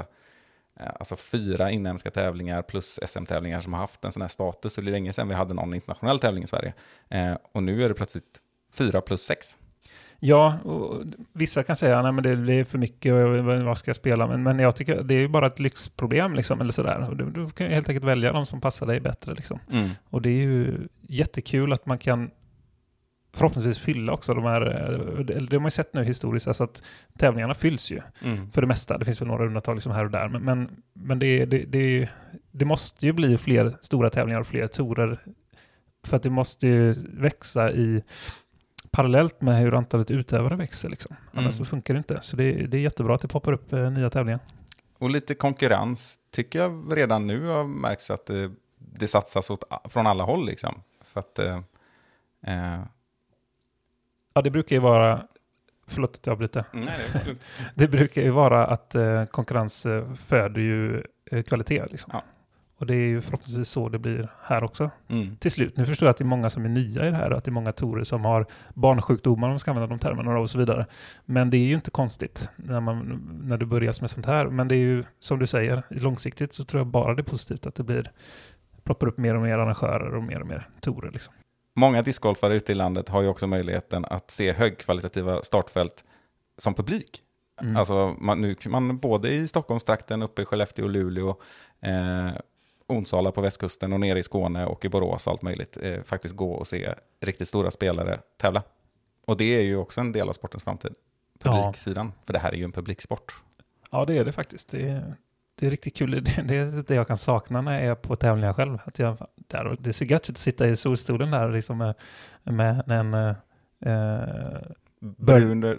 eh, 0.79 0.87
alltså 0.99 1.15
fyra 1.15 1.71
inhemska 1.71 2.11
tävlingar 2.11 2.61
plus 2.61 2.99
SM-tävlingar 3.07 3.59
som 3.59 3.73
har 3.73 3.79
haft 3.79 4.05
en 4.05 4.11
sån 4.11 4.21
här 4.21 4.29
status. 4.29 4.73
Så 4.73 4.81
det 4.81 4.89
är 4.89 4.91
länge 4.91 5.13
sedan 5.13 5.27
vi 5.27 5.33
hade 5.33 5.53
någon 5.53 5.73
internationell 5.73 6.19
tävling 6.19 6.43
i 6.43 6.47
Sverige. 6.47 6.73
Eh, 7.09 7.37
och 7.51 7.63
nu 7.63 7.83
är 7.83 7.89
det 7.89 7.95
plötsligt 7.95 8.41
fyra 8.73 9.01
plus 9.01 9.21
sex. 9.21 9.57
Ja, 10.19 10.57
och 10.63 11.03
vissa 11.33 11.63
kan 11.63 11.75
säga 11.75 11.99
att 11.99 12.23
det, 12.23 12.35
det 12.35 12.53
är 12.53 12.63
för 12.63 12.77
mycket 12.77 13.13
och 13.13 13.45
vad 13.65 13.77
ska 13.77 13.89
jag 13.89 13.95
spela? 13.95 14.27
Men, 14.27 14.43
men 14.43 14.59
jag 14.59 14.75
tycker 14.75 15.03
det 15.03 15.13
är 15.13 15.19
ju 15.19 15.27
bara 15.27 15.47
ett 15.47 15.59
lyxproblem 15.59 16.33
liksom, 16.33 16.61
eller 16.61 16.71
sådär. 16.71 17.11
Du, 17.15 17.31
du 17.31 17.49
kan 17.49 17.67
helt 17.67 17.89
enkelt 17.89 18.05
välja 18.05 18.33
de 18.33 18.45
som 18.45 18.61
passar 18.61 18.85
dig 18.85 18.99
bättre 18.99 19.33
liksom. 19.33 19.59
Och 20.09 20.21
det 20.21 20.29
är 20.29 20.43
ju 20.43 20.87
jättekul 21.01 21.73
att 21.73 21.85
man 21.85 21.97
kan 21.97 22.31
förhoppningsvis 23.37 23.79
fylla 23.79 24.13
också 24.13 24.33
de 24.33 24.43
här, 24.43 24.61
eh, 24.61 25.19
det 25.25 25.33
det 25.39 25.55
har 25.55 25.59
man 25.59 25.67
ju 25.67 25.71
sett 25.71 25.93
nu 25.93 26.03
historiskt, 26.03 26.47
alltså 26.47 26.63
att 26.63 26.83
tävlingarna 27.19 27.53
fylls 27.53 27.91
ju 27.91 28.01
Mm. 28.23 28.51
för 28.51 28.61
det 28.61 28.67
mesta. 28.67 28.97
Det 28.97 29.05
finns 29.05 29.21
väl 29.21 29.27
några 29.27 29.45
undantag 29.45 29.75
liksom 29.75 29.91
här 29.91 30.05
och 30.05 30.11
där, 30.11 30.29
men, 30.29 30.43
men, 30.43 30.69
men 30.93 31.19
det, 31.19 31.45
det, 31.45 31.65
det, 31.65 32.09
det 32.51 32.65
måste 32.65 33.05
ju 33.05 33.13
bli 33.13 33.37
fler 33.37 33.77
stora 33.81 34.09
tävlingar 34.09 34.39
och 34.39 34.47
fler 34.47 34.67
torer 34.67 35.19
för 36.07 36.17
att 36.17 36.23
det 36.23 36.29
måste 36.29 36.67
ju 36.67 36.95
växa 37.13 37.71
i 37.71 38.03
parallellt 38.91 39.41
med 39.41 39.59
hur 39.61 39.73
antalet 39.73 40.11
utövare 40.11 40.55
växer. 40.55 40.89
Liksom. 40.89 41.15
Annars 41.31 41.43
Mm. 41.43 41.51
så 41.53 41.65
funkar 41.65 41.93
det 41.93 41.97
inte. 41.97 42.21
Så 42.21 42.35
det, 42.35 42.51
det 42.51 42.77
är 42.77 42.81
jättebra 42.81 43.15
att 43.15 43.21
det 43.21 43.27
poppar 43.27 43.51
upp 43.51 43.73
eh, 43.73 43.91
nya 43.91 44.09
tävlingar. 44.09 44.39
Och 44.99 45.09
lite 45.09 45.35
konkurrens 45.35 46.19
tycker 46.31 46.59
jag 46.59 46.97
redan 46.97 47.27
nu 47.27 47.45
har 47.47 47.63
märks 47.63 48.11
att 48.11 48.25
det, 48.25 48.51
det 48.77 49.07
satsas 49.07 49.49
åt, 49.49 49.63
från 49.89 50.07
alla 50.07 50.23
håll. 50.23 50.45
Liksom. 50.45 50.81
För 51.01 51.19
att, 51.19 51.39
eh, 51.39 51.57
eh, 52.47 52.81
Ja, 54.37 54.41
det 54.41 54.49
brukar 54.49 54.75
ju 54.75 54.79
vara, 54.79 55.23
förlåt 55.87 56.15
att 56.15 56.25
jag 56.25 56.33
avbryter, 56.33 56.63
nej, 56.71 56.85
det 57.13 57.19
är 57.19 57.25
lugnt. 57.25 57.41
det 57.75 57.87
brukar 57.87 58.21
ju 58.21 58.29
vara 58.29 58.65
att 58.65 58.95
eh, 58.95 59.25
konkurrens 59.25 59.85
eh, 59.85 60.13
föder 60.13 60.61
ju 60.61 61.03
eh, 61.31 61.43
kvalitet. 61.43 61.85
Liksom. 61.91 62.09
Ja. 62.13 62.23
Och 62.77 62.85
det 62.85 62.93
är 62.93 63.07
ju 63.07 63.21
förhoppningsvis 63.21 63.69
så 63.69 63.89
det 63.89 63.99
blir 63.99 64.29
här 64.41 64.63
också. 64.63 64.91
mm. 65.07 65.37
Till 65.37 65.51
slut, 65.51 65.77
nu 65.77 65.85
förstår 65.85 66.05
jag 66.05 66.11
att 66.11 66.17
det 66.17 66.23
är 66.23 66.25
många 66.25 66.49
som 66.49 66.65
är 66.65 66.69
nya 66.69 67.07
i 67.07 67.09
det 67.09 67.15
här 67.15 67.31
och 67.31 67.37
att 67.37 67.43
det 67.43 67.49
är 67.49 67.53
många 67.53 67.71
torer 67.71 68.03
som 68.03 68.25
har 68.25 68.45
barnsjukdomar 68.73 69.47
om 69.47 69.51
man 69.51 69.59
ska 69.59 69.71
använda 69.71 69.87
de 69.87 69.99
termerna 69.99 70.39
och 70.39 70.49
så 70.49 70.57
vidare. 70.57 70.85
Men 71.25 71.49
det 71.49 71.57
är 71.57 71.65
ju 71.65 71.75
inte 71.75 71.91
konstigt 71.91 72.49
när, 72.55 72.79
man, 72.79 73.21
när 73.43 73.57
du 73.57 73.65
börjar 73.65 74.01
med 74.01 74.09
sånt 74.09 74.25
här. 74.25 74.45
Men 74.45 74.67
det 74.67 74.75
är 74.75 74.77
ju 74.77 75.03
som 75.19 75.39
du 75.39 75.47
säger, 75.47 75.83
långsiktigt 75.89 76.53
så 76.53 76.63
tror 76.63 76.79
jag 76.79 76.87
bara 76.87 77.15
det 77.15 77.21
är 77.21 77.23
positivt 77.23 77.67
att 77.67 77.75
det 77.75 77.83
blir 77.83 78.11
ploppar 78.83 79.07
upp 79.07 79.17
mer 79.17 79.35
och 79.35 79.41
mer 79.41 79.57
arrangörer 79.57 80.15
och 80.15 80.23
mer 80.23 80.41
och 80.41 80.47
mer 80.47 80.69
torer. 80.81 81.11
Liksom. 81.11 81.33
Många 81.77 82.01
discgolfare 82.01 82.55
ute 82.55 82.71
i 82.71 82.75
landet 82.75 83.09
har 83.09 83.21
ju 83.21 83.27
också 83.27 83.47
möjligheten 83.47 84.05
att 84.05 84.31
se 84.31 84.51
högkvalitativa 84.51 85.41
startfält 85.41 86.03
som 86.57 86.73
publik. 86.73 87.21
Mm. 87.61 87.75
Alltså 87.75 88.15
man, 88.19 88.41
nu 88.41 88.55
man 88.65 88.97
både 88.97 89.29
i 89.29 89.47
Stockholmstrakten, 89.47 90.23
uppe 90.23 90.41
i 90.41 90.45
Skellefteå 90.45 90.85
och 90.85 90.91
Luleå, 90.91 91.35
eh, 91.79 92.29
Onsala 92.87 93.31
på 93.31 93.41
västkusten 93.41 93.93
och 93.93 93.99
nere 93.99 94.19
i 94.19 94.23
Skåne 94.23 94.65
och 94.65 94.85
i 94.85 94.89
Borås 94.89 95.27
och 95.27 95.31
allt 95.31 95.41
möjligt, 95.41 95.77
eh, 95.81 96.03
faktiskt 96.03 96.35
gå 96.35 96.51
och 96.51 96.67
se 96.67 96.93
riktigt 97.21 97.47
stora 97.47 97.71
spelare 97.71 98.19
tävla. 98.37 98.63
Och 99.25 99.37
det 99.37 99.57
är 99.57 99.61
ju 99.61 99.77
också 99.77 100.01
en 100.01 100.11
del 100.11 100.29
av 100.29 100.33
sportens 100.33 100.63
framtid. 100.63 100.93
Ja. 101.43 101.51
Publiksidan, 101.51 102.11
för 102.23 102.33
det 102.33 102.39
här 102.39 102.51
är 102.51 102.57
ju 102.57 102.63
en 102.63 102.71
publiksport. 102.71 103.35
Ja, 103.91 104.05
det 104.05 104.17
är 104.17 104.25
det 104.25 104.31
faktiskt. 104.31 104.71
Det 104.71 104.89
är, 104.89 105.15
det 105.59 105.65
är 105.65 105.69
riktigt 105.69 105.95
kul. 105.95 106.11
Det, 106.23 106.41
det 106.41 106.55
är 106.55 106.71
typ 106.71 106.87
det 106.87 106.95
jag 106.95 107.07
kan 107.07 107.17
sakna 107.17 107.61
när 107.61 107.73
jag 107.73 107.83
är 107.83 107.95
på 107.95 108.15
tävlingar 108.15 108.53
själv. 108.53 108.79
Att 108.85 108.99
jag, 108.99 109.17
där, 109.35 109.77
det 109.79 109.89
är 109.89 109.93
så 109.93 110.03
gött 110.03 110.29
att 110.29 110.37
sitta 110.37 110.67
i 110.67 110.75
solstolen 110.75 111.31
där 111.31 111.51
liksom 111.51 111.77
med, 111.77 111.95
med 112.43 112.91
en 112.91 113.13
eh, 113.13 113.35
eh, 113.93 114.61
Brun 114.99 115.63
eh, 115.63 115.75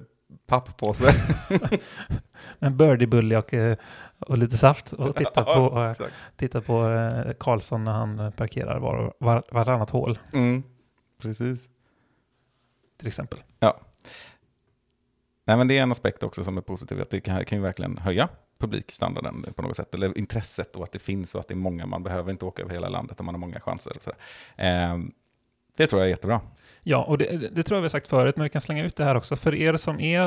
papppåse. 0.46 1.10
en 2.58 2.76
birdiebulle 2.76 3.36
och, 3.38 3.54
eh, 3.54 3.76
och 4.18 4.38
lite 4.38 4.56
saft 4.56 4.92
och 4.92 5.16
titta 5.16 5.44
på, 5.44 5.78
eh, 5.84 5.90
exakt. 5.90 6.14
titta 6.36 6.60
på 6.60 6.88
eh, 6.88 7.32
Karlsson 7.40 7.84
när 7.84 7.92
han 7.92 8.18
eh, 8.18 8.30
parkerar 8.30 8.78
var, 8.78 9.14
var, 9.18 9.42
varannat 9.50 9.90
hål 9.90 10.18
Mm, 10.32 10.62
precis. 11.22 11.68
till 12.98 13.08
exempel. 13.08 13.38
Nej, 15.44 15.56
men 15.56 15.68
det 15.68 15.78
är 15.78 15.82
en 15.82 15.92
aspekt 15.92 16.22
också 16.22 16.44
som 16.44 16.56
är 16.56 16.62
positiv, 16.62 17.00
att 17.00 17.10
det 17.10 17.20
kan, 17.20 17.44
kan 17.44 17.58
ju 17.58 17.62
verkligen 17.62 17.98
höja 17.98 18.28
publikstandarden 18.58 19.46
på 19.56 19.62
något 19.62 19.76
sätt, 19.76 19.94
eller 19.94 20.18
intresset 20.18 20.76
och 20.76 20.82
att 20.82 20.92
det 20.92 20.98
finns 20.98 21.34
och 21.34 21.40
att 21.40 21.48
det 21.48 21.54
är 21.54 21.56
många, 21.56 21.86
man 21.86 22.02
behöver 22.02 22.30
inte 22.30 22.44
åka 22.44 22.62
över 22.62 22.72
hela 22.72 22.88
landet 22.88 23.20
om 23.20 23.26
man 23.26 23.34
har 23.34 23.40
många 23.40 23.60
chanser. 23.60 23.92
Och 23.96 24.02
sådär. 24.02 24.18
Eh, 24.56 24.98
det 25.76 25.86
tror 25.86 26.00
jag 26.02 26.06
är 26.06 26.10
jättebra. 26.10 26.40
Ja, 26.82 27.04
och 27.04 27.18
det, 27.18 27.54
det 27.54 27.62
tror 27.62 27.76
jag 27.76 27.80
vi 27.80 27.84
har 27.84 27.88
sagt 27.88 28.08
förut, 28.08 28.36
men 28.36 28.44
vi 28.44 28.50
kan 28.50 28.60
slänga 28.60 28.84
ut 28.84 28.96
det 28.96 29.04
här 29.04 29.14
också. 29.14 29.36
För 29.36 29.54
er 29.54 29.76
som 29.76 30.00
är 30.00 30.20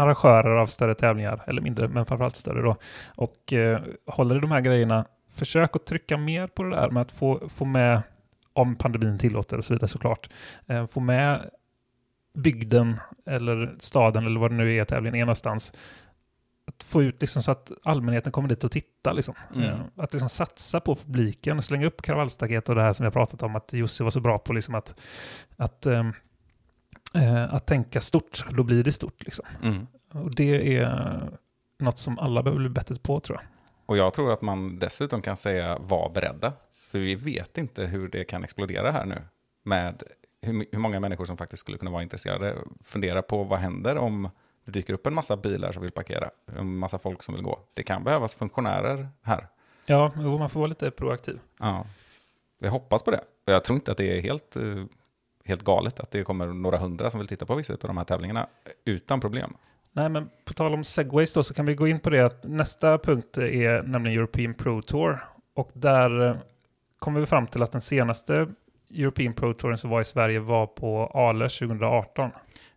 arrangörer 0.00 0.56
av 0.56 0.66
större 0.66 0.94
tävlingar, 0.94 1.44
eller 1.46 1.62
mindre, 1.62 1.88
men 1.88 2.06
framförallt 2.06 2.36
större 2.36 2.62
då, 2.62 2.76
och 3.16 3.52
eh, 3.52 3.80
håller 4.06 4.36
i 4.36 4.40
de 4.40 4.50
här 4.50 4.60
grejerna, 4.60 5.04
försök 5.34 5.76
att 5.76 5.86
trycka 5.86 6.16
mer 6.16 6.46
på 6.46 6.62
det 6.62 6.70
där 6.70 6.90
med 6.90 7.00
att 7.00 7.12
få, 7.12 7.48
få 7.48 7.64
med, 7.64 8.02
om 8.52 8.76
pandemin 8.76 9.18
tillåter 9.18 9.58
och 9.58 9.64
så 9.64 9.72
vidare 9.74 9.88
såklart, 9.88 10.30
eh, 10.66 10.86
få 10.86 11.00
med 11.00 11.50
bygden 12.34 13.00
eller 13.26 13.76
staden 13.78 14.26
eller 14.26 14.40
vad 14.40 14.50
det 14.50 14.56
nu 14.56 14.74
är 14.74 14.84
tävlingen 14.84 15.14
är 15.14 15.24
någonstans. 15.24 15.72
Att 16.68 16.82
få 16.82 17.02
ut 17.02 17.20
liksom 17.20 17.42
så 17.42 17.50
att 17.50 17.72
allmänheten 17.84 18.32
kommer 18.32 18.48
dit 18.48 18.64
och 18.64 18.72
tittar. 18.72 19.14
Liksom. 19.14 19.34
Mm. 19.54 19.78
Att 19.96 20.12
liksom 20.12 20.28
satsa 20.28 20.80
på 20.80 20.94
publiken 20.94 21.58
och 21.58 21.64
slänga 21.64 21.86
upp 21.86 22.02
kravallstaket 22.02 22.68
och 22.68 22.74
det 22.74 22.82
här 22.82 22.92
som 22.92 23.04
jag 23.04 23.12
pratat 23.12 23.42
om 23.42 23.56
att 23.56 23.72
Jussi 23.72 24.04
var 24.04 24.10
så 24.10 24.20
bra 24.20 24.38
på. 24.38 24.52
Liksom 24.52 24.74
att, 24.74 25.00
att, 25.56 25.86
eh, 25.86 27.54
att 27.54 27.66
tänka 27.66 28.00
stort, 28.00 28.44
då 28.50 28.62
blir 28.62 28.84
det 28.84 28.92
stort. 28.92 29.24
Liksom. 29.24 29.44
Mm. 29.62 29.86
Och 30.12 30.34
det 30.34 30.76
är 30.76 31.30
något 31.78 31.98
som 31.98 32.18
alla 32.18 32.42
behöver 32.42 32.60
bli 32.60 32.68
bättre 32.68 32.94
på 32.94 33.20
tror 33.20 33.38
jag. 33.38 33.46
Och 33.86 33.96
jag 33.96 34.14
tror 34.14 34.32
att 34.32 34.42
man 34.42 34.78
dessutom 34.78 35.22
kan 35.22 35.36
säga 35.36 35.78
var 35.78 36.10
beredda, 36.10 36.52
för 36.90 36.98
vi 36.98 37.14
vet 37.14 37.58
inte 37.58 37.86
hur 37.86 38.08
det 38.08 38.24
kan 38.24 38.44
explodera 38.44 38.90
här 38.90 39.06
nu, 39.06 39.22
med 39.64 40.02
hur, 40.42 40.66
hur 40.72 40.78
många 40.78 41.00
människor 41.00 41.24
som 41.24 41.36
faktiskt 41.36 41.60
skulle 41.60 41.78
kunna 41.78 41.90
vara 41.90 42.02
intresserade. 42.02 42.54
Fundera 42.84 43.22
på 43.22 43.44
vad 43.44 43.58
händer 43.58 43.98
om 43.98 44.28
det 44.68 44.72
dyker 44.72 44.94
upp 44.94 45.06
en 45.06 45.14
massa 45.14 45.36
bilar 45.36 45.72
som 45.72 45.82
vill 45.82 45.92
parkera, 45.92 46.30
en 46.56 46.78
massa 46.78 46.98
folk 46.98 47.22
som 47.22 47.34
vill 47.34 47.44
gå. 47.44 47.58
Det 47.74 47.82
kan 47.82 48.04
behövas 48.04 48.34
funktionärer 48.34 49.08
här. 49.22 49.46
Ja, 49.86 50.12
man 50.16 50.50
får 50.50 50.60
vara 50.60 50.68
lite 50.68 50.90
proaktiv. 50.90 51.40
Ja. 51.60 51.84
Vi 52.58 52.68
hoppas 52.68 53.02
på 53.02 53.10
det. 53.10 53.20
Jag 53.44 53.64
tror 53.64 53.74
inte 53.74 53.90
att 53.90 53.96
det 53.96 54.18
är 54.18 54.22
helt, 54.22 54.56
eh, 54.56 54.84
helt 55.44 55.62
galet 55.62 56.00
att 56.00 56.10
det 56.10 56.24
kommer 56.24 56.46
några 56.46 56.78
hundra 56.78 57.10
som 57.10 57.20
vill 57.20 57.28
titta 57.28 57.46
på 57.46 57.54
vissa 57.54 57.72
av 57.72 57.78
de 57.78 57.96
här 57.96 58.04
tävlingarna 58.04 58.46
utan 58.84 59.20
problem. 59.20 59.56
Nej, 59.92 60.08
men 60.08 60.30
på 60.44 60.52
tal 60.52 60.74
om 60.74 60.84
segways 60.84 61.32
då 61.32 61.42
så 61.42 61.54
kan 61.54 61.66
vi 61.66 61.74
gå 61.74 61.88
in 61.88 62.00
på 62.00 62.10
det 62.10 62.20
att 62.20 62.44
nästa 62.44 62.98
punkt 62.98 63.38
är 63.38 63.82
nämligen 63.82 64.18
European 64.18 64.54
Pro 64.54 64.82
Tour. 64.82 65.24
Och 65.54 65.70
där 65.72 66.28
eh, 66.28 66.36
kommer 66.98 67.20
vi 67.20 67.26
fram 67.26 67.46
till 67.46 67.62
att 67.62 67.72
den 67.72 67.80
senaste 67.80 68.46
European 68.90 69.32
Pro 69.32 69.54
Touren 69.54 69.78
som 69.78 69.90
var 69.90 70.00
i 70.00 70.04
Sverige 70.04 70.40
var 70.40 70.66
på 70.66 71.10
Ale 71.14 71.48
2018. 71.48 72.30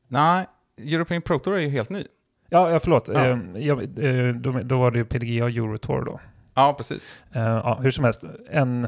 Nej, 0.08 0.46
European 0.84 1.22
Pro 1.22 1.40
Tour 1.40 1.56
är 1.56 1.60
ju 1.60 1.70
helt 1.70 1.90
ny. 1.90 2.04
Ja, 2.50 2.72
ja 2.72 2.80
förlåt. 2.80 3.08
Ja. 3.08 3.26
Eh, 3.26 3.38
jag, 3.56 3.82
eh, 3.82 4.36
då, 4.36 4.52
då 4.52 4.80
var 4.80 4.92
det 4.92 4.98
ju 4.98 5.06
PDGA 5.06 5.44
och 5.44 5.50
Eurotour 5.50 6.06
då. 6.06 6.20
Ja, 6.54 6.74
precis. 6.78 7.14
Eh, 7.32 7.42
ja, 7.42 7.80
hur 7.82 7.92
som 7.92 8.04
helst. 8.04 8.24
En, 8.50 8.88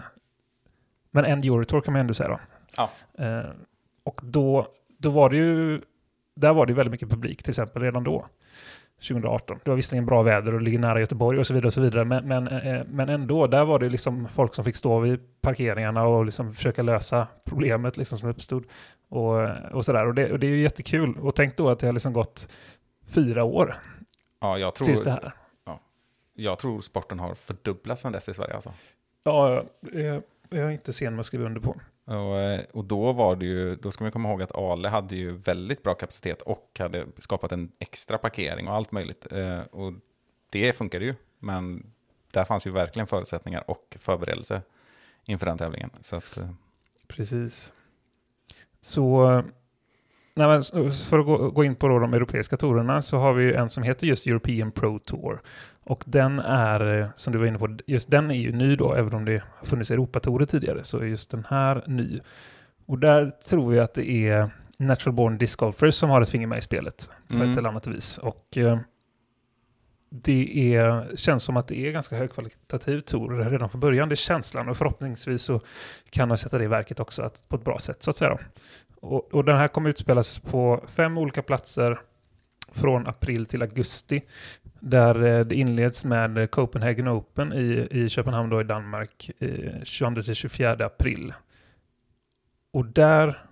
men 1.12 1.26
en 1.26 1.40
Eurotour 1.40 1.82
kan 1.82 1.94
man 1.94 2.00
ändå 2.00 2.14
säga 2.14 2.30
då. 2.30 2.40
Ja. 2.78 2.90
Eh, 3.26 3.50
och 4.04 4.22
då, 4.24 4.68
då 4.98 5.10
var 5.10 5.30
det 5.30 5.38
ju, 5.38 5.82
där 6.36 6.54
var 6.54 6.66
det 6.66 6.72
ju 6.72 6.76
väldigt 6.76 6.92
mycket 6.92 7.10
publik 7.10 7.44
till 7.44 7.52
exempel 7.52 7.82
redan 7.82 8.04
då. 8.04 8.26
2018. 9.08 9.60
Det 9.64 9.70
var 9.70 9.76
visserligen 9.76 10.06
bra 10.06 10.22
väder 10.22 10.54
och 10.54 10.62
ligger 10.62 10.80
nära 10.80 11.00
Göteborg 11.00 11.40
och 11.40 11.48
så 11.48 11.54
vidare. 11.54 11.68
Och 11.68 11.74
så 11.74 11.82
vidare 11.82 12.06
men, 12.06 12.28
men, 12.28 12.44
men 12.88 13.10
ändå, 13.10 13.48
där 13.48 13.66
var 13.66 13.80
det 13.80 13.90
liksom 13.90 14.28
folk 14.28 14.56
som 14.56 14.66
fick 14.66 14.76
stå 14.76 15.00
vid 15.00 15.20
parkeringarna 15.42 16.04
och 16.08 16.26
liksom 16.26 16.54
försöka 16.54 16.82
lösa 16.82 17.28
problemet 17.46 17.98
liksom 17.98 18.18
som 18.18 18.30
uppstod. 18.30 18.64
Och, 19.10 19.50
och 19.72 19.86
sådär. 19.86 20.08
Och 20.08 20.14
det, 20.16 20.32
och 20.32 20.40
det 20.40 20.48
är 20.48 20.52
ju 20.52 20.62
jättekul. 20.62 21.18
Och 21.18 21.36
tänk 21.36 21.58
då 21.58 21.70
att 21.70 21.80
det 21.80 21.86
har 21.86 21.94
liksom 21.94 22.14
gått 22.14 22.48
fyra 23.08 23.44
år 23.44 23.76
Ja, 24.40 24.58
jag 24.58 24.76
tills 24.76 25.00
det 25.00 25.04
tror, 25.06 25.12
här. 25.14 25.34
jag 26.34 26.60
tror 26.60 26.82
sporten 26.82 27.20
har 27.20 27.36
fördubblats 27.36 28.02
sedan 28.02 28.12
dess 28.12 28.30
i 28.30 28.34
Sverige. 28.34 28.54
Alltså. 28.54 28.74
Ja, 29.24 29.64
jag, 29.94 30.24
jag 30.50 30.60
är 30.60 30.70
inte 30.70 30.94
sen 30.94 31.14
med 31.14 31.20
att 31.20 31.26
skriva 31.26 31.46
under 31.46 31.62
på. 31.62 31.76
Och, 32.06 32.40
eh, 32.40 32.62
och 32.74 32.86
då 32.86 33.12
var 33.14 33.36
det 33.36 33.46
ju, 33.46 33.76
då 33.76 33.92
ska 33.92 34.04
man 34.04 34.12
komma 34.12 34.30
ihåg 34.30 34.42
att 34.42 34.56
Ale 34.56 34.90
hade 34.90 35.16
ju 35.16 35.32
väldigt 35.32 35.84
bra 35.84 35.94
kapacitet 35.94 36.42
och 36.42 36.72
hade 36.80 37.06
skapat 37.18 37.52
en 37.52 37.72
extra 37.80 38.18
parkering 38.18 38.68
och 38.68 38.74
allt 38.76 38.92
möjligt. 38.92 39.32
Eh, 39.32 39.60
Och 39.60 39.94
det 40.50 40.74
funkade 40.78 41.06
ju, 41.06 41.16
men 41.40 41.86
där 42.32 42.44
fanns 42.46 42.68
ju 42.68 42.72
verkligen 42.72 43.08
förutsättningar 43.08 43.64
och 43.70 43.98
förberedelse 44.00 44.62
inför 45.26 45.46
den 45.46 45.58
tävlingen. 45.58 45.90
Så 46.02 46.16
att, 46.16 46.38
eh, 46.38 46.50
Precis. 47.08 47.74
Så, 48.84 49.32
nej 50.36 50.48
men, 50.48 50.92
för 50.92 51.20
att 51.20 51.26
gå, 51.26 51.50
gå 51.50 51.64
in 51.64 51.76
på 51.76 51.88
de 51.88 52.14
europeiska 52.14 52.58
tourerna 52.58 53.02
så 53.02 53.18
har 53.18 53.34
vi 53.34 53.54
en 53.54 53.70
som 53.70 53.84
heter 53.84 54.08
just 54.08 54.28
European 54.28 54.72
Pro 54.72 55.00
Tour. 55.00 55.42
Och 55.84 56.04
den 56.06 56.40
är, 56.40 57.00
eh, 57.02 57.08
som 57.16 57.34
du 57.34 57.40
var 57.40 57.46
inne 57.46 57.58
på, 57.60 57.78
just 57.88 58.12
den 58.12 58.32
är 58.32 58.36
ju 58.36 58.52
ny 58.52 58.76
då, 58.76 58.94
även 58.94 59.14
om 59.14 59.26
det 59.26 59.44
har 59.60 59.66
funnits 59.68 59.92
Europatourer 59.92 60.46
tidigare, 60.46 60.84
så 60.84 60.98
är 60.98 61.06
just 61.06 61.32
den 61.32 61.46
här 61.50 61.84
ny. 61.88 62.20
Och 62.86 63.00
där 63.00 63.32
tror 63.50 63.70
vi 63.72 63.80
att 63.80 63.94
det 63.94 64.10
är 64.10 64.50
Natural 64.78 65.14
Born 65.16 65.38
Disc 65.38 65.56
Golfers 65.56 65.96
som 65.96 66.10
har 66.10 66.22
ett 66.22 66.30
finger 66.30 66.48
med 66.48 66.58
i 66.58 66.62
spelet 66.62 67.12
på 67.28 67.34
Mm. 67.36 67.52
ett 67.52 67.58
eller 67.58 67.70
annat 67.70 67.88
vis. 67.88 68.18
Och 68.18 68.58
eh, 68.58 68.78
det 70.16 70.76
är, 70.76 71.16
känns 71.16 71.44
som 71.44 71.58
att 71.58 71.68
det 71.68 71.88
är 71.88 71.92
ganska 71.92 72.16
högkvalitativ 72.16 73.00
tour 73.00 73.50
redan 73.50 73.70
från 73.70 73.82
början. 73.82 74.10
Det 74.10 74.14
är 74.14 74.16
känslan 74.16 74.70
och 74.70 74.78
förhoppningsvis 74.78 75.42
så 75.42 75.62
kan 76.10 76.30
de 76.30 76.38
sätta 76.38 76.58
det 76.58 76.64
i 76.64 76.68
verket 76.68 77.00
också 77.00 77.22
att, 77.22 77.50
på 77.50 77.56
ett 77.56 77.64
bra 77.64 77.80
sätt 77.80 78.04
så 78.04 78.10
att 78.10 78.18
säga. 78.18 78.30
Då. 78.30 78.40
Och, 79.08 79.34
och 79.34 79.46
den 79.46 79.58
här 79.58 79.68
kommer 79.68 79.90
utspelas 79.90 80.40
på 80.40 80.84
fem 80.88 81.18
olika 81.18 81.42
platser 81.42 82.02
från 82.72 83.08
april 83.08 83.46
till 83.46 83.62
augusti. 83.62 84.22
Där 84.80 85.24
eh, 85.24 85.46
det 85.46 85.56
inleds 85.56 86.06
med 86.06 86.52
Copenhagen 86.52 87.08
Open 87.08 87.54
i, 87.54 87.88
i 87.92 88.10
Köpenhamn 88.10 88.50
då 88.50 88.62
i 88.62 88.64
Danmark 88.64 89.32
eh, 89.40 89.48
22-24 89.48 90.86
april. 90.86 91.34
Och 92.72 92.86
där 92.86 93.46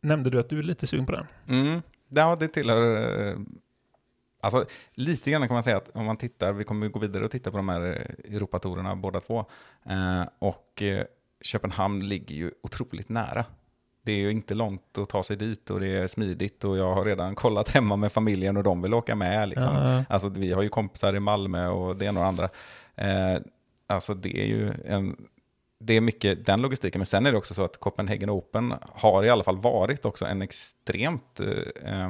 nämnde 0.00 0.30
du 0.30 0.40
att 0.40 0.48
du 0.48 0.58
är 0.58 0.62
lite 0.62 0.86
sugen 0.86 1.06
på 1.06 1.12
den. 1.12 1.26
Mm. 1.48 1.82
Ja, 2.08 2.36
det 2.40 2.48
tillhör... 2.48 3.28
Eh, 3.28 3.36
Alltså, 4.44 4.66
lite 4.94 5.30
grann 5.30 5.48
kan 5.48 5.54
man 5.54 5.62
säga 5.62 5.76
att 5.76 5.90
om 5.94 6.04
man 6.04 6.16
tittar, 6.16 6.52
vi 6.52 6.64
kommer 6.64 6.88
gå 6.88 6.98
vidare 6.98 7.24
och 7.24 7.30
titta 7.30 7.50
på 7.50 7.56
de 7.56 7.68
här 7.68 7.80
eh, 7.80 8.34
Europatorerna 8.34 8.96
båda 8.96 9.20
två. 9.20 9.44
Eh, 9.86 10.24
och 10.38 10.82
eh, 10.82 11.04
Köpenhamn 11.40 12.06
ligger 12.06 12.34
ju 12.34 12.50
otroligt 12.62 13.08
nära. 13.08 13.44
Det 14.02 14.12
är 14.12 14.16
ju 14.16 14.30
inte 14.30 14.54
långt 14.54 14.98
att 14.98 15.08
ta 15.08 15.22
sig 15.22 15.36
dit 15.36 15.70
och 15.70 15.80
det 15.80 15.88
är 15.88 16.06
smidigt 16.06 16.64
och 16.64 16.78
jag 16.78 16.94
har 16.94 17.04
redan 17.04 17.34
kollat 17.44 17.68
hemma 17.68 17.96
med 17.96 18.12
familjen 18.12 18.56
och 18.56 18.62
de 18.62 18.82
vill 18.82 18.94
åka 18.94 19.14
med. 19.14 19.48
Liksom. 19.48 19.76
Ja. 19.76 20.04
Alltså, 20.08 20.28
vi 20.28 20.52
har 20.52 20.62
ju 20.62 20.68
kompisar 20.68 21.16
i 21.16 21.20
Malmö 21.20 21.68
och 21.68 21.96
det 21.96 22.08
och 22.08 22.14
det 22.14 22.24
andra. 22.24 22.48
Eh, 22.94 23.38
alltså 23.86 24.14
det 24.14 24.40
är 24.40 24.46
ju 24.46 24.72
en... 24.86 25.16
Det 25.80 25.94
är 25.94 26.00
mycket 26.00 26.46
den 26.46 26.62
logistiken, 26.62 26.98
men 26.98 27.06
sen 27.06 27.26
är 27.26 27.32
det 27.32 27.38
också 27.38 27.54
så 27.54 27.64
att 27.64 27.80
Copenhagen 27.80 28.30
Open 28.30 28.74
har 28.92 29.24
i 29.24 29.30
alla 29.30 29.44
fall 29.44 29.58
varit 29.58 30.04
också 30.04 30.24
en 30.24 30.42
extremt 30.42 31.40
eh, 31.82 32.08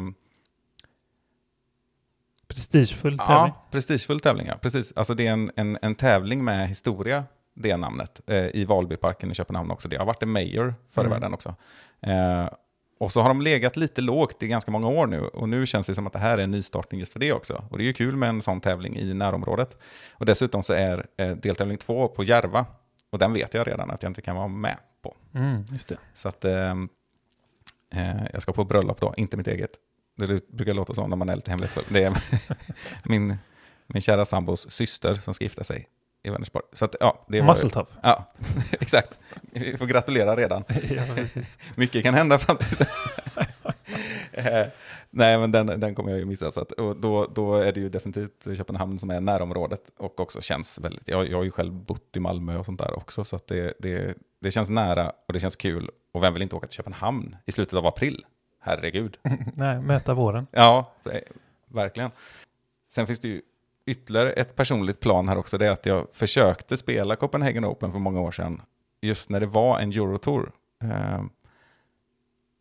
Prestigefull 2.48 3.18
tävling. 3.18 3.52
Ja, 3.56 3.66
prestigefull 3.70 4.20
tävling, 4.20 4.46
ja. 4.46 4.54
Precis. 4.62 4.92
Alltså 4.96 5.14
det 5.14 5.26
är 5.26 5.32
en, 5.32 5.50
en, 5.56 5.78
en 5.82 5.94
tävling 5.94 6.44
med 6.44 6.68
historia, 6.68 7.24
det 7.54 7.76
namnet, 7.76 8.20
eh, 8.26 8.46
i 8.46 8.64
Valbyparken 8.64 9.30
i 9.30 9.34
Köpenhamn 9.34 9.70
också. 9.70 9.88
Det 9.88 9.96
har 9.96 10.06
varit 10.06 10.22
en 10.22 10.30
major 10.30 10.74
förr 10.90 11.02
i 11.02 11.06
Mm. 11.06 11.10
världen 11.20 11.34
också. 11.34 11.54
Eh, 12.00 12.48
och 12.98 13.12
så 13.12 13.20
har 13.20 13.28
de 13.28 13.40
legat 13.40 13.76
lite 13.76 14.00
lågt 14.00 14.42
i 14.42 14.48
ganska 14.48 14.70
många 14.70 14.88
år 14.88 15.06
nu. 15.06 15.20
Och 15.20 15.48
nu 15.48 15.66
känns 15.66 15.86
det 15.86 15.94
som 15.94 16.06
att 16.06 16.12
det 16.12 16.18
här 16.18 16.38
är 16.38 16.42
en 16.42 16.50
nystartning 16.50 17.00
just 17.00 17.12
för 17.12 17.20
det 17.20 17.32
också. 17.32 17.64
Och 17.70 17.78
det 17.78 17.84
är 17.84 17.86
ju 17.86 17.92
kul 17.92 18.16
med 18.16 18.28
en 18.28 18.42
sån 18.42 18.60
tävling 18.60 18.96
i 18.96 19.14
närområdet. 19.14 19.76
Och 20.12 20.26
dessutom 20.26 20.62
så 20.62 20.72
är 20.72 21.06
eh, 21.16 21.30
deltävling 21.30 21.78
två 21.78 22.08
på 22.08 22.24
Järva. 22.24 22.66
Och 23.10 23.18
den 23.18 23.32
vet 23.32 23.54
jag 23.54 23.68
redan 23.68 23.90
att 23.90 24.02
jag 24.02 24.10
inte 24.10 24.22
kan 24.22 24.36
vara 24.36 24.48
med 24.48 24.76
på. 25.02 25.16
Mm, 25.34 25.64
just 25.72 25.88
det. 25.88 25.96
Så 26.14 26.28
att 26.28 26.44
ehm, 26.44 26.88
eh, 27.94 28.24
jag 28.32 28.42
ska 28.42 28.52
på 28.52 28.64
bröllop 28.64 29.00
då, 29.00 29.14
inte 29.16 29.36
mitt 29.36 29.48
eget. 29.48 29.70
Det 30.14 30.48
brukar 30.48 30.74
låta 30.74 30.94
så 30.94 31.06
när 31.06 31.16
man 31.16 31.28
är 31.28 31.36
lite 31.36 31.50
hemlighetsfull. 31.50 31.84
Det 31.88 32.02
är 32.04 32.16
min, 33.04 33.36
min 33.86 34.02
kära 34.02 34.24
sambos 34.24 34.70
syster 34.70 35.14
som 35.14 35.34
ska 35.34 35.44
gifta 35.44 35.64
sig 35.64 35.88
i 36.22 36.30
Vänersborg. 36.30 36.64
Så 36.72 36.84
att, 36.84 36.96
ja, 37.00 37.24
det 37.28 37.40
var, 37.40 37.48
Muscle. 37.48 37.84
Ja, 38.02 38.32
exakt. 38.80 39.18
Vi 39.52 39.76
får 39.76 39.86
gratulera 39.86 40.36
redan. 40.36 40.64
ja. 40.90 41.02
Mycket 41.76 42.02
kan 42.02 42.14
hända 42.14 42.38
fram 42.38 42.56
till 42.56 42.76
dess. 42.76 42.88
Eh, 44.32 44.66
Nej, 45.16 45.38
men 45.38 45.50
den, 45.50 45.66
den 45.66 45.94
kommer 45.94 46.10
jag 46.10 46.18
ju 46.18 46.24
missa. 46.24 46.50
Så 46.50 46.60
att, 46.60 46.72
och 46.72 46.96
då, 46.96 47.26
då 47.26 47.54
är 47.54 47.72
det 47.72 47.80
ju 47.80 47.88
definitivt 47.88 48.56
Köpenhamn 48.56 48.98
som 48.98 49.10
är 49.10 49.20
närområdet 49.20 49.80
och 49.98 50.20
också 50.20 50.40
känns 50.40 50.78
väldigt... 50.78 51.08
Jag, 51.08 51.30
jag 51.30 51.36
har 51.36 51.44
ju 51.44 51.50
själv 51.50 51.72
bott 51.72 52.16
i 52.16 52.20
Malmö 52.20 52.58
och 52.58 52.64
sånt 52.64 52.78
där 52.78 52.96
också, 52.98 53.24
så 53.24 53.36
att 53.36 53.46
det, 53.46 53.74
det, 53.78 54.14
det 54.40 54.50
känns 54.50 54.70
nära 54.70 55.12
och 55.26 55.32
det 55.32 55.40
känns 55.40 55.56
kul. 55.56 55.90
Och 56.12 56.22
vem 56.22 56.34
vill 56.34 56.42
inte 56.42 56.56
åka 56.56 56.66
till 56.66 56.76
Köpenhamn 56.76 57.36
i 57.46 57.52
slutet 57.52 57.74
av 57.74 57.86
april? 57.86 58.24
Herregud. 58.64 59.18
Nej, 59.54 59.80
möta 59.80 60.14
våren. 60.14 60.46
Ja, 60.50 60.92
är, 61.04 61.22
verkligen. 61.66 62.10
Sen 62.88 63.06
finns 63.06 63.20
det 63.20 63.28
ju 63.28 63.42
ytterligare 63.86 64.32
ett 64.32 64.56
personligt 64.56 65.00
plan 65.00 65.28
här 65.28 65.38
också. 65.38 65.58
Det 65.58 65.66
är 65.66 65.70
att 65.72 65.86
jag 65.86 66.06
försökte 66.12 66.76
spela 66.76 67.16
Copenhagen 67.16 67.64
Open 67.64 67.92
för 67.92 67.98
många 67.98 68.20
år 68.20 68.32
sedan. 68.32 68.62
Just 69.00 69.30
när 69.30 69.40
det 69.40 69.46
var 69.46 69.78
en 69.80 69.88
Eurotour. 69.90 70.52
Eh, 70.82 71.22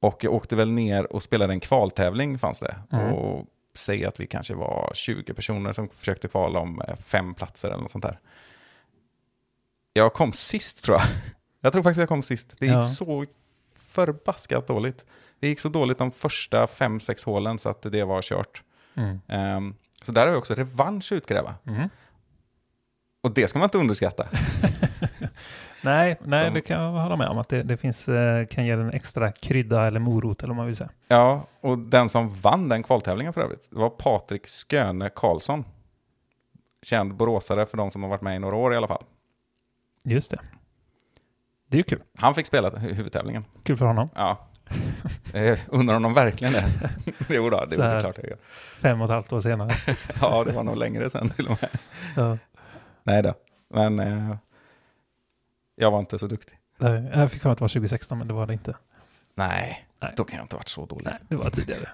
och 0.01 0.23
jag 0.23 0.33
åkte 0.33 0.55
väl 0.55 0.71
ner 0.71 1.13
och 1.13 1.23
spelade 1.23 1.53
en 1.53 1.59
kvaltävling 1.59 2.39
fanns 2.39 2.59
det. 2.59 2.75
Mm. 2.91 3.13
Och 3.13 3.45
säg 3.75 4.05
att 4.05 4.19
vi 4.19 4.27
kanske 4.27 4.53
var 4.53 4.91
20 4.93 5.33
personer 5.33 5.73
som 5.73 5.89
försökte 5.89 6.27
kvala 6.27 6.59
om 6.59 6.81
eh, 6.81 6.95
fem 6.95 7.33
platser 7.33 7.67
eller 7.69 7.81
något 7.81 7.91
sånt 7.91 8.03
där. 8.03 8.19
Jag 9.93 10.13
kom 10.13 10.33
sist 10.33 10.83
tror 10.83 10.97
jag. 10.97 11.07
Jag 11.61 11.73
tror 11.73 11.83
faktiskt 11.83 11.99
jag 11.99 12.09
kom 12.09 12.23
sist. 12.23 12.55
Det 12.59 12.65
gick 12.65 12.75
Ja. 12.75 12.83
så 12.83 13.25
förbaskat 13.75 14.67
dåligt. 14.67 15.05
Det 15.43 15.47
gick 15.49 15.59
så 15.59 15.69
dåligt 15.69 15.97
de 15.97 16.11
första 16.11 16.67
fem, 16.67 16.99
sex 16.99 17.23
hålen 17.23 17.59
så 17.59 17.69
att 17.69 17.81
det 17.81 18.03
var 18.03 18.21
kört. 18.21 18.61
Mm. 18.95 19.19
Ehm, 19.27 19.75
så 20.01 20.11
där 20.11 20.21
har 20.21 20.27
jag 20.27 20.37
också 20.37 20.53
revansch 20.53 21.11
att 21.11 21.15
utkräva. 21.15 21.55
Mm. 21.67 21.89
Och 23.23 23.33
det 23.33 23.47
ska 23.47 23.59
man 23.59 23.65
inte 23.65 23.77
underskatta. 23.77 24.27
Nej, 25.83 26.19
nej 26.25 26.45
Som- 26.45 26.53
det 26.53 26.61
kan 26.61 26.81
jag 26.81 26.91
hålla 26.91 27.15
med 27.15 27.27
om. 27.27 27.37
Att 27.37 27.49
det, 27.49 27.63
det 27.63 27.77
finns, 27.77 28.07
eh, 28.07 28.45
kan 28.45 28.65
ge 28.65 28.71
en 28.71 28.91
extra 28.91 29.31
krydda 29.31 29.87
eller 29.87 29.99
morot 29.99 30.39
eller 30.43 30.47
vad 30.49 30.57
man 30.57 30.65
vill 30.65 30.75
säga. 30.75 30.89
Ja, 31.07 31.45
och 31.61 31.77
den 31.77 32.09
som 32.09 32.29
vann 32.29 32.69
den 32.69 32.83
kvaltävlingen 32.83 33.33
för 33.33 33.41
övrigt, 33.41 33.67
det 33.69 33.75
var 33.79 33.89
Patrik 33.89 34.47
Sköne 34.47 35.09
Karlsson. 35.15 35.65
Känd 36.81 37.15
boråsare 37.15 37.65
för 37.65 37.77
de 37.77 37.91
som 37.91 38.03
har 38.03 38.09
varit 38.09 38.21
med 38.21 38.35
i 38.35 38.39
några 38.39 38.55
år 38.55 38.73
i 38.73 38.77
alla 38.77 38.87
fall. 38.87 39.03
Just 40.03 40.31
det. 40.31 40.39
Det 41.67 41.75
är 41.75 41.79
ju 41.79 41.83
kul. 41.83 42.01
Han 42.17 42.35
fick 42.35 42.47
spela 42.47 42.69
hu- 42.69 42.93
huvudtävlingen. 42.93 43.45
Kul 43.63 43.77
för 43.77 43.85
honom. 43.85 44.09
Ja. 44.15 44.47
Jag 45.33 45.57
undrar 45.67 45.95
om 45.95 46.03
de 46.03 46.13
verkligen 46.13 46.53
det. 46.53 46.65
jo 47.29 47.49
då, 47.49 47.65
det 47.65 47.75
är 47.75 47.99
klart 47.99 48.17
jag 48.17 48.29
gör. 48.29 48.37
Fem 48.81 49.01
och 49.01 49.05
ett 49.05 49.11
halvt 49.11 49.33
år 49.33 49.41
senare. 49.41 49.69
Ja, 50.21 50.43
det 50.43 50.51
var 50.51 50.63
nog 50.63 50.77
längre 50.77 51.09
sen 51.09 51.29
till 51.29 51.47
och 51.47 51.57
med. 51.61 51.69
ja. 52.15 52.37
Nej 53.03 53.23
då, 53.23 53.33
men 53.69 53.99
eh, 53.99 54.35
jag 55.75 55.91
var 55.91 55.99
inte 55.99 56.19
så 56.19 56.27
duktig. 56.27 56.57
Nej, 56.77 57.11
Jag 57.13 57.31
fick 57.31 57.41
för 57.41 57.49
mig 57.49 57.51
att 57.51 57.57
det 57.57 57.63
var 57.63 57.69
2016, 57.69 58.17
men 58.17 58.27
det 58.27 58.33
var 58.33 58.47
det 58.47 58.53
inte. 58.53 58.75
Nej, 59.35 59.87
Nej. 59.99 60.13
då 60.17 60.23
kan 60.23 60.37
jag 60.37 60.43
inte 60.43 60.55
ha 60.55 60.59
varit 60.59 60.67
så 60.69 60.85
dålig. 60.85 61.05
Nej, 61.05 61.17
det 61.27 61.35
var 61.35 61.49
tidigare. 61.49 61.89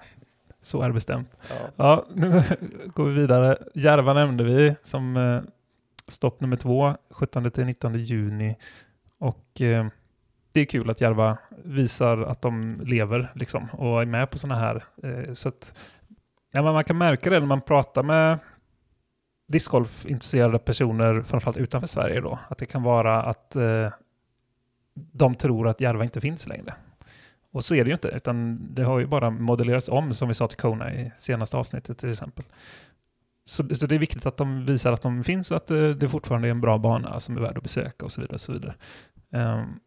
Så 0.62 0.82
är 0.82 0.86
det 0.88 0.94
bestämt. 0.94 1.28
Ja. 1.48 1.54
Ja, 1.76 2.04
nu 2.14 2.42
går 2.94 3.04
vi 3.04 3.14
vidare. 3.20 3.56
Järva 3.74 4.12
nämnde 4.14 4.44
vi 4.44 4.74
som 4.82 5.16
eh, 5.16 5.40
stopp 6.08 6.40
nummer 6.40 6.56
två, 6.56 6.96
17 7.10 7.50
till 7.50 7.64
19 7.64 7.94
juni. 7.94 8.56
Och 9.18 9.60
eh, 9.60 9.86
det 10.52 10.60
är 10.60 10.64
kul 10.64 10.90
att 10.90 11.00
Järva 11.00 11.38
visar 11.64 12.18
att 12.18 12.42
de 12.42 12.80
lever 12.84 13.32
liksom, 13.34 13.70
och 13.70 14.02
är 14.02 14.06
med 14.06 14.30
på 14.30 14.38
sådana 14.38 14.60
här. 14.60 14.84
Eh, 15.02 15.34
så 15.34 15.48
att, 15.48 15.74
ja, 16.52 16.62
men 16.62 16.72
man 16.72 16.84
kan 16.84 16.98
märka 16.98 17.30
det 17.30 17.40
när 17.40 17.46
man 17.46 17.60
pratar 17.60 18.02
med 18.02 18.38
discgolf-intresserade 19.48 20.58
personer, 20.58 21.22
framförallt 21.22 21.58
utanför 21.58 21.88
Sverige 21.88 22.20
då, 22.20 22.38
att 22.48 22.58
det 22.58 22.66
kan 22.66 22.82
vara 22.82 23.22
att 23.22 23.56
eh, 23.56 23.88
de 24.94 25.34
tror 25.34 25.68
att 25.68 25.80
Järva 25.80 26.04
inte 26.04 26.20
finns 26.20 26.46
längre. 26.46 26.74
Och 27.52 27.64
så 27.64 27.74
är 27.74 27.84
det 27.84 27.88
ju 27.88 27.94
inte, 27.94 28.08
utan 28.08 28.68
det 28.74 28.82
har 28.82 28.98
ju 28.98 29.06
bara 29.06 29.30
modellerats 29.30 29.88
om, 29.88 30.14
som 30.14 30.28
vi 30.28 30.34
sa 30.34 30.48
till 30.48 30.58
Kona 30.58 30.92
i 30.92 31.12
senaste 31.18 31.56
avsnittet 31.56 31.98
till 31.98 32.10
exempel. 32.10 32.44
Så, 33.44 33.74
så 33.74 33.86
det 33.86 33.94
är 33.94 33.98
viktigt 33.98 34.26
att 34.26 34.36
de 34.36 34.66
visar 34.66 34.92
att 34.92 35.02
de 35.02 35.24
finns 35.24 35.50
och 35.50 35.56
att 35.56 35.70
eh, 35.70 35.88
det 35.88 36.08
fortfarande 36.08 36.48
är 36.48 36.50
en 36.50 36.60
bra 36.60 36.78
bana 36.78 37.20
som 37.20 37.36
är 37.36 37.40
värd 37.40 37.56
att 37.56 37.62
besöka 37.62 38.04
och 38.04 38.12
så 38.12 38.20
vidare. 38.20 38.34
Och, 38.34 38.40
så 38.40 38.52
vidare. 38.52 38.74
Ehm, 39.32 39.80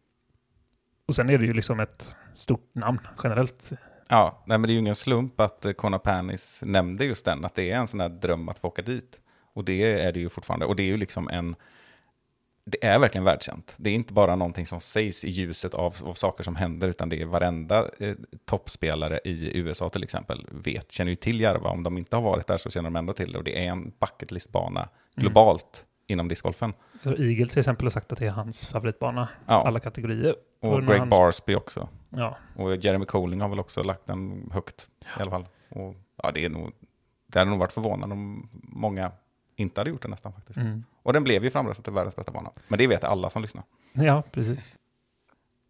och 1.06 1.14
sen 1.14 1.30
är 1.30 1.38
det 1.38 1.44
ju 1.44 1.52
liksom 1.52 1.80
ett 1.80 2.16
stort 2.34 2.74
namn 2.74 3.00
generellt. 3.22 3.72
Ja, 4.08 4.42
nej, 4.46 4.58
men 4.58 4.68
det 4.68 4.72
är 4.72 4.74
ju 4.74 4.80
ingen 4.80 4.94
slump 4.94 5.40
att 5.40 5.64
eh, 5.64 5.72
Kona 5.72 5.98
Panis 5.98 6.60
nämnde 6.62 7.04
just 7.04 7.24
den, 7.24 7.44
att 7.44 7.54
det 7.54 7.70
är 7.70 7.76
en 7.76 7.86
sån 7.86 8.00
här 8.00 8.08
dröm 8.08 8.48
att 8.48 8.58
få 8.58 8.68
åka 8.68 8.82
dit. 8.82 9.20
Och 9.54 9.64
det 9.64 10.02
är 10.02 10.12
det 10.12 10.20
ju 10.20 10.28
fortfarande. 10.28 10.66
Och 10.66 10.76
det 10.76 10.82
är 10.82 10.86
ju 10.86 10.96
liksom 10.96 11.28
en, 11.28 11.56
det 12.64 12.86
är 12.86 12.98
verkligen 12.98 13.24
världskänt. 13.24 13.74
Det 13.76 13.90
är 13.90 13.94
inte 13.94 14.12
bara 14.12 14.36
någonting 14.36 14.66
som 14.66 14.80
sägs 14.80 15.24
i 15.24 15.30
ljuset 15.30 15.74
av, 15.74 15.94
av 16.04 16.14
saker 16.14 16.44
som 16.44 16.56
händer, 16.56 16.88
utan 16.88 17.08
det 17.08 17.22
är 17.22 17.26
varenda 17.26 17.88
eh, 17.98 18.14
toppspelare 18.44 19.20
i 19.24 19.58
USA 19.58 19.88
till 19.88 20.02
exempel 20.02 20.46
vet, 20.50 20.92
känner 20.92 21.10
ju 21.10 21.16
till 21.16 21.40
Järva. 21.40 21.70
Om 21.70 21.82
de 21.82 21.98
inte 21.98 22.16
har 22.16 22.22
varit 22.22 22.46
där 22.46 22.56
så 22.56 22.70
känner 22.70 22.90
de 22.90 22.96
ändå 22.96 23.12
till 23.12 23.32
det. 23.32 23.38
Och 23.38 23.44
det 23.44 23.66
är 23.66 23.70
en 23.70 23.92
bucketlistbana 24.00 24.88
globalt 25.16 25.84
inom 26.06 26.28
discgolfen. 26.28 26.72
Eagle 27.04 27.46
till 27.46 27.58
exempel 27.58 27.84
har 27.86 27.90
sagt 27.90 28.12
att 28.12 28.18
det 28.18 28.26
är 28.26 28.30
hans 28.30 28.66
favoritbana, 28.66 29.28
Ja. 29.46 29.66
alla 29.66 29.80
kategorier. 29.80 30.34
Och 30.60 30.70
när 30.82 30.88
Greg 30.88 30.98
han- 30.98 31.08
Barsby 31.10 31.54
också. 31.54 31.88
Ja, 32.10 32.36
Och 32.56 32.76
Jeremy 32.76 33.06
Colling 33.06 33.40
har 33.40 33.48
väl 33.48 33.60
också 33.60 33.82
lagt 33.82 34.06
den 34.06 34.50
högt 34.52 34.88
i 35.18 35.20
alla 35.20 35.30
fall. 35.30 35.46
Och, 35.68 35.94
ja, 36.22 36.30
det, 36.34 36.44
är 36.44 36.48
nog, 36.50 36.72
det 37.26 37.38
hade 37.38 37.50
nog 37.50 37.58
varit 37.60 37.72
förvånande 37.72 38.12
om 38.14 38.48
många 38.52 39.12
inte 39.56 39.80
hade 39.80 39.90
gjort 39.90 40.02
det 40.02 40.08
nästan 40.08 40.32
faktiskt. 40.32 40.58
mm. 40.58 40.84
Och 41.02 41.12
den 41.12 41.24
blev 41.24 41.44
ju 41.44 41.50
framröstad 41.50 41.82
till 41.82 41.92
världens 41.92 42.16
bästa 42.16 42.32
bana. 42.32 42.50
Men 42.68 42.78
det 42.78 42.86
vet 42.86 43.04
alla 43.04 43.30
som 43.30 43.42
lyssnar. 43.42 43.64
ja 43.92 44.22
precis. 44.32 44.74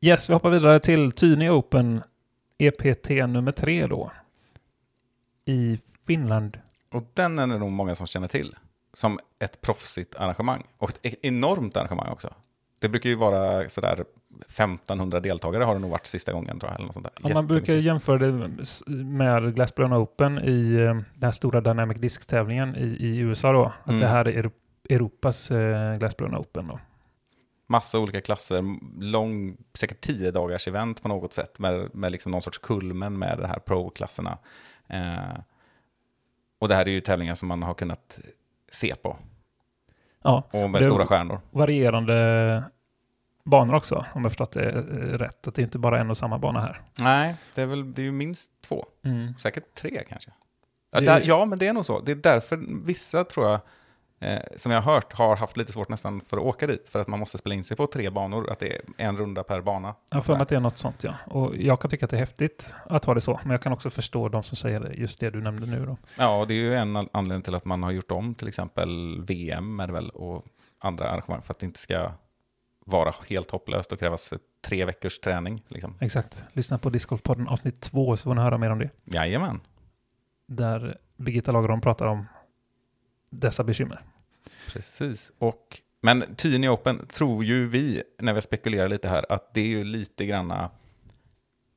Yes, 0.01 0.29
vi 0.31 0.33
hoppar 0.35 0.51
vidare 0.51 0.81
till 0.81 1.13
Tyni 1.13 1.51
Open 1.51 2.03
EPT 2.59 3.09
nummer 3.27 3.53
tre 3.53 3.87
då. 3.87 4.11
I 5.45 5.79
Finland. 6.07 6.59
Och 6.93 7.05
den 7.15 7.39
är 7.39 7.47
det 7.47 7.59
nog 7.59 7.73
många 7.73 7.95
som 7.95 8.07
känner 8.07 8.29
till. 8.29 8.57
Som 8.95 9.19
ett 9.39 9.61
proffsigt 9.61 10.15
arrangemang. 10.17 10.63
Och 10.79 10.91
ett 10.91 10.99
e- 11.03 11.17
enormt 11.23 11.77
arrangemang 11.77 12.09
också. 12.09 12.35
Det 12.79 12.89
brukar 12.89 13.11
ju 13.11 13.17
vara 13.17 13.69
sådär 13.69 14.05
1500 14.49 15.21
deltagare 15.21 15.65
har 15.65 15.75
det 15.75 15.81
nog 15.81 15.91
varit 15.91 16.07
sista 16.07 16.33
gången 16.33 16.59
tror 16.61 16.71
jag. 16.73 16.77
Eller 16.77 16.87
något 16.87 16.95
sånt. 16.95 17.09
Ja, 17.23 17.35
man 17.35 17.47
brukar 17.47 17.73
jämföra 17.75 18.19
det 18.19 18.33
med 19.05 19.55
Glassblown 19.55 19.93
Open 19.93 20.39
i 20.45 20.73
eh, 20.75 20.79
den 20.95 21.05
här 21.23 21.31
stora 21.31 21.61
Dynamic 21.61 21.99
Disc-tävlingen 21.99 22.77
i, 22.77 22.85
i 22.85 23.19
USA 23.19 23.53
då. 23.53 23.65
Att 23.65 23.89
Mm. 23.89 24.01
det 24.01 24.07
här 24.07 24.29
är 24.29 24.33
Euro- 24.43 24.51
Europas 24.89 25.51
eh, 25.51 25.97
Glassblown 25.99 26.35
Open 26.37 26.67
då. 26.69 26.81
Massa 27.67 27.99
olika 27.99 28.21
klasser, 28.21 28.65
lång, 29.03 29.57
säkert 29.75 30.01
10 30.01 30.31
dagars 30.31 30.69
event 30.69 31.03
på 31.03 31.09
något 31.09 31.33
sätt. 31.33 31.59
Med, 31.59 31.95
med 31.95 32.13
liksom 32.13 32.33
någon 32.33 32.43
sorts 32.43 32.59
kulmen 32.59 33.19
med 33.19 33.39
de 33.39 33.47
här 33.47 33.59
pro-klasserna. 33.59 34.39
Eh, 34.89 35.39
och 36.59 36.69
det 36.69 36.75
här 36.75 36.89
är 36.89 36.93
ju 36.93 37.01
tävlingar 37.01 37.35
som 37.35 37.49
man 37.49 37.63
har 37.63 37.75
kunnat 37.75 38.19
se 38.75 38.95
på. 38.95 39.17
Ja, 40.23 40.43
Och 40.53 40.71
med 40.71 40.83
stora 40.85 41.07
stjärnor. 41.07 41.41
varierande 41.51 42.65
banor 43.45 43.75
också, 43.75 44.05
om 44.15 44.23
jag 44.23 44.31
förstått 44.31 44.53
det 44.53 44.71
eh, 44.71 44.79
rätt. 45.19 45.49
Att 45.49 45.55
det 45.55 45.63
inte 45.63 45.79
bara 45.79 45.97
är 45.97 46.01
en 46.01 46.11
och 46.11 46.17
samma 46.17 46.39
bana 46.39 46.61
här. 46.61 46.81
Nej, 47.01 47.35
det 47.55 47.63
är, 47.63 47.67
väl, 47.67 47.95
det 47.95 48.03
är 48.03 48.05
ju 48.05 48.13
minst 48.13 48.51
två. 48.67 48.87
Säkert 49.39 49.75
tre 49.75 50.03
kanske. 50.09 50.31
Ja, 50.91 51.01
Det- 51.01 51.25
ja, 51.25 51.45
men 51.45 51.59
det 51.59 51.67
är 51.67 51.73
nog 51.73 51.87
så. 51.87 52.01
Det 52.01 52.13
är 52.13 52.17
därför 52.17 52.85
vissa, 52.87 53.25
tror 53.25 53.49
jag, 53.51 53.61
eh, 54.25 54.41
som 54.57 54.73
jag 54.73 54.81
har 54.83 54.93
hört, 54.95 55.13
har 55.13 55.37
haft 55.37 55.57
lite 55.57 55.73
svårt 55.73 55.89
nästan 55.89 56.21
för 56.21 56.37
att 56.37 56.43
åka 56.43 56.67
dit. 56.67 56.89
För 56.89 57.01
att 57.01 57.09
man 57.09 57.21
måste 57.21 57.39
spela 57.39 57.55
in 57.55 57.65
sig 57.65 57.77
på 57.77 57.87
tre 57.87 58.11
banor, 58.11 58.51
att 58.51 58.59
det 58.59 58.73
är 58.77 58.81
en 58.97 59.17
runda 59.17 59.43
per 59.43 59.61
bana. 59.61 59.95
Jag 60.11 60.25
för 60.27 60.33
mig 60.33 60.43
att 60.43 60.49
det 60.49 60.57
är 60.57 60.61
något 60.61 60.79
sånt, 60.79 61.05
ja. 61.05 61.15
Och 61.27 61.57
jag 61.57 61.81
kan 61.81 61.91
tycka 61.91 62.05
att 62.05 62.11
det 62.11 62.17
är 62.17 62.21
häftigt 62.21 62.75
att 62.87 63.05
ha 63.05 63.15
det 63.15 63.21
så. 63.21 63.41
Men 63.43 63.51
jag 63.51 63.63
kan 63.63 63.73
också 63.73 63.91
förstå 63.91 64.29
de 64.29 64.43
som 64.43 64.57
säger 64.57 64.91
just 64.97 65.21
det 65.21 65.31
du 65.31 65.41
nämnde 65.43 65.67
nu 65.67 65.87
då. 65.87 65.97
Ja, 66.19 66.41
och 66.41 66.47
det 66.47 66.55
är 66.55 66.59
ju 66.59 66.75
en 66.75 66.97
an- 66.97 67.09
anledning 67.13 67.43
till 67.43 67.55
att 67.55 67.65
man 67.65 67.83
har 67.83 67.91
gjort 67.91 68.11
om 68.11 68.35
till 68.35 68.49
exempel 68.49 69.23
VM 69.23 69.81
är 69.81 69.87
det 69.87 69.93
väl, 69.93 70.11
och 70.11 70.45
andra 70.79 71.09
arrangemang 71.09 71.43
för 71.43 71.55
att 71.55 71.59
det 71.59 71.67
inte 71.67 71.81
ska 71.81 72.13
vara 72.87 73.15
helt 73.29 73.51
hopplöst 73.51 73.93
och 73.93 73.99
krävas 73.99 74.33
tre 74.67 74.85
veckors 74.85 75.19
träning. 75.19 75.63
Liksom. 75.69 75.95
Exakt. 76.01 76.45
Lyssna 76.53 76.79
på 76.79 76.91
Discgolfpodden 76.91 77.49
avsnitt 77.49 77.81
två 77.81 78.17
så 78.17 78.23
får 78.23 78.35
ni 78.35 78.41
höra 78.41 78.59
mer 78.59 78.71
om 78.71 78.79
det. 78.79 78.91
Jajamän. 79.05 79.61
Där 80.49 80.99
Birgitta 81.17 81.53
Lagerholm 81.53 81.81
pratar 81.81 82.07
om 82.07 82.27
dessa 83.41 83.65
bekymmer. 83.65 84.05
Precis. 84.73 85.33
Och, 85.39 85.81
men 86.01 86.35
Tyni 86.37 86.69
Open 86.69 87.07
tror 87.07 87.45
ju 87.45 87.69
vi, 87.69 88.03
när 88.19 88.33
vi 88.33 88.43
spekulerar 88.43 88.89
lite 88.89 89.09
här, 89.09 89.33
att 89.33 89.55
det 89.55 89.61
är 89.61 89.67
ju 89.67 89.85
lite 89.85 90.27
granna 90.27 90.71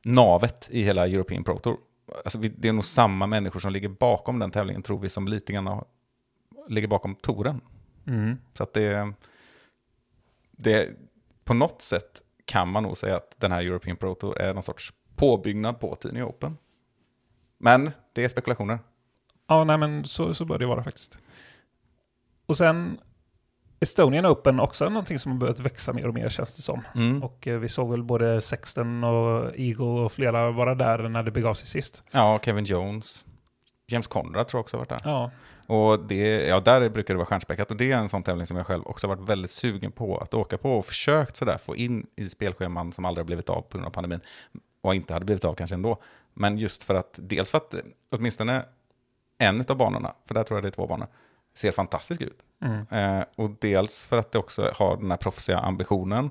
navet 0.04 0.68
i 0.72 0.84
hela 0.84 1.08
European 1.08 1.44
Pro 1.44 1.60
Tour. 1.60 1.78
Alltså, 2.24 2.40
det 2.40 2.68
är 2.68 2.74
nog 2.74 2.86
samma 2.86 3.28
människor 3.28 3.60
som 3.60 3.74
ligger 3.74 3.90
bakom 3.90 4.40
den 4.40 4.52
tävlingen, 4.52 4.82
tror 4.82 5.00
vi, 5.00 5.10
som 5.10 5.28
lite 5.28 5.54
grann 5.54 5.84
ligger 6.70 6.88
bakom 6.88 7.16
touren. 7.16 7.62
Mm. 8.08 8.38
Så 8.54 8.64
att 8.64 8.74
det, 8.74 9.14
det, 10.52 10.90
på 11.44 11.54
något 11.54 11.82
sätt 11.82 12.22
kan 12.46 12.68
man 12.68 12.84
nog 12.84 12.98
säga 12.98 13.16
att 13.16 13.40
den 13.40 13.52
här 13.52 13.62
European 13.62 13.98
Pro 13.98 14.16
Tour 14.16 14.38
är 14.38 14.54
någon 14.54 14.64
sorts 14.64 14.94
påbyggnad 15.16 15.80
på 15.80 15.96
Tyni 15.96 16.22
Open. 16.22 16.58
Men 17.58 17.92
det 18.14 18.24
är 18.24 18.30
spekulationer. 18.30 18.80
Ja, 19.48 19.64
nej 19.64 19.78
men 19.78 20.06
så, 20.06 20.34
så 20.34 20.46
bör 20.46 20.58
det 20.60 20.66
vara 20.66 20.84
faktiskt. 20.84 21.18
Och 22.46 22.58
sen 22.58 23.00
Estonian 23.80 24.26
Open 24.26 24.60
också 24.60 24.90
någonting 24.90 25.20
som 25.20 25.32
har 25.32 25.40
börjat 25.40 25.60
växa 25.60 25.94
mer 25.94 26.08
och 26.08 26.14
mer 26.14 26.30
känns 26.30 26.56
det 26.56 26.62
som. 26.62 26.82
Mm. 26.96 27.24
Och 27.24 27.48
eh, 27.48 27.60
vi 27.60 27.70
såg 27.70 27.92
väl 27.92 28.04
både 28.04 28.42
Sexton 28.42 29.04
och 29.04 29.60
Eagle 29.60 29.86
och 29.86 30.12
flera 30.12 30.52
vara 30.52 30.76
där 30.76 31.10
när 31.10 31.24
det 31.24 31.32
begav 31.32 31.54
sig 31.54 31.68
sist. 31.68 32.04
Ja, 32.12 32.40
Kevin 32.44 32.66
Jones. 32.66 33.26
James 33.88 34.08
Conrad 34.08 34.48
tror 34.48 34.60
jag 34.60 34.64
också 34.64 34.78
har 34.78 34.80
varit 34.86 35.04
där. 35.04 35.12
Ja, 35.12 35.32
Och 35.68 36.00
det, 36.00 36.48
ja, 36.48 36.60
där 36.60 36.90
brukar 36.90 37.14
det 37.14 37.18
vara 37.18 37.26
stjärnspäckat. 37.26 37.72
Och 37.72 37.78
det 37.78 37.92
är 37.92 37.98
en 37.98 38.10
sån 38.10 38.24
tävling 38.24 38.48
som 38.48 38.58
jag 38.58 38.68
själv 38.68 38.88
också 38.88 39.08
har 39.08 39.16
varit 39.16 39.30
väldigt 39.30 39.52
sugen 39.52 39.92
på 39.92 40.18
att 40.18 40.34
åka 40.34 40.58
på 40.58 40.78
och 40.78 40.86
försökt 40.86 41.36
sådär 41.36 41.58
få 41.58 41.76
in 41.76 42.08
i 42.16 42.30
spelscheman 42.30 42.94
som 42.94 43.06
aldrig 43.06 43.24
har 43.24 43.28
blivit 43.28 43.50
av 43.50 43.62
på 43.62 43.78
grund 43.78 43.88
av 43.88 43.92
pandemin. 43.92 44.20
Och 44.82 44.96
inte 44.96 45.14
hade 45.14 45.26
blivit 45.26 45.46
av 45.46 45.54
kanske 45.54 45.76
ändå. 45.76 46.02
Men 46.34 46.58
just 46.58 46.84
för 46.84 46.96
att, 46.96 47.20
dels 47.22 47.52
för 47.52 47.58
att 47.58 47.74
eh, 47.74 47.80
åtminstone 48.12 48.66
en 49.38 49.66
av 49.68 49.78
banorna, 49.78 50.14
för 50.26 50.34
där 50.34 50.44
tror 50.44 50.58
jag 50.58 50.64
det 50.64 50.70
är 50.70 50.72
två 50.72 50.88
banor, 50.88 51.08
ser 51.54 51.72
fantastisk 51.72 52.22
ut. 52.22 52.40
mm. 52.62 52.86
Eh, 52.92 53.26
och 53.36 53.50
dels 53.60 54.04
för 54.04 54.18
att 54.18 54.32
det 54.32 54.40
också 54.40 54.72
har 54.76 54.98
den 54.98 55.12
här 55.12 55.18
proffsiga 55.18 55.60
ambitionen, 55.60 56.30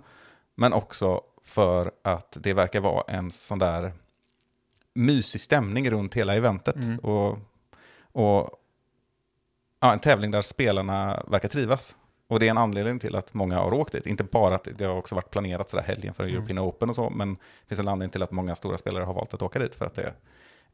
men 0.54 0.72
också 0.72 1.20
för 1.42 1.92
att 2.02 2.36
det 2.40 2.52
verkar 2.52 2.80
vara 2.80 3.04
en 3.09 3.30
sån 3.30 3.59
där 3.59 3.92
mysig 4.94 5.40
stämning 5.40 5.90
runt 5.90 6.14
hela 6.14 6.34
eventet. 6.34 6.76
Mm. 6.76 6.98
Och, 6.98 7.38
och 8.12 8.50
ja, 9.80 9.92
en 9.92 9.98
tävling 9.98 10.30
där 10.30 10.42
spelarna 10.42 11.22
verkar 11.26 11.48
trivas. 11.48 11.96
Och 12.28 12.40
det 12.40 12.46
är 12.46 12.50
en 12.50 12.59
anledning 12.59 12.98
till 12.98 13.16
att 13.16 13.34
många 13.34 13.59
har 13.59 13.74
åkt 13.74 13.92
dit. 13.92 14.07
Inte 14.07 14.24
bara 14.24 14.54
att 14.54 14.68
det 14.78 14.84
har 14.84 14.94
också 14.94 15.14
varit 15.14 15.30
planerat 15.30 15.70
sådär 15.70 15.84
helgen 15.84 16.14
för 16.14 16.24
Mm. 16.24 16.36
European 16.36 16.59
Open 16.59 16.88
och 16.88 16.94
så, 16.94 17.11
men 17.11 17.34
det 17.34 17.68
finns 17.68 17.80
en 17.80 17.88
anledning 17.88 18.11
till 18.11 18.22
att 18.22 18.30
många 18.30 18.54
stora 18.54 18.78
spelare 18.78 19.04
har 19.04 19.14
valt 19.14 19.34
att 19.34 19.42
åka 19.42 19.59
dit 19.59 19.74
för 19.74 19.86
att 19.86 19.94
det 19.94 20.14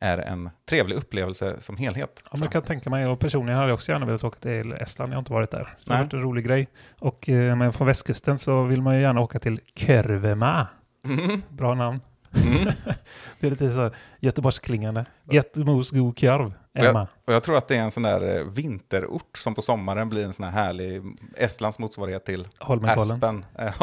är 0.02 0.18
en 0.18 0.50
trevlig 0.68 0.96
upplevelse 0.96 1.56
som 1.58 1.76
helhet. 1.76 2.22
Ja, 2.24 2.30
men 2.32 2.40
jag. 2.40 2.46
jag 2.46 2.52
kan 2.52 2.62
tänka 2.62 2.90
mig, 2.90 3.06
och 3.06 3.18
personligen 3.18 3.58
hade 3.58 3.68
jag 3.68 3.74
också 3.74 3.92
gärna 3.92 4.06
velat 4.06 4.24
åka 4.24 4.40
till 4.40 4.72
Estland, 4.72 5.12
jag 5.12 5.16
har 5.16 5.20
inte 5.20 5.32
varit 5.32 5.50
där. 5.50 5.74
Så 5.76 5.88
det 5.88 5.94
har 5.94 6.02
varit 6.02 6.12
en 6.12 6.22
rolig 6.22 6.44
grej. 6.44 6.68
Och 6.98 7.28
eh, 7.28 7.56
men 7.56 7.72
från 7.72 7.86
västkusten 7.86 8.38
så 8.38 8.64
vill 8.64 8.82
man 8.82 8.94
ju 8.94 9.00
gärna 9.00 9.20
åka 9.20 9.38
till 9.38 9.60
Körvema. 9.74 10.66
Mm. 11.04 11.42
Bra 11.48 11.74
namn. 11.74 12.00
Mm. 12.34 12.72
Det 13.40 13.46
är 13.46 13.50
lite 13.50 13.72
så 13.72 13.90
Göteborgsklingande. 14.20 15.04
Get 15.30 15.56
mos 15.56 15.90
god 15.90 16.18
korv. 16.18 16.54
Emma. 16.74 17.06
Och 17.24 17.34
jag 17.34 17.42
tror 17.42 17.56
att 17.56 17.68
det 17.68 17.76
är 17.76 17.82
en 17.82 17.90
sån 17.90 18.02
där 18.02 18.36
eh, 18.36 18.44
vinterort 18.44 19.38
som 19.38 19.54
på 19.54 19.62
sommaren 19.62 20.08
blir 20.08 20.24
en 20.24 20.32
sån 20.32 20.44
här 20.44 20.52
härlig 20.52 21.02
Estlands 21.36 21.78
motsvarighet 21.78 22.24
till. 22.24 22.48
Aspen. 22.58 23.44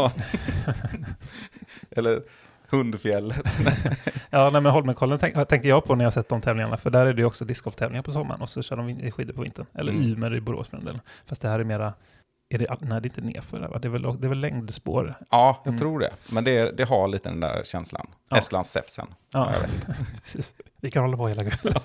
Eller 1.92 2.22
Hundfjället. 2.72 3.38
Ja, 4.32 4.50
nej, 4.54 4.62
men 4.62 4.72
Holmenkollen 4.72 5.20
tänk, 5.20 5.50
tänker 5.50 5.70
jag 5.70 5.84
på 5.86 5.96
när 5.96 6.04
jag 6.04 6.14
sett 6.14 6.30
de 6.30 6.42
tävlingarna. 6.42 6.78
För 6.78 6.90
där 6.90 7.06
är 7.06 7.14
det 7.14 7.22
ju 7.22 7.26
också 7.26 7.46
discgolftävlingar 7.46 8.02
på 8.04 8.12
sommaren 8.12 8.42
och 8.42 8.50
så 8.50 8.62
kör 8.62 8.76
de 8.76 9.12
skidor 9.12 9.34
på 9.34 9.42
vintern. 9.42 9.66
Eller 9.74 9.92
Mm. 9.92 10.04
Ymer 10.12 10.36
i 10.36 10.42
Borås 10.42 10.68
för 10.68 10.78
den 10.78 10.86
delen. 10.86 11.02
Fast 11.26 11.42
det 11.42 11.48
här 11.50 11.60
är 11.60 11.64
mera... 11.64 11.94
Är 12.50 12.58
det, 12.58 12.68
nej, 12.82 13.02
det 13.02 13.06
är 13.08 13.10
inte 13.10 13.22
nerför 13.22 13.60
va? 13.60 13.80
Det 13.80 13.88
är 13.88 13.90
väl, 13.90 14.02
det 14.02 14.28
är 14.28 14.30
väl 14.30 14.40
längdspår? 14.40 15.16
Ja, 15.30 15.62
jag 15.64 15.68
Mm. 15.72 15.80
tror 15.80 16.00
det. 16.00 16.10
Men 16.32 16.44
det, 16.44 16.78
det 16.78 16.84
har 16.84 17.08
lite 17.08 17.30
den 17.30 17.40
där 17.40 17.62
känslan. 17.66 18.08
Ja. 18.30 18.38
Estlands 18.38 18.70
Säfsen. 18.72 19.08
Ja, 19.34 19.52
Ja, 19.52 19.54
jag 19.54 19.62
vet. 19.62 20.54
Vi 20.82 20.92
kan 20.92 21.04
hålla 21.04 21.18
på 21.18 21.28
hela 21.28 21.44
kvällen. 21.50 21.82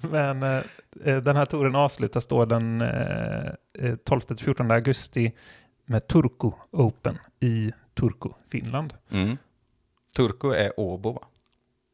Men 0.00 0.42
eh, 0.42 0.62
eh, 1.04 1.16
den 1.16 1.36
här 1.36 1.44
touren 1.44 1.74
avslutas 1.74 2.26
då 2.26 2.44
den 2.44 2.80
eh, 2.80 3.46
eh, 3.78 3.94
12-14 4.04 4.72
augusti 4.74 5.32
med 5.86 6.06
Turku 6.08 6.50
Open 6.70 7.18
i 7.40 7.72
Turku, 8.00 8.28
Finland. 8.48 8.94
Mm. 9.10 9.38
Turku 10.16 10.50
är 10.50 10.80
Åbo, 10.80 11.12
va? 11.12 11.20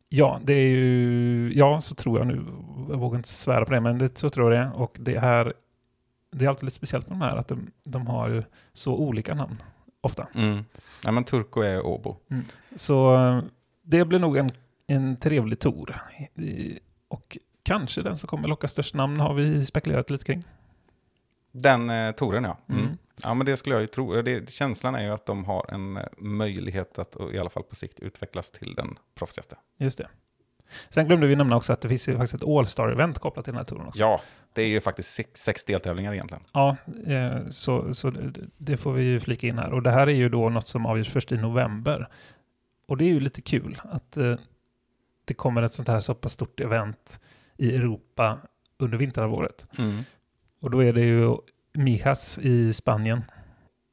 Ja, 0.09 0.41
det 0.45 0.53
är 0.53 0.69
ju, 0.69 1.53
ja, 1.55 1.81
så 1.81 1.95
tror 1.95 2.19
jag 2.19 2.27
nu. 2.27 2.45
Jag 2.91 2.99
vågar 2.99 3.17
inte 3.17 3.29
svära 3.29 3.65
på 3.65 3.73
det, 3.73 3.81
men 3.81 3.99
det, 3.99 4.19
så 4.19 4.31
tror 4.31 4.55
jag 4.55 4.67
det. 4.67 4.73
Och 4.75 4.97
det 5.01 5.15
är, 5.15 5.53
det 6.31 6.45
är 6.45 6.49
alltid 6.49 6.65
lite 6.65 6.77
speciellt 6.77 7.09
med 7.09 7.19
de 7.19 7.25
här, 7.25 7.37
att 7.37 7.49
de, 7.49 7.71
de 7.85 8.07
har 8.07 8.45
så 8.73 8.95
olika 8.95 9.35
namn, 9.35 9.63
ofta. 10.01 10.29
Mm. 10.35 10.65
Ja, 11.05 11.13
men 11.13 11.25
Turku 11.25 11.61
är 11.61 11.87
Åbo. 11.87 12.17
Så 12.77 13.17
eh, 13.17 13.43
det 13.83 14.05
blir 14.05 14.19
nog 14.19 14.37
en, 14.37 14.51
en 14.87 15.17
trevlig 15.17 15.59
tour. 15.59 16.01
Och 17.09 17.39
kanske 17.63 18.03
den 18.03 18.19
som 18.19 18.27
kommer 18.27 18.49
locka 18.49 18.69
störst 18.69 18.95
namn 18.95 19.21
har 19.21 19.35
vi 19.35 19.67
spekulerat 19.67 20.11
lite 20.11 20.25
kring. 20.25 20.43
Den 21.53 21.91
eh, 21.91 22.13
touren, 22.13 22.45
ja. 22.45 22.59
Mm. 22.69 22.99
Mm. 23.25 23.31
Ja, 23.31 23.35
men 23.35 23.47
det 23.47 23.57
skulle 23.57 23.75
jag 23.75 23.81
ju 23.83 23.87
tro. 23.87 24.23
Det, 24.23 24.51
känslan 24.51 24.95
är 24.95 25.03
ju 25.05 25.11
att 25.11 25.27
de 25.27 25.45
har 25.45 25.67
en 25.75 25.97
eh, 25.97 26.03
möjlighet 26.19 26.99
att 26.99 27.17
i 27.33 27.39
alla 27.39 27.51
fall 27.51 27.63
på 27.63 27.75
sikt 27.75 28.01
utvecklas 28.01 28.51
till 28.51 28.75
den 28.75 28.99
proffsigaste. 29.15 29.57
Just 29.79 29.99
det. 29.99 30.09
Sen 30.91 31.07
glömde 31.07 31.27
vi 31.27 31.37
nämna 31.37 31.57
också 31.57 31.73
att 31.73 31.81
det 31.81 31.89
finns 31.89 32.09
ju 32.09 32.13
faktiskt 32.13 32.35
ett 32.35 32.49
All-Star-event 32.49 33.19
kopplat 33.19 33.45
till 33.45 33.53
den 33.53 33.59
här 33.59 33.65
touren 33.65 33.87
också. 33.87 34.01
Ja, 34.01 34.21
det 34.53 34.63
är 34.63 34.67
ju 34.69 34.81
faktiskt 34.81 35.15
sex, 35.15 35.41
sex 35.43 35.65
deltävlingar 35.65 36.13
egentligen. 36.15 36.43
Ja, 36.53 36.77
eh, 37.07 37.49
så, 37.51 37.95
så 37.95 38.11
det- 38.59 38.77
får 38.77 38.93
vi 38.93 39.03
ju 39.03 39.21
flika 39.21 39.47
in 39.47 39.59
här. 39.59 39.73
Och 39.73 39.83
det 39.83 39.91
här 39.91 40.07
är 40.07 40.15
ju 40.15 40.29
då 40.29 40.49
något 40.49 40.67
som 40.67 40.87
avgörs 40.87 41.11
först 41.11 41.33
i 41.33 41.37
november. 41.37 42.09
Och 42.89 42.97
det 42.97 43.05
är 43.05 43.09
ju 43.09 43.21
lite 43.21 43.43
kul 43.43 43.81
att 43.85 44.17
eh, 44.17 44.35
det 45.25 45.35
kommer 45.35 45.63
ett 45.63 45.73
sånt 45.73 45.89
här 45.89 46.01
så 46.01 46.15
pass 46.15 46.33
stort 46.33 46.61
event 46.61 47.21
i 47.57 47.77
Europa 47.77 48.39
under 48.79 48.99
vinterhalvåret. 48.99 49.67
Och 50.61 50.71
då 50.71 50.85
är 50.85 50.93
det 50.93 51.01
ju 51.01 51.37
Mijas 51.75 52.39
i 52.39 52.73
Spanien. 52.73 53.25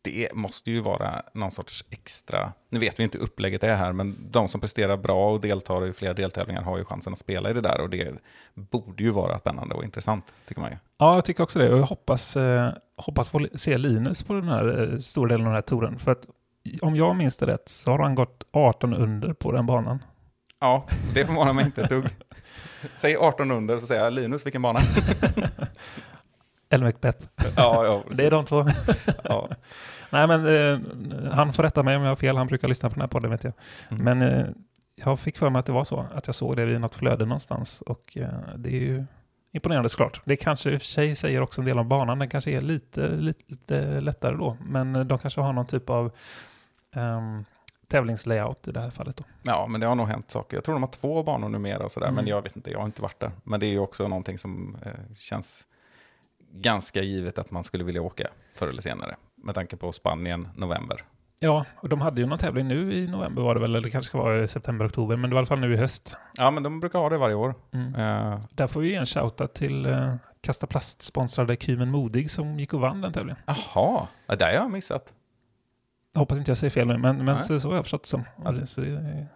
Det 0.01 0.33
måste 0.33 0.71
ju 0.71 0.79
vara 0.79 1.21
någon 1.33 1.51
sorts 1.51 1.85
extra... 1.89 2.53
Nu 2.69 2.79
vet 2.79 2.99
vi 2.99 3.03
inte 3.03 3.17
hur 3.17 3.25
upplägget 3.25 3.63
är 3.63 3.75
här, 3.75 3.93
men 3.93 4.15
de 4.31 4.47
som 4.47 4.61
presterar 4.61 4.97
bra 4.97 5.31
och 5.31 5.41
deltar 5.41 5.87
i 5.87 5.93
flera 5.93 6.13
deltävlingar 6.13 6.61
har 6.61 6.77
ju 6.77 6.85
chansen 6.85 7.13
att 7.13 7.19
spela 7.19 7.49
i 7.49 7.53
det 7.53 7.61
där. 7.61 7.81
Och 7.81 7.89
det 7.89 8.13
borde 8.53 9.03
ju 9.03 9.11
vara 9.11 9.37
spännande 9.37 9.75
och 9.75 9.83
intressant, 9.83 10.33
tycker 10.45 10.61
man 10.61 10.71
ju. 10.71 10.77
Ja, 10.97 11.15
jag 11.15 11.25
tycker 11.25 11.43
också 11.43 11.59
det. 11.59 11.73
Och 11.73 11.79
jag 11.79 11.85
hoppas, 11.85 12.37
eh, 12.37 12.71
hoppas 12.97 13.29
få 13.29 13.47
se 13.55 13.77
Linus 13.77 14.23
på 14.23 14.33
den 14.33 14.47
här 14.47 14.93
eh, 14.93 14.97
stora 14.97 15.29
delen 15.29 15.47
av 15.47 15.51
den 15.51 15.55
här 15.55 15.61
touren. 15.61 15.99
För 15.99 16.11
att 16.11 16.25
om 16.81 16.95
jag 16.95 17.15
minns 17.15 17.37
det 17.37 17.45
rätt 17.45 17.69
så 17.69 17.91
har 17.91 17.99
han 17.99 18.15
gått 18.15 18.43
18 18.51 18.93
under 18.93 19.33
på 19.33 19.51
den 19.51 19.65
banan. 19.65 20.03
Ja, 20.59 20.87
det 21.13 21.25
förvånar 21.25 21.53
mig 21.53 21.65
inte 21.65 21.81
ett 21.81 21.89
dugg. 21.89 22.05
Säg 22.93 23.17
18 23.17 23.51
under 23.51 23.77
så 23.77 23.87
säger 23.87 24.03
jag 24.03 24.13
Linus, 24.13 24.45
vilken 24.45 24.61
bana? 24.61 24.79
Eller 26.69 26.85
Macbeth. 26.85 27.27
ja, 27.55 27.85
ja, 27.85 28.03
Det 28.15 28.25
är 28.25 28.31
de 28.31 28.45
två. 28.45 28.65
ja. 29.23 29.49
Nej, 30.09 30.27
men 30.27 30.45
eh, 30.45 30.79
han 31.31 31.53
får 31.53 31.63
rätta 31.63 31.83
mig 31.83 31.95
om 31.95 32.01
jag 32.01 32.09
har 32.09 32.15
fel. 32.15 32.37
Han 32.37 32.47
brukar 32.47 32.67
lyssna 32.67 32.89
på 32.89 32.93
den 32.95 33.01
här 33.01 33.07
podden, 33.07 33.31
vet 33.31 33.43
jag. 33.43 33.53
Mm. 33.89 34.03
Men 34.03 34.21
eh, 34.21 34.45
jag 34.95 35.19
fick 35.19 35.37
för 35.37 35.49
mig 35.49 35.59
att 35.59 35.65
det 35.65 35.71
var 35.71 35.83
så. 35.83 36.05
Att 36.13 36.27
jag 36.27 36.35
såg 36.35 36.55
det 36.55 36.65
vid 36.65 36.81
något 36.81 36.95
flöde 36.95 37.25
någonstans. 37.25 37.81
Och 37.81 38.17
eh, 38.17 38.29
det 38.57 38.69
är 38.69 38.79
ju 38.81 39.05
imponerande 39.51 39.89
såklart. 39.89 40.21
Det 40.25 40.35
kanske 40.35 40.71
i 40.71 40.77
och 40.77 40.81
för 40.81 40.87
sig 40.87 41.15
säger 41.15 41.41
också 41.41 41.61
en 41.61 41.65
del 41.65 41.79
om 41.79 41.87
banan. 41.89 42.19
Den 42.19 42.29
kanske 42.29 42.51
är 42.51 42.61
lite, 42.61 43.07
lite, 43.07 43.43
lite 43.47 44.01
lättare 44.01 44.35
då. 44.35 44.57
Men 44.65 44.95
eh, 44.95 45.03
de 45.03 45.17
kanske 45.17 45.41
har 45.41 45.53
någon 45.53 45.67
typ 45.67 45.89
av 45.89 46.11
um, 46.95 47.45
tävlingslayout 47.87 48.67
i 48.67 48.71
det 48.71 48.79
här 48.79 48.89
fallet 48.89 49.17
då. 49.17 49.23
Ja, 49.43 49.67
men 49.69 49.81
det 49.81 49.87
har 49.87 49.95
nog 49.95 50.07
hänt 50.07 50.31
saker. 50.31 50.57
Jag 50.57 50.63
tror 50.63 50.73
de 50.75 50.83
har 50.83 50.89
två 50.91 51.23
banor 51.23 51.49
numera 51.49 51.83
och 51.83 51.91
sådär, 51.91 52.07
Mm. 52.07 52.15
men 52.15 52.27
jag 52.27 52.41
vet 52.41 52.55
inte, 52.55 52.71
jag 52.71 52.79
har 52.79 52.85
inte 52.85 53.01
varit 53.01 53.19
där. 53.19 53.31
Men 53.43 53.59
det 53.59 53.65
är 53.65 53.71
ju 53.71 53.79
också 53.79 54.07
någonting 54.07 54.37
som 54.37 54.77
eh, 54.85 54.91
känns 55.15 55.63
ganska 56.53 57.01
givet 57.01 57.39
att 57.39 57.51
man 57.51 57.63
skulle 57.63 57.83
vilja 57.83 58.01
åka 58.01 58.27
förr 58.57 58.67
eller 58.67 58.81
senare. 58.81 59.15
Med 59.43 59.55
tanke 59.55 59.77
på 59.77 59.91
Spanien, 59.91 60.47
november. 60.55 61.03
Ja, 61.41 61.65
och 61.75 61.89
de 61.89 62.01
hade 62.01 62.21
ju 62.21 62.27
någon 62.27 62.37
tävling 62.39 62.67
nu 62.67 62.93
i 62.93 63.07
november 63.07 63.41
var 63.41 63.55
det 63.55 63.61
väl, 63.61 63.75
eller 63.75 63.89
kanske 63.89 64.17
var 64.17 64.47
september, 64.47 64.87
oktober, 64.87 65.15
men 65.15 65.29
det 65.29 65.33
var 65.33 65.39
i 65.39 65.41
alla 65.41 65.45
fall 65.47 65.59
nu 65.59 65.73
i 65.73 65.77
höst. 65.77 66.17
Ja, 66.37 66.51
men 66.51 66.63
de 66.63 66.79
brukar 66.79 66.99
ha 66.99 67.09
det 67.09 67.17
varje 67.17 67.35
år. 67.35 67.55
Mm. 67.71 67.95
Eh, 67.95 68.39
Där 68.51 68.67
får 68.67 68.81
vi 68.81 68.89
ge 68.89 68.95
en 68.95 69.05
shoutout 69.05 69.53
till 69.53 69.85
eh, 69.85 70.15
Kasta 70.41 70.67
Plast-sponsrade 70.67 71.55
Kymen 71.55 71.91
Modig 71.91 72.31
som 72.31 72.59
gick 72.59 72.73
och 72.73 72.79
vann 72.81 73.01
den 73.01 73.13
tävlingen. 73.13 73.41
Jaha, 73.45 74.07
ja, 74.27 74.35
det 74.35 74.45
har 74.45 74.51
jag 74.51 74.71
missat. 74.71 75.13
Jag 76.13 76.19
hoppas 76.19 76.37
inte 76.37 76.51
jag 76.51 76.57
säger 76.57 76.71
fel 76.71 76.87
nu, 76.87 76.97
men, 76.97 77.25
men 77.25 77.43
så, 77.43 77.59
så 77.59 77.67
har 77.69 77.75
jag 77.75 77.83
förstått 77.85 78.03
det 78.03 78.09
som. 78.09 78.23
Ja, 78.43 78.65
så 78.65 78.81
det 78.81 78.87
är, 78.87 79.27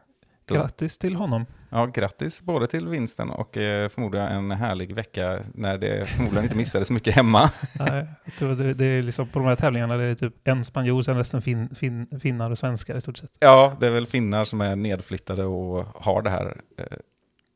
Då- 0.46 0.56
grattis 0.56 0.98
till 0.98 1.16
honom. 1.16 1.46
Ja, 1.70 1.86
grattis 1.86 2.42
både 2.42 2.68
till 2.68 2.88
vinsten 2.88 3.30
och 3.30 3.58
eh, 3.58 3.90
förmodligen 3.90 4.28
en 4.28 4.52
härlig 4.52 4.96
vecka 4.96 5.40
när 5.54 5.78
det 5.78 6.10
förmodligen 6.10 6.44
inte 6.44 6.56
missade 6.58 6.86
så 6.86 6.94
mycket 6.94 7.16
hemma. 7.16 7.50
Nej, 7.80 8.08
jag 8.26 8.34
tror 8.34 8.56
det, 8.56 8.74
det 8.74 8.86
är 8.86 9.04
liksom 9.04 9.28
på 9.30 9.40
de 9.40 9.48
här 9.48 9.56
tävlingarna 9.56 9.98
det 9.98 10.04
är 10.04 10.16
typ 10.16 10.48
en 10.48 10.66
spanjor, 10.66 11.02
sen 11.02 11.18
resten 11.18 11.42
fin, 11.42 11.76
fin, 11.76 12.20
finnar 12.20 12.52
och 12.52 12.58
svenskar 12.58 12.96
i 12.98 13.02
stort 13.02 13.18
sett. 13.18 13.32
Ja, 13.40 13.78
det 13.80 13.88
är 13.88 13.92
väl 13.92 14.08
finnar 14.08 14.46
som 14.46 14.62
är 14.62 14.76
nedflyttade 14.76 15.44
och 15.46 15.86
har 15.96 16.22
det 16.22 16.30
här 16.30 16.62
eh, 16.78 16.86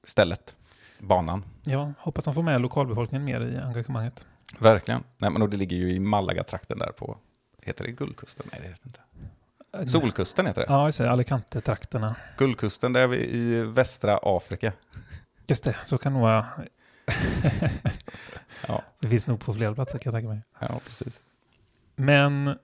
stället, 0.03 0.55
banan. 0.99 1.43
Ja, 1.63 1.93
hoppas 1.99 2.23
de 2.23 2.33
får 2.33 2.43
med 2.43 2.61
lokalbefolkningen 2.61 3.25
mer 3.25 3.41
i 3.41 3.57
engagemanget. 3.57 4.27
Verkligen. 4.59 5.03
Nej, 5.17 5.29
men 5.31 5.41
och 5.41 5.49
det 5.49 5.57
ligger 5.57 5.77
ju 5.77 5.91
i 5.91 5.99
Malaga-trakten 5.99 6.79
där 6.79 6.91
på, 6.91 7.17
heter 7.61 7.85
det 7.85 7.91
Guldkusten? 7.91 8.45
Nej, 8.51 8.61
det 8.63 8.69
heter 8.69 8.88
inte. 8.88 8.99
Solkusten 9.86 10.45
heter 10.45 10.61
det. 10.61 10.67
Ja, 10.69 10.84
jag 10.84 10.93
säger 10.93 11.11
Alicante-trakterna. 11.11 12.15
Guldkusten, 12.38 12.93
det 12.93 12.99
är 12.99 13.07
vi 13.07 13.17
i 13.17 13.61
västra 13.61 14.19
Afrika. 14.21 14.73
Just 15.47 15.63
det, 15.63 15.75
så 15.86 15.97
kan 15.97 16.13
det 16.13 16.19
vara. 16.19 16.45
Ja. 18.67 18.84
Det 18.99 19.09
finns 19.09 19.28
nog 19.28 19.39
på 19.39 19.53
flera 19.53 19.73
platser 19.73 19.99
kan 19.99 20.13
jag 20.13 20.21
tänka 20.21 20.30
mig. 20.34 20.43
Ja, 20.59 20.80
precis. 20.86 21.19
Men 21.95 22.57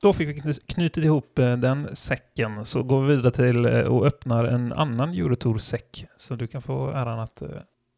då 0.00 0.12
fick 0.12 0.28
vi 0.28 0.54
knutit 0.54 1.04
ihop 1.04 1.38
eh, 1.38 1.56
den 1.56 1.96
säcken 1.96 2.64
så 2.64 2.82
går 2.82 3.02
vi 3.02 3.16
vidare 3.16 3.32
till 3.32 3.66
eh, 3.66 3.80
och 3.80 4.06
öppnar 4.06 4.44
en 4.44 4.72
annan 4.72 5.10
Eurotour-säck 5.10 6.06
så 6.16 6.34
du 6.34 6.46
kan 6.46 6.62
få 6.62 6.90
äran 6.90 7.18
att 7.20 7.42
eh, 7.42 7.48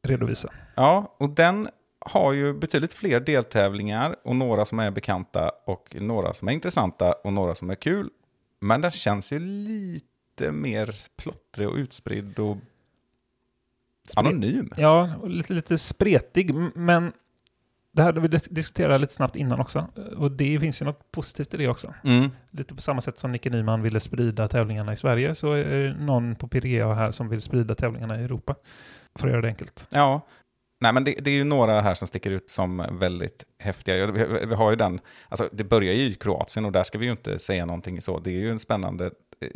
redovisa. 0.02 0.52
Ja, 0.74 1.16
och 1.18 1.30
den 1.30 1.68
har 2.10 2.32
ju 2.32 2.54
betydligt 2.54 2.92
fler 2.92 3.20
deltävlingar 3.20 4.16
och 4.24 4.36
några 4.36 4.64
som 4.64 4.78
är 4.78 4.90
bekanta 4.90 5.50
och 5.64 5.96
några 6.00 6.32
som 6.32 6.48
är 6.48 6.52
intressanta 6.52 7.12
och 7.12 7.32
några 7.32 7.54
som 7.54 7.70
är 7.70 7.74
kul. 7.74 8.10
Men 8.60 8.80
den 8.80 8.90
känns 8.90 9.32
ju 9.32 9.38
lite 9.38 10.52
mer 10.52 10.94
plottrig 11.16 11.68
och 11.68 11.74
utspridd 11.74 12.38
och 12.38 12.56
anonym. 14.16 14.72
Ja, 14.76 15.14
och 15.22 15.30
lite, 15.30 15.52
lite 15.54 15.78
spretig, 15.78 16.54
men 16.74 17.12
det 17.92 18.02
här 18.02 18.12
vi 18.12 18.28
dis- 18.28 18.48
diskuterat 18.50 19.00
lite 19.00 19.12
snabbt 19.12 19.36
innan 19.36 19.60
också. 19.60 19.86
Och 20.16 20.30
det 20.32 20.60
finns 20.60 20.80
ju 20.82 20.84
något 20.84 21.12
positivt 21.12 21.54
i 21.54 21.56
det 21.56 21.68
också. 21.68 21.94
Mm. 22.04 22.30
Lite 22.50 22.74
på 22.74 22.82
samma 22.82 23.00
sätt 23.00 23.18
som 23.18 23.32
Nicke 23.32 23.50
Nyman 23.50 23.82
ville 23.82 24.00
sprida 24.00 24.48
tävlingarna 24.48 24.92
i 24.92 24.96
Sverige 24.96 25.34
så 25.34 25.52
är 25.52 25.64
det 25.64 25.94
någon 25.94 26.34
på 26.34 26.48
PDA 26.48 26.94
här 26.94 27.12
som 27.12 27.28
vill 27.28 27.40
sprida 27.40 27.74
tävlingarna 27.74 28.20
i 28.20 28.24
Europa. 28.24 28.54
För 29.18 29.26
att 29.26 29.32
göra 29.32 29.42
det 29.42 29.48
enkelt. 29.48 29.88
Ja, 29.90 30.20
nej 30.78 30.92
men 30.92 31.04
det, 31.04 31.14
det 31.20 31.30
är 31.30 31.34
ju 31.34 31.44
några 31.44 31.80
här 31.80 31.94
som 31.94 32.08
sticker 32.08 32.30
ut 32.30 32.50
som 32.50 32.86
väldigt 32.90 33.44
häftiga. 33.58 34.06
Vi, 34.06 34.46
vi 34.46 34.54
har 34.54 34.70
ju 34.70 34.76
den, 34.76 35.00
alltså 35.28 35.48
det 35.52 35.64
börjar 35.64 35.94
ju 35.94 36.02
i 36.02 36.14
Kroatien 36.14 36.64
och 36.64 36.72
där 36.72 36.82
ska 36.82 36.98
vi 36.98 37.04
ju 37.04 37.10
inte 37.10 37.38
säga 37.38 37.66
någonting 37.66 38.00
så. 38.00 38.18
Det 38.18 38.30
är 38.30 38.38
ju 38.40 38.50
en 38.50 38.58
spännande, 38.58 39.04
eh, 39.40 39.48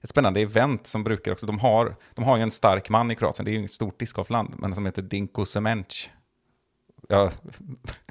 ett 0.00 0.08
spännande 0.10 0.40
event 0.40 0.86
som 0.86 1.04
brukar 1.04 1.32
också, 1.32 1.46
de 1.46 1.58
har, 1.58 1.96
de 2.14 2.24
har 2.24 2.36
ju 2.36 2.42
en 2.42 2.50
stark 2.50 2.88
man 2.88 3.10
i 3.10 3.14
Kroatien, 3.16 3.44
det 3.44 3.50
är 3.50 3.52
ju 3.52 3.58
inget 3.58 3.72
stort 3.72 3.98
discgolfland, 3.98 4.54
men 4.58 4.74
som 4.74 4.86
heter 4.86 5.02
Dinko 5.02 5.44
Semenc. 5.44 6.10
Ja, 7.08 7.30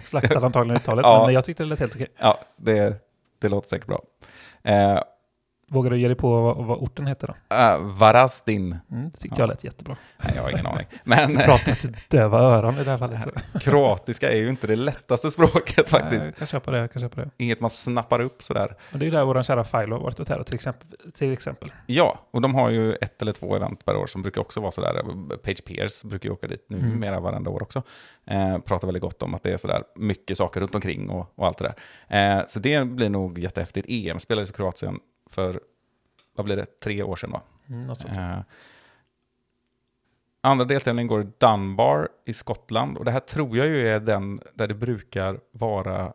Slaktade 0.01 0.45
antagligen 0.45 0.77
uttalet, 0.77 1.03
Ja. 1.07 1.25
men 1.25 1.33
jag 1.35 1.45
tyckte 1.45 1.63
det 1.63 1.69
lät 1.69 1.79
helt 1.79 1.95
okej. 1.95 2.07
ja 2.17 2.39
det, 2.57 2.95
det 3.39 3.49
låter 3.49 3.69
säkert 3.69 3.87
bra. 3.87 4.03
Eh, 4.63 4.99
Vågar 5.73 5.89
du 5.91 5.99
ge 5.99 6.07
dig 6.07 6.15
på 6.15 6.41
vad, 6.41 6.65
vad 6.65 6.77
orten 6.77 7.07
heter 7.07 7.27
då? 7.27 7.55
äh, 7.55 7.77
Varazdin, 7.97 8.77
Mm, 8.91 9.09
det 9.09 9.17
tyckte 9.17 9.27
Ja. 9.39 9.43
jag 9.43 9.47
lät 9.47 9.63
jättebra. 9.63 9.97
nej 10.23 10.33
jag 10.35 10.43
har 10.43 10.49
ingen 10.49 10.65
aning. 10.65 10.85
Men 11.03 11.35
Prata 11.45 11.75
till 11.75 11.95
döva 12.07 12.39
öron 12.39 12.75
i 12.79 12.83
det 12.83 12.91
här 12.91 12.97
fallet. 12.97 13.19
Kroatiska 13.61 14.31
är 14.31 14.37
ju 14.37 14.49
inte 14.49 14.67
det 14.67 14.75
lättaste 14.75 15.31
språket 15.31 15.89
faktiskt. 15.89 16.19
Nej, 16.21 16.25
Jag 16.27 16.35
kan 16.35 16.47
köpa 16.47 16.71
det, 16.71 16.77
jag 16.77 16.91
kan 16.93 17.01
köpa 17.01 17.21
det. 17.21 17.29
Inget 17.37 17.59
man 17.59 17.69
snappar 17.69 18.19
upp 18.21 18.43
sådär. 18.43 18.75
Och 18.93 18.99
det 18.99 19.07
är 19.07 19.11
där 19.11 19.25
vår 19.25 19.43
kära 19.43 19.63
Filo 19.63 19.95
har 19.95 20.03
varit 20.03 20.19
och 20.19 20.27
tävlat 20.27 20.47
till 20.47 20.55
exempel. 20.55 20.87
Till 21.13 21.33
exempel. 21.33 21.71
Ja, 21.85 22.19
och 22.31 22.41
de 22.41 22.55
har 22.55 22.69
ju 22.69 22.93
ett 22.95 23.21
eller 23.21 23.31
två 23.33 23.55
event 23.55 23.85
per 23.85 23.95
år 23.95 24.07
som 24.07 24.21
brukar 24.21 24.41
också 24.41 24.59
vara 24.59 24.71
sådär. 24.71 25.03
Page 25.43 25.65
Pierce 25.65 26.07
brukar 26.07 26.29
ju 26.29 26.33
åka 26.33 26.47
dit 26.47 26.65
nu 26.69 26.77
Mm. 26.79 27.23
varenda 27.23 27.49
år 27.51 27.63
också. 27.63 27.83
Eh, 28.27 28.57
pratar 28.57 28.87
väldigt 28.87 29.03
gott 29.03 29.23
om 29.23 29.33
att 29.35 29.43
det 29.43 29.51
är 29.53 29.57
sådär 29.57 29.83
mycket 29.95 30.37
saker 30.37 30.59
runt 30.61 30.75
omkring 30.75 31.09
och, 31.09 31.31
och 31.35 31.47
allt 31.47 31.57
det 31.57 31.73
där. 32.07 32.39
Eh, 32.39 32.45
så 32.47 32.59
det 32.59 32.87
blir 32.87 33.09
nog 33.09 33.39
jättehäftigt. 33.39 33.87
EM 33.89 34.19
spelades 34.19 34.49
i 34.49 34.53
Kroatien 34.53 34.99
för, 35.29 35.59
vad 36.35 36.45
blir 36.45 36.55
det, 36.55 36.79
tre 36.79 37.03
år 37.03 37.15
sedan 37.15 37.31
va? 37.31 37.41
Mm. 37.67 37.89
Eh, 37.89 38.39
andra 40.41 40.65
deltävlingen 40.65 41.07
går 41.07 41.21
i 41.21 41.27
Dunbar 41.37 42.09
i 42.25 42.33
Skottland. 42.33 42.97
Och 42.97 43.05
det 43.05 43.11
här 43.11 43.19
tror 43.19 43.57
jag 43.57 43.67
ju 43.67 43.89
är 43.89 43.99
den 43.99 44.41
där 44.53 44.67
det 44.67 44.73
brukar 44.73 45.39
vara, 45.51 46.13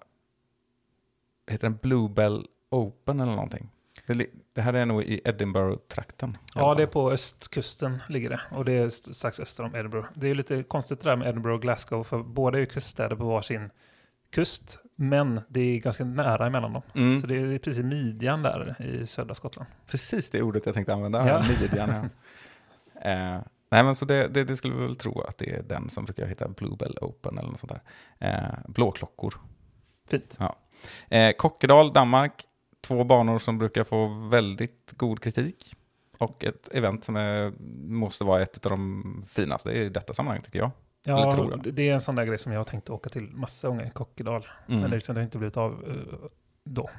heter 1.46 1.68
den 1.68 1.78
Bluebell 1.82 2.46
Open 2.70 3.20
eller 3.20 3.32
någonting? 3.32 3.70
Det, 4.06 4.26
det 4.52 4.60
här 4.62 4.72
är 4.74 4.86
nog 4.86 5.02
i 5.02 5.20
Edinburgh-trakten. 5.24 6.36
Ja, 6.54 6.74
det 6.74 6.82
är 6.82 6.86
på 6.86 7.10
östkusten 7.10 8.02
ligger 8.08 8.30
det. 8.30 8.40
Och 8.50 8.64
det 8.64 8.72
är 8.72 8.86
st- 8.86 9.14
strax 9.14 9.40
öster 9.40 9.64
om 9.64 9.74
Edinburgh. 9.74 10.08
Det 10.14 10.28
är 10.28 10.34
lite 10.34 10.62
konstigt 10.62 11.00
det 11.00 11.08
där 11.08 11.16
med 11.16 11.28
Edinburgh 11.28 11.54
och 11.54 11.62
Glasgow. 11.62 12.04
För 12.04 12.22
båda 12.22 12.58
är 12.58 12.60
ju 12.60 12.66
kuststäder 12.66 13.16
på 13.16 13.24
varsin 13.24 13.70
kust. 14.30 14.78
Men 15.00 15.40
det 15.48 15.60
är 15.60 15.78
ganska 15.78 16.04
nära 16.04 16.46
emellan 16.46 16.72
dem. 16.72 16.82
Mm, 16.94 17.20
Så 17.20 17.26
det 17.26 17.34
är 17.34 17.58
precis 17.58 17.84
midjan 17.84 18.42
där 18.42 18.82
i 18.82 19.06
södra 19.06 19.34
Skottland. 19.34 19.68
Precis 19.86 20.30
det 20.30 20.42
ordet 20.42 20.66
jag 20.66 20.74
tänkte 20.74 20.94
använda. 20.94 21.28
Ja. 21.28 21.44
Ja. 21.48 21.60
Midjan, 21.60 21.90
ja. 21.90 23.10
eh, 23.10 23.40
nej, 23.70 23.84
men 23.84 23.94
så 23.94 24.04
det, 24.04 24.28
det, 24.28 24.44
det 24.44 24.56
skulle 24.56 24.74
vi 24.74 24.82
väl 24.82 24.96
tro 24.96 25.20
att 25.20 25.38
det 25.38 25.50
är 25.54 25.62
den 25.62 25.90
som 25.90 26.04
brukar 26.04 26.26
heta 26.26 26.48
Bluebell 26.48 26.98
Open 27.00 27.38
eller 27.38 27.48
något 27.50 27.60
sånt 27.60 27.72
där. 27.72 27.82
Eh, 28.28 28.58
blåklockor. 28.68 29.34
Fint. 30.08 30.38
Eh, 31.08 31.32
Kokkedal, 31.32 31.92
Danmark. 31.92 32.44
Två 32.80 33.04
banor 33.04 33.38
som 33.38 33.58
brukar 33.58 33.84
få 33.84 34.28
väldigt 34.30 34.92
god 34.96 35.20
kritik. 35.22 35.74
Och 36.18 36.44
ett 36.44 36.68
event 36.72 37.04
som 37.04 37.16
är, 37.16 37.52
måste 37.88 38.24
vara 38.24 38.42
ett 38.42 38.66
av 38.66 38.70
de 38.70 39.22
finaste 39.28 39.70
i 39.70 39.88
detta 39.88 40.14
sammanhang 40.14 40.42
tycker 40.42 40.58
jag. 40.58 40.70
Ja, 41.08 41.56
det 41.72 41.88
är 41.88 41.94
en 41.94 42.00
sån 42.00 42.14
där 42.14 42.24
grej 42.24 42.38
som 42.38 42.52
jag 42.52 42.60
har 42.60 42.64
tänkt 42.64 42.90
åka 42.90 43.10
till 43.10 43.22
massa 43.22 43.68
gånger, 43.68 43.90
Kokkedal. 43.90 44.46
Mm. 44.68 44.80
Men 44.80 44.90
det, 44.90 44.96
liksom, 44.96 45.14
det 45.14 45.20
har 45.20 45.24
inte 45.24 45.38
blivit 45.38 45.56
av 45.56 45.72
eh, 45.88 46.28
då. 46.64 46.90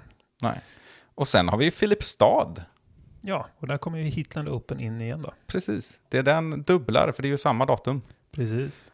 Och 1.15 1.27
sen 1.27 1.47
har 1.49 1.57
vi 1.57 1.71
Filipstad. 1.71 2.53
Ja, 3.21 3.47
och 3.57 3.67
där 3.67 3.77
kommer 3.77 3.97
ju 3.97 4.03
Hitland 4.03 4.49
Open 4.49 4.79
in 4.79 5.01
igen 5.01 5.21
då. 5.21 5.33
Precis, 5.47 5.99
det 6.09 6.17
är 6.17 6.23
den 6.23 6.63
dubblar, 6.63 7.11
för 7.11 7.21
det 7.21 7.27
är 7.27 7.29
ju 7.31 7.37
samma 7.37 7.65
datum. 7.65 8.01
Precis. 8.31 8.91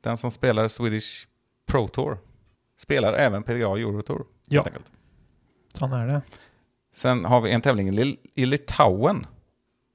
Den 0.00 0.16
som 0.16 0.30
spelar 0.30 0.68
Swedish 0.68 1.26
Pro 1.66 1.88
Tour 1.88 2.18
spelar 2.78 3.12
även 3.12 3.42
PGA 3.42 3.54
Euro 3.76 4.02
Tour. 4.02 4.24
Ja. 4.48 4.62
enkelt. 4.62 4.92
Sån 5.74 5.92
är 5.92 6.06
det. 6.06 6.22
Sen 6.92 7.24
har 7.24 7.40
vi 7.40 7.50
en 7.50 7.60
tävling 7.60 7.88
i 7.88 7.92
Li- 7.92 8.18
i 8.34 8.46
Litauen. 8.46 9.26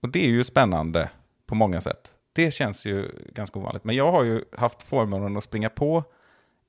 Och 0.01 0.09
det 0.09 0.25
är 0.25 0.29
ju 0.29 0.43
spännande 0.43 1.09
på 1.45 1.55
många 1.55 1.81
sätt. 1.81 2.10
Det 2.33 2.51
känns 2.51 2.85
ju 2.85 3.11
ganska 3.33 3.59
ovanligt. 3.59 3.83
Men 3.83 3.95
jag 3.95 4.11
har 4.11 4.23
ju 4.23 4.43
haft 4.57 4.81
förmånen 4.83 5.37
att 5.37 5.43
springa 5.43 5.69
på 5.69 6.03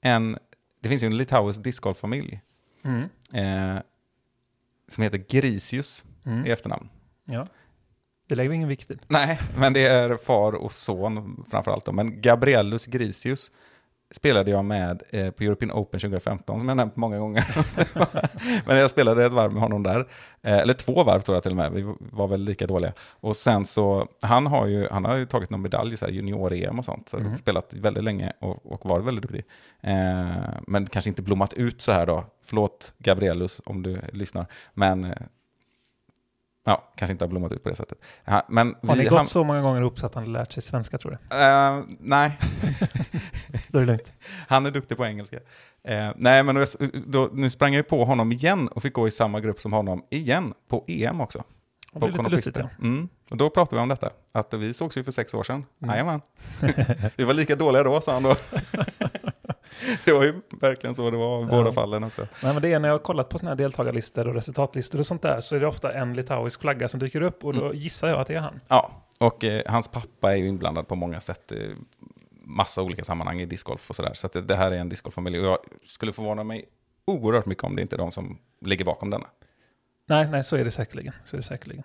en... 0.00 0.38
Det 0.80 0.88
finns 0.88 1.02
ju 1.02 1.06
en 1.06 1.16
litauisk 1.16 1.62
discgolffamilj 1.64 2.40
Mm. 2.84 3.00
eh, 3.32 3.82
som 4.88 5.02
heter 5.04 5.18
Grisius 5.28 6.04
Mm. 6.26 6.46
i 6.46 6.50
efternamn. 6.50 6.88
Ja. 7.24 7.46
Det 8.28 8.34
lägger 8.34 8.50
vi 8.50 8.56
ingen 8.56 8.68
vikt 8.68 8.90
vid. 8.90 9.02
Nej, 9.08 9.40
men 9.56 9.72
det 9.72 9.86
är 9.86 10.16
far 10.16 10.52
och 10.52 10.72
son 10.72 11.44
framförallt. 11.50 11.94
Men 11.94 12.20
Gabriellus 12.20 12.86
Grisius 12.86 13.50
spelade 14.12 14.50
jag 14.50 14.64
med 14.64 15.02
eh, 15.10 15.30
på 15.30 15.44
European 15.44 15.72
Open 15.72 16.00
2015, 16.00 16.58
som 16.58 16.68
jag 16.68 16.76
nämnt 16.76 16.96
många 16.96 17.18
gånger. 17.18 17.44
men 18.66 18.76
jag 18.76 18.90
spelade 18.90 19.24
ett 19.24 19.32
varv 19.32 19.52
med 19.52 19.62
honom 19.62 19.82
där. 19.82 19.98
Eh, 20.42 20.58
eller 20.58 20.74
två 20.74 21.04
varv 21.04 21.20
tror 21.20 21.36
jag 21.36 21.42
till 21.42 21.52
och 21.52 21.56
med. 21.56 21.72
Vi 21.72 21.94
var 21.98 22.28
väl 22.28 22.40
lika 22.40 22.66
dåliga. 22.66 22.92
Och 23.10 23.36
sen 23.36 23.66
så, 23.66 24.08
han 24.22 24.46
har 24.46 24.66
ju, 24.66 24.88
han 24.90 25.04
har 25.04 25.16
ju 25.16 25.26
tagit 25.26 25.50
någon 25.50 25.62
medalj, 25.62 25.96
här 26.00 26.08
junior-EM 26.08 26.78
och 26.78 26.84
sånt. 26.84 27.08
Så 27.08 27.18
Mhm. 27.18 27.36
Spelat 27.36 27.74
väldigt 27.74 28.04
länge 28.04 28.32
och, 28.38 28.72
och 28.72 28.88
varit 28.90 29.04
väldigt 29.04 29.22
duktig. 29.22 29.44
Eh, 29.80 30.30
men 30.66 30.86
kanske 30.86 31.10
inte 31.10 31.22
blommat 31.22 31.54
ut 31.54 31.80
så 31.82 31.92
här 31.92 32.06
då. 32.06 32.24
Förlåt 32.44 32.92
Gabriellus 32.98 33.60
om 33.64 33.82
du 33.82 34.00
lyssnar. 34.12 34.46
Men 34.74 35.04
eh, 35.04 35.12
Ja, 36.64 36.82
kanske 36.96 37.12
inte 37.12 37.24
har 37.24 37.28
blommat 37.28 37.52
ut 37.52 37.62
på 37.62 37.68
det 37.68 37.76
sättet. 37.76 37.98
Ja, 38.24 38.42
men 38.48 38.74
Har 38.82 38.96
ni 38.96 39.04
gått 39.04 39.18
ham- 39.18 39.24
så 39.24 39.44
många 39.44 39.60
gånger 39.60 39.80
ihop 39.80 39.98
så 39.98 40.06
att 40.06 40.14
han 40.14 40.32
lärt 40.32 40.52
sig 40.52 40.62
svenska 40.62 40.98
tror 40.98 41.10
du? 41.10 41.36
Eh, 41.36 41.82
nej, 42.00 42.38
Då 43.68 43.78
är 43.78 43.82
det 43.82 43.86
lugnt. 43.86 44.12
han 44.48 44.66
är 44.66 44.70
duktig 44.70 44.96
på 44.96 45.04
engelska. 45.06 45.36
Eh, 45.84 46.10
nej, 46.16 46.42
men 46.42 46.54
då, 46.54 46.64
då, 47.06 47.30
nu 47.32 47.50
sprang 47.50 47.72
jag 47.72 47.78
ju 47.78 47.82
på 47.82 48.04
honom 48.04 48.32
igen 48.32 48.68
och 48.68 48.82
fick 48.82 48.92
gå 48.92 49.08
i 49.08 49.10
samma 49.10 49.40
grupp 49.40 49.60
som 49.60 49.72
honom 49.72 50.04
igen 50.10 50.54
på 50.68 50.84
EM 50.88 51.20
också. 51.20 51.44
Det 51.92 51.98
blir 51.98 52.12
lite 52.12 52.28
lustigt 52.30 52.56
ja. 52.56 52.68
mm. 52.78 53.08
Och 53.30 53.36
då 53.36 53.50
pratade 53.50 53.76
vi 53.76 53.82
om 53.82 53.88
detta, 53.88 54.10
att 54.32 54.54
vi 54.54 54.74
sågs 54.74 54.98
ju 54.98 55.04
för 55.04 55.12
sex 55.12 55.34
år 55.34 55.42
sedan. 55.42 55.64
Mm. 55.82 55.90
Jajamän. 55.94 56.20
vi 57.16 57.24
var 57.24 57.34
lika 57.34 57.56
dåliga 57.56 57.82
då, 57.82 58.00
sa 58.00 58.12
han 58.12 58.22
då. 58.22 58.36
det 60.04 60.12
var 60.12 60.24
ju 60.24 60.40
verkligen 60.60 60.94
så 60.94 61.10
det 61.10 61.16
var 61.16 61.42
i 61.42 61.46
båda 61.46 61.68
Ja. 61.68 61.72
fallen 61.72 62.04
också. 62.04 62.26
Nej, 62.42 62.52
men 62.52 62.62
det 62.62 62.72
är 62.72 62.78
när 62.78 62.88
jag 62.88 62.94
har 62.94 62.98
kollat 62.98 63.28
på 63.28 63.38
såna 63.38 63.50
här 63.50 63.56
deltagarlistor 63.56 64.28
och 64.28 64.34
resultatlistor 64.34 64.98
och 64.98 65.06
sånt 65.06 65.22
där 65.22 65.40
så 65.40 65.56
är 65.56 65.60
det 65.60 65.66
ofta 65.66 65.92
en 65.92 66.14
litauisk 66.14 66.60
flagga 66.60 66.88
som 66.88 67.00
dyker 67.00 67.20
upp 67.20 67.44
och 67.44 67.54
då 67.54 67.74
gissar 67.74 68.08
jag 68.08 68.20
att 68.20 68.26
det 68.26 68.34
är 68.34 68.40
han. 68.40 68.60
Ja, 68.68 68.90
och 69.20 69.44
eh, 69.44 69.62
hans 69.66 69.88
pappa 69.88 70.32
är 70.32 70.36
ju 70.36 70.48
inblandad 70.48 70.88
på 70.88 70.94
många 70.94 71.20
sätt. 71.20 71.52
Eh, 71.52 71.58
massa 72.44 72.82
olika 72.82 73.04
sammanhang 73.04 73.40
i 73.40 73.46
discgolf 73.46 73.90
och 73.90 73.96
sådär. 73.96 74.12
Så 74.14 74.26
att 74.26 74.32
det, 74.32 74.42
det 74.42 74.56
här 74.56 74.70
är 74.70 74.76
en 74.76 74.88
discgolffamilj. 74.88 75.38
Och 75.40 75.46
jag 75.46 75.58
skulle 75.84 76.12
förvåna 76.12 76.44
mig 76.44 76.64
oerhört 77.04 77.46
mycket 77.46 77.64
om 77.64 77.76
det 77.76 77.82
inte 77.82 77.96
är 77.96 77.98
de 77.98 78.10
som 78.10 78.38
ligger 78.60 78.84
bakom 78.84 79.10
denna. 79.10 79.26
Nej, 80.06 80.28
nej, 80.28 80.44
så 80.44 80.56
är 80.56 80.64
det 80.64 80.70
säkerligen. 80.70 81.14
Så 81.24 81.36
är 81.36 81.38
det 81.38 81.46
säkerligen. 81.46 81.84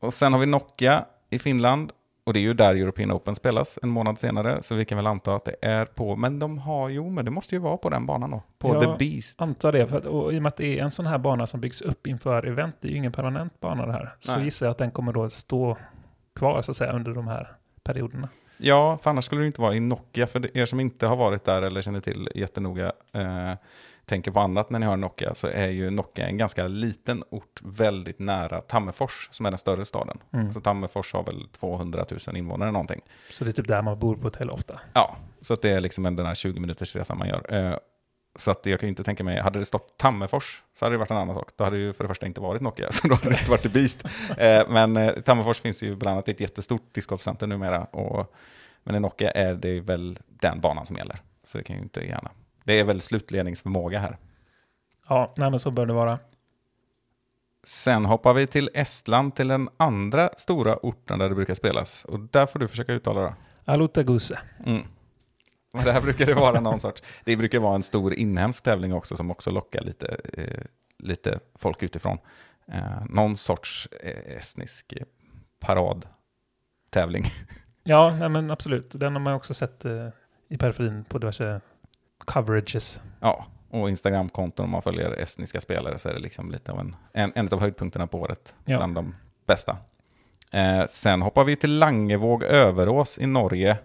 Och 0.00 0.14
sen 0.14 0.32
har 0.32 0.40
vi 0.40 0.46
Nokia 0.46 1.04
i 1.30 1.38
Finland. 1.38 1.92
Och 2.24 2.32
det 2.32 2.38
är 2.38 2.42
ju 2.42 2.54
där 2.54 2.74
European 2.74 3.12
Open 3.12 3.34
spelas 3.34 3.78
en 3.82 3.88
månad 3.88 4.18
senare. 4.18 4.62
Så 4.62 4.74
vi 4.74 4.84
kan 4.84 4.96
väl 4.96 5.06
anta 5.06 5.34
att 5.34 5.44
det 5.44 5.56
är 5.62 5.84
på, 5.84 6.16
men 6.16 6.38
de 6.38 6.58
har, 6.58 6.88
jo 6.88 7.10
men 7.10 7.24
det 7.24 7.30
måste 7.30 7.54
ju 7.54 7.58
vara 7.58 7.76
på 7.76 7.90
den 7.90 8.06
banan 8.06 8.30
då. 8.30 8.42
På 8.58 8.68
Ja, 8.68 8.80
The 8.80 9.04
Beast. 9.04 9.40
Antar 9.40 9.72
det, 9.72 9.86
för 9.86 9.96
att, 9.98 10.06
och 10.06 10.32
i 10.32 10.38
och 10.38 10.42
med 10.42 10.48
att 10.50 10.56
det 10.56 10.78
är 10.78 10.82
en 10.84 10.90
sån 10.90 11.06
här 11.06 11.18
bana 11.18 11.46
som 11.46 11.60
byggs 11.60 11.80
upp 11.80 12.06
inför 12.06 12.46
event, 12.46 12.76
det 12.80 12.88
är 12.88 12.90
ju 12.90 12.96
ingen 12.96 13.12
permanent 13.12 13.60
bana 13.60 13.86
det 13.86 13.92
här, 13.92 14.14
så 14.20 14.32
Nej. 14.32 14.44
gissar 14.44 14.66
jag 14.66 14.70
att 14.70 14.78
den 14.78 14.90
kommer 14.90 15.12
då 15.12 15.30
stå 15.30 15.76
kvar 16.36 16.62
så 16.62 16.70
att 16.70 16.76
säga 16.76 16.92
under 16.92 17.12
de 17.12 17.28
här 17.28 17.52
perioderna. 17.84 18.28
Ja, 18.56 18.98
för 19.02 19.10
annars 19.10 19.24
skulle 19.24 19.40
det 19.40 19.46
inte 19.46 19.60
vara 19.60 19.74
i 19.74 19.80
Nokia. 19.80 20.26
För 20.26 20.56
er 20.56 20.66
som 20.66 20.80
inte 20.80 21.06
har 21.06 21.16
varit 21.16 21.44
där 21.44 21.62
eller 21.62 21.82
känner 21.82 22.00
till 22.00 22.28
jättenoga, 22.34 22.92
eh, 23.12 23.52
tänker 24.12 24.30
på 24.30 24.40
annat 24.40 24.70
när 24.70 24.78
ni 24.78 24.86
hör 24.86 24.96
Nokia, 24.96 25.34
så 25.34 25.46
är 25.48 25.68
ju 25.68 25.90
Nokia 25.90 26.26
en 26.26 26.38
ganska 26.38 26.66
liten 26.68 27.24
ort 27.30 27.60
väldigt 27.62 28.18
nära 28.18 28.60
Tammerfors, 28.60 29.28
som 29.32 29.46
är 29.46 29.50
den 29.50 29.58
större 29.58 29.84
staden. 29.84 30.18
Mm. 30.32 30.52
Så 30.52 30.60
Tammerfors 30.60 31.12
har 31.12 31.22
väl 31.24 31.48
200 31.48 32.04
000 32.26 32.36
invånare 32.36 32.70
någonting. 32.70 33.00
Så 33.30 33.44
det 33.44 33.50
är 33.50 33.52
typ 33.52 33.68
där 33.68 33.82
man 33.82 33.98
bor 33.98 34.16
på 34.16 34.22
hotell 34.22 34.50
ofta. 34.50 34.80
Ja, 34.94 35.16
så 35.40 35.54
att 35.54 35.62
det 35.62 35.70
är 35.70 35.80
liksom 35.80 36.06
en- 36.06 36.16
den 36.16 36.26
här 36.26 36.34
20 36.34 36.60
minuters 36.60 36.96
resan 36.96 37.18
man 37.18 37.28
gör. 37.28 37.54
Eh, 37.54 37.76
så 38.36 38.50
att 38.50 38.66
jag 38.66 38.80
kan 38.80 38.88
inte 38.88 39.04
tänka 39.04 39.24
mig, 39.24 39.40
hade 39.40 39.58
det 39.58 39.64
stått 39.64 39.96
Tammerfors 39.98 40.62
så 40.74 40.84
hade 40.84 40.94
det 40.94 40.98
varit 40.98 41.10
en 41.10 41.16
annan 41.16 41.34
sak. 41.34 41.50
Då 41.56 41.64
hade 41.64 41.76
det 41.76 41.82
ju 41.82 41.92
för 41.92 42.04
det 42.04 42.08
första 42.08 42.26
inte 42.26 42.40
varit 42.40 42.62
Nokia, 42.62 42.92
så 42.92 43.08
då 43.08 43.14
hade 43.14 43.28
det 43.30 43.38
inte 43.38 43.50
varit 43.50 43.66
i 43.66 43.68
Beast. 43.68 44.04
Eh, 44.38 44.62
men 44.68 44.96
eh, 44.96 45.12
Tammerfors 45.12 45.60
finns 45.60 45.82
ju 45.82 45.96
bland 45.96 46.12
annat 46.12 46.28
i 46.28 46.30
ett 46.30 46.40
jättestort 46.40 46.94
discgolfcenter 46.94 47.46
numera. 47.46 47.84
Och, 47.84 48.34
men 48.84 48.94
i 48.94 49.00
Nokia 49.00 49.30
är 49.30 49.54
det 49.54 49.80
väl 49.80 50.18
den 50.26 50.60
banan 50.60 50.86
som 50.86 50.96
gäller. 50.96 51.16
Så 51.44 51.58
det 51.58 51.64
kan 51.64 51.76
ju 51.76 51.82
inte 51.82 52.00
gärna. 52.00 52.30
Det 52.64 52.80
är 52.80 52.84
väl 52.84 53.00
slutledningsförmåga 53.00 53.98
här. 53.98 54.18
Ja, 55.08 55.34
nej 55.36 55.50
men 55.50 55.60
så 55.60 55.70
bör 55.70 55.86
det 55.86 55.94
vara. 55.94 56.18
Sen 57.64 58.04
hoppar 58.04 58.34
vi 58.34 58.46
till 58.46 58.70
Estland, 58.74 59.34
till 59.34 59.48
den 59.48 59.68
andra 59.76 60.30
stora 60.36 60.76
orten 60.76 61.18
där 61.18 61.28
det 61.28 61.34
brukar 61.34 61.54
spelas. 61.54 62.04
Och 62.04 62.20
där 62.20 62.46
får 62.46 62.58
du 62.58 62.68
försöka 62.68 62.92
uttala 62.92 63.20
det. 63.20 63.34
Alutaguse. 63.64 64.38
Mm. 64.66 64.82
Och 65.74 65.82
där 65.84 66.00
brukar 66.00 66.26
det 66.26 66.34
vara 66.34 66.60
någon 66.60 66.80
sorts, 66.80 67.02
det 67.24 67.36
brukar 67.36 67.58
vara 67.58 67.74
en 67.74 67.82
stor 67.82 68.14
inhemsk 68.14 68.62
tävling 68.64 68.94
också 68.94 69.16
som 69.16 69.30
också 69.30 69.50
lockar 69.50 69.80
lite, 69.80 70.20
eh, 70.32 70.64
lite 70.98 71.40
folk 71.54 71.82
utifrån. 71.82 72.18
Eh, 72.68 73.04
någon 73.08 73.36
sorts 73.36 73.88
eh, 74.00 74.36
estnisk 74.36 74.92
eh, 74.92 75.06
paradtävling. 75.60 77.24
Ja, 77.84 78.16
nej 78.18 78.28
men 78.28 78.50
absolut. 78.50 78.90
Den 79.00 79.12
har 79.12 79.20
man 79.20 79.34
också 79.34 79.54
sett 79.54 79.84
eh, 79.84 80.08
i 80.48 80.58
periferin 80.58 81.04
på 81.04 81.18
diverse 81.18 81.60
coverages. 82.24 83.00
Ja, 83.20 83.46
och 83.70 83.90
Instagramkonton 83.90 84.64
om 84.64 84.70
man 84.70 84.82
följer 84.82 85.10
estniska 85.10 85.60
spelare 85.60 85.98
så 85.98 86.08
är 86.08 86.14
det 86.14 86.20
liksom 86.20 86.50
lite 86.50 86.72
av 86.72 86.80
en, 86.80 86.96
en, 87.12 87.32
en 87.34 87.48
av 87.48 87.60
höjdpunkterna 87.60 88.06
på 88.06 88.20
året. 88.20 88.54
Ja. 88.64 88.76
Bland 88.76 88.94
de 88.94 89.14
bästa. 89.46 89.76
Eh, 90.52 90.86
sen 90.88 91.22
hoppar 91.22 91.44
vi 91.44 91.56
till 91.56 91.78
Langevåg 91.78 92.42
Överås 92.42 93.18
i 93.18 93.26
Norge. 93.26 93.78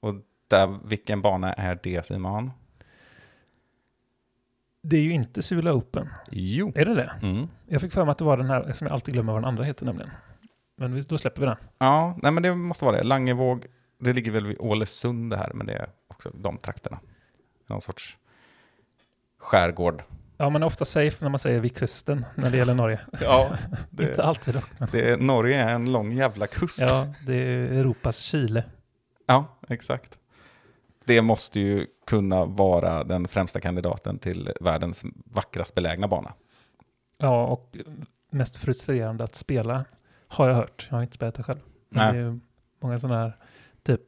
Och 0.00 0.14
där, 0.48 0.78
vilken 0.84 1.22
bana 1.22 1.52
är 1.52 1.78
det 1.82 2.06
Simon? 2.06 2.50
Det 4.82 4.96
är 4.96 5.00
ju 5.00 5.12
inte 5.12 5.42
Sula 5.42 5.72
Open. 5.72 6.08
Jo. 6.30 6.72
Är 6.74 6.84
det 6.84 6.94
det? 6.94 7.12
Mm. 7.22 7.48
Jag 7.66 7.80
fick 7.80 7.92
för 7.92 8.04
mig 8.04 8.12
att 8.12 8.18
det 8.18 8.24
var 8.24 8.36
den 8.36 8.46
här, 8.46 8.72
som 8.72 8.86
jag 8.86 8.94
alltid 8.94 9.14
glömmer 9.14 9.32
vad 9.32 9.42
den 9.42 9.48
andra 9.48 9.64
heter 9.64 9.86
nämligen. 9.86 10.10
Men 10.76 11.02
då 11.08 11.18
släpper 11.18 11.40
vi 11.40 11.46
den. 11.46 11.56
Ja, 11.78 12.18
nej 12.22 12.32
men 12.32 12.42
det 12.42 12.54
måste 12.54 12.84
vara 12.84 12.96
det. 12.96 13.02
Langevåg, 13.02 13.66
det 13.98 14.12
ligger 14.12 14.32
väl 14.32 14.46
vid 14.46 14.56
Ålesund 14.60 15.30
det 15.30 15.36
här, 15.36 15.50
men 15.54 15.66
det 15.66 15.72
är 15.72 15.90
också 16.08 16.30
de 16.34 16.58
trakterna. 16.58 17.00
Någon 17.70 17.80
sorts 17.80 18.16
skärgård. 19.38 20.02
Ja, 20.36 20.50
man 20.50 20.62
är 20.62 20.66
ofta 20.66 20.84
safe 20.84 21.16
när 21.24 21.28
man 21.30 21.38
säger 21.38 21.60
vid 21.60 21.76
kusten 21.76 22.24
när 22.34 22.50
det 22.50 22.56
gäller 22.56 22.74
Norge. 22.74 23.00
Ja, 23.20 23.50
inte 23.90 24.04
det, 24.04 24.22
alltid 24.24 24.54
dock. 24.54 24.64
men- 24.78 24.88
det 24.92 25.20
Norge 25.20 25.56
är 25.62 25.74
en 25.74 25.92
lång 25.92 26.12
jävla 26.12 26.46
kust. 26.46 26.82
Ja. 26.82 26.88
Ja, 26.88 27.14
det 27.26 27.34
är 27.34 27.72
Europas 27.72 28.16
Chile. 28.18 28.64
exakt. 29.68 30.18
Det 31.04 31.22
måste 31.22 31.60
ju 31.60 31.86
kunna 32.06 32.44
vara 32.44 33.04
den 33.04 33.28
främsta 33.28 33.60
kandidaten 33.60 34.18
till 34.18 34.52
världens 34.60 35.04
vackrast 35.24 35.74
belägna 35.74 36.08
bana. 36.08 36.32
Ja, 37.18 37.46
och 37.46 37.76
mest 38.30 38.56
frustrerande 38.56 39.24
att 39.24 39.34
spela 39.34 39.84
har 40.28 40.48
jag 40.48 40.54
hört. 40.56 40.86
Jag 40.90 40.96
har 40.96 41.02
inte 41.02 41.14
spelat 41.14 41.34
det 41.34 41.42
själv. 41.42 41.60
Men 41.88 42.04
Nej. 42.04 42.12
det 42.12 42.18
är 42.18 42.22
ju 42.32 42.40
många 42.82 42.98
sådana 42.98 43.18
här, 43.18 43.36
typ 43.82 44.02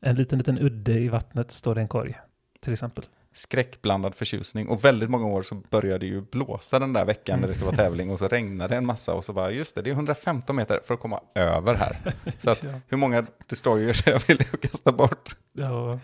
en 0.00 0.14
liten, 0.16 0.38
liten 0.38 0.58
udde 0.58 0.92
i 0.92 1.08
vattnet 1.08 1.50
står 1.50 1.74
det 1.74 1.80
en 1.80 1.88
korg. 1.88 2.18
Till 2.66 2.72
exempel. 2.72 3.04
Skräckblandad 3.32 4.14
förtjusning. 4.14 4.68
Och 4.68 4.84
väldigt 4.84 5.10
många 5.10 5.26
år 5.26 5.42
så 5.42 5.54
började 5.54 5.98
det 5.98 6.06
ju 6.06 6.20
blåsa 6.20 6.78
den 6.78 6.92
där 6.92 7.04
veckan 7.04 7.40
när 7.40 7.48
det 7.48 7.54
skulle 7.54 7.66
vara 7.66 7.76
tävling 7.76 8.10
och 8.10 8.18
så 8.18 8.28
regnade 8.28 8.74
det 8.74 8.76
en 8.78 8.86
massa 8.86 9.14
och 9.14 9.24
så 9.24 9.32
bara 9.32 9.50
just 9.50 9.74
det, 9.74 9.82
det 9.82 9.90
är 9.90 9.94
115 9.94 10.56
meter 10.56 10.80
för 10.84 10.94
att 10.94 11.00
komma 11.00 11.20
över 11.34 11.74
här. 11.74 11.96
Så 12.38 12.50
att 12.50 12.62
Ja. 12.62 12.70
hur 12.88 12.96
många 12.96 13.26
destroyers 13.46 14.06
jag 14.06 14.22
vill 14.28 14.38
kasta 14.44 14.92
bort? 14.92 15.36
Ja. 15.52 15.98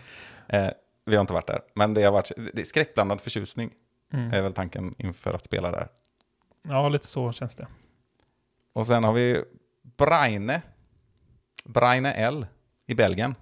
Eh, 0.47 0.69
vi 1.05 1.15
har 1.15 1.21
inte 1.21 1.33
varit 1.33 1.47
där, 1.47 1.61
men 1.75 1.93
det 1.93 2.03
har 2.03 2.11
varit 2.11 2.31
det 2.53 2.61
är 2.61 2.65
skräckblandad 2.65 3.21
förtjusning 3.21 3.71
Mm. 4.13 4.33
är 4.33 4.41
väl 4.41 4.53
tanken 4.53 4.95
inför 4.97 5.33
att 5.33 5.43
spela 5.43 5.71
där. 5.71 5.87
ja, 6.69 6.89
lite 6.89 7.07
så 7.07 7.31
känns 7.31 7.55
det. 7.55 7.67
Och 8.73 8.87
sen 8.87 9.03
har 9.03 9.13
vi 9.13 9.43
Braine, 9.97 10.61
Braine 11.65 12.05
L 12.05 12.45
i 12.87 12.95
Belgien 12.95 13.35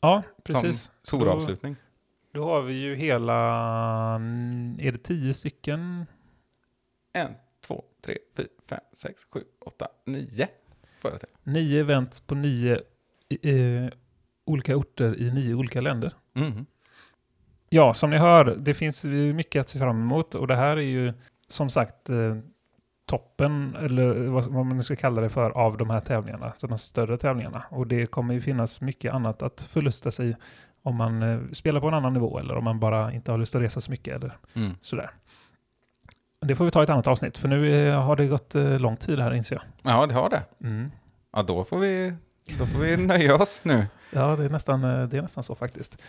Ja, 0.00 0.22
precis. 0.44 0.90
som 1.02 1.18
touravslutning. 1.20 1.76
Då, 2.34 2.44
har 2.44 2.62
vi 2.62 2.74
ju 2.74 2.96
hela, 2.96 3.34
är 4.78 4.92
det 4.92 4.98
tio 4.98 5.34
stycken? 5.34 6.06
En, 7.12 7.30
två, 7.66 7.84
tre, 8.04 8.18
fyra, 8.36 8.46
fem, 8.68 8.80
sex, 8.92 9.26
sju, 9.30 9.40
åtta, 9.60 9.88
nio. 10.06 10.48
Nio 11.42 11.80
event 11.80 12.22
på 12.26 12.34
nio 12.34 12.80
eh, 13.42 13.88
olika 14.44 14.76
orter 14.76 15.20
i 15.20 15.30
nio 15.30 15.54
olika 15.54 15.80
länder. 15.80 16.12
Mhm. 16.32 16.66
Ja, 17.68 17.94
som 17.94 18.10
ni 18.10 18.16
hör, 18.16 18.56
det 18.58 18.74
finns 18.74 19.04
mycket 19.34 19.60
att 19.60 19.68
se 19.68 19.78
fram 19.78 20.00
emot 20.00 20.34
och 20.34 20.46
det 20.46 20.56
här 20.56 20.76
är 20.76 20.80
ju 20.80 21.12
som 21.48 21.70
sagt 21.70 22.10
eh, 22.10 22.36
toppen, 23.06 23.76
eller 23.76 24.14
vad, 24.14 24.44
vad 24.44 24.66
man 24.66 24.82
ska 24.82 24.96
kalla 24.96 25.20
det 25.20 25.28
för, 25.30 25.50
av 25.50 25.76
de 25.76 25.90
här 25.90 26.00
tävlingarna, 26.00 26.52
så 26.56 26.66
de 26.66 26.78
större 26.78 27.18
tävlingarna. 27.18 27.64
Och 27.70 27.86
det 27.86 28.06
kommer 28.06 28.34
ju 28.34 28.40
finnas 28.40 28.80
mycket 28.80 29.14
annat 29.14 29.42
att 29.42 29.60
förlusta 29.60 30.10
sig 30.10 30.36
om 30.84 30.96
man 30.96 31.22
eh, 31.22 31.38
spelar 31.52 31.80
på 31.80 31.88
en 31.88 31.94
annan 31.94 32.12
nivå 32.12 32.38
eller 32.38 32.56
om 32.56 32.64
man 32.64 32.80
bara 32.80 33.12
inte 33.12 33.30
har 33.30 33.38
lust 33.38 33.54
att 33.54 33.62
resa 33.62 33.80
så 33.80 33.90
mycket 33.90 34.16
eller 34.16 34.36
Mm. 34.54 34.72
sådär. 34.80 35.10
Det 36.40 36.56
får 36.56 36.64
vi 36.64 36.70
ta 36.70 36.80
i 36.80 36.84
ett 36.84 36.90
annat 36.90 37.06
avsnitt, 37.06 37.38
för 37.38 37.48
nu 37.48 37.86
eh, 37.88 38.02
har 38.02 38.16
det 38.16 38.26
gått 38.26 38.54
eh, 38.54 38.78
lång 38.80 38.96
tid 38.96 39.18
här 39.20 39.34
inser 39.34 39.56
jag. 39.56 39.92
Ja, 39.94 40.06
det 40.06 40.14
har 40.14 40.30
det. 40.30 40.42
Mm. 40.60 40.90
Ja, 41.32 41.42
då 41.42 41.64
får 41.64 41.78
vi, 41.78 42.14
då 42.58 42.66
får 42.66 42.78
vi 42.78 42.96
nöja 42.96 43.34
oss 43.34 43.60
nu. 43.64 43.86
Ja, 44.10 44.36
det 44.36 44.44
är, 44.44 44.48
nästan, 44.48 44.80
det 44.82 45.18
är 45.18 45.22
nästan 45.22 45.44
så 45.44 45.54
faktiskt. 45.54 46.02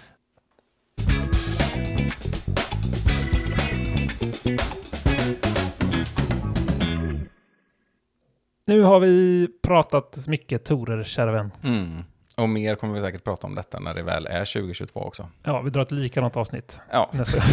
Nu 8.67 8.81
har 8.81 8.99
vi 8.99 9.47
pratat 9.61 10.27
mycket 10.27 10.65
torer, 10.65 11.03
kära 11.03 11.31
vän. 11.31 11.51
Mm. 11.63 12.03
Och 12.37 12.49
mer 12.49 12.75
kommer 12.75 12.93
vi 12.93 13.01
säkert 13.01 13.23
prata 13.23 13.47
om 13.47 13.55
detta 13.55 13.79
när 13.79 13.93
det 13.93 14.03
väl 14.03 14.25
är 14.25 14.45
2022 14.53 14.99
också. 14.99 15.29
Ja, 15.43 15.61
vi 15.61 15.69
drar 15.69 15.81
ett 15.81 15.91
likadant 15.91 16.35
avsnitt 16.35 16.81
Ja, 16.91 17.09
nästa 17.13 17.37
gång. 17.37 17.47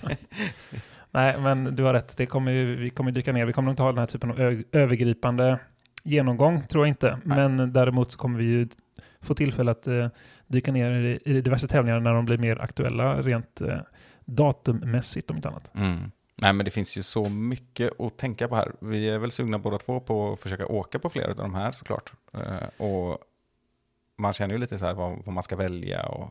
Nej, 1.10 1.36
men 1.40 1.76
du 1.76 1.82
har 1.82 1.92
rätt. 1.92 2.16
Det 2.16 2.26
kommer 2.26 2.52
ju, 2.52 2.76
vi 2.76 2.90
kommer 2.90 3.12
dyka 3.12 3.32
ner. 3.32 3.46
Vi 3.46 3.52
kommer 3.52 3.66
nog 3.66 3.72
inte 3.72 3.82
ha 3.82 3.92
den 3.92 3.98
här 3.98 4.06
typen 4.06 4.30
av 4.30 4.62
övergripande 4.72 5.58
genomgång, 6.02 6.66
tror 6.66 6.84
jag 6.84 6.88
inte. 6.88 7.18
Nej. 7.24 7.36
Men 7.36 7.72
däremot 7.72 8.12
så 8.12 8.18
kommer 8.18 8.38
vi 8.38 8.44
ju 8.44 8.68
få 9.20 9.34
tillfälle 9.34 9.70
att 9.70 9.86
eh, 9.86 10.08
dyka 10.46 10.72
ner 10.72 10.90
i, 10.90 11.18
i 11.24 11.40
diverse 11.40 11.68
tävlingar 11.68 12.00
när 12.00 12.14
de 12.14 12.24
blir 12.24 12.38
mer 12.38 12.60
aktuella 12.60 13.22
rent 13.22 13.60
eh, 13.60 13.78
datummässigt 14.24 15.30
om 15.30 15.36
inte 15.36 15.48
annat. 15.48 15.70
Mm. 15.74 16.10
Nej, 16.36 16.52
men 16.52 16.64
det 16.64 16.70
finns 16.70 16.96
ju 16.96 17.02
så 17.02 17.28
mycket 17.28 18.00
att 18.00 18.16
tänka 18.16 18.48
på 18.48 18.56
här. 18.56 18.72
Vi 18.80 19.08
är 19.08 19.18
väl 19.18 19.30
sugna 19.30 19.58
båda 19.58 19.78
två 19.78 20.00
på 20.00 20.32
att 20.32 20.40
försöka 20.40 20.66
åka 20.66 20.98
på 20.98 21.10
flera 21.10 21.30
av 21.30 21.36
de 21.36 21.54
här 21.54 21.72
såklart. 21.72 22.12
Eh, 22.34 22.86
och 22.86 23.18
man 24.18 24.32
känner 24.32 24.54
ju 24.54 24.60
lite 24.60 24.78
så 24.78 24.86
här 24.86 24.94
vad, 24.94 25.24
vad 25.24 25.34
man 25.34 25.42
ska 25.42 25.56
välja. 25.56 26.06
Och 26.06 26.30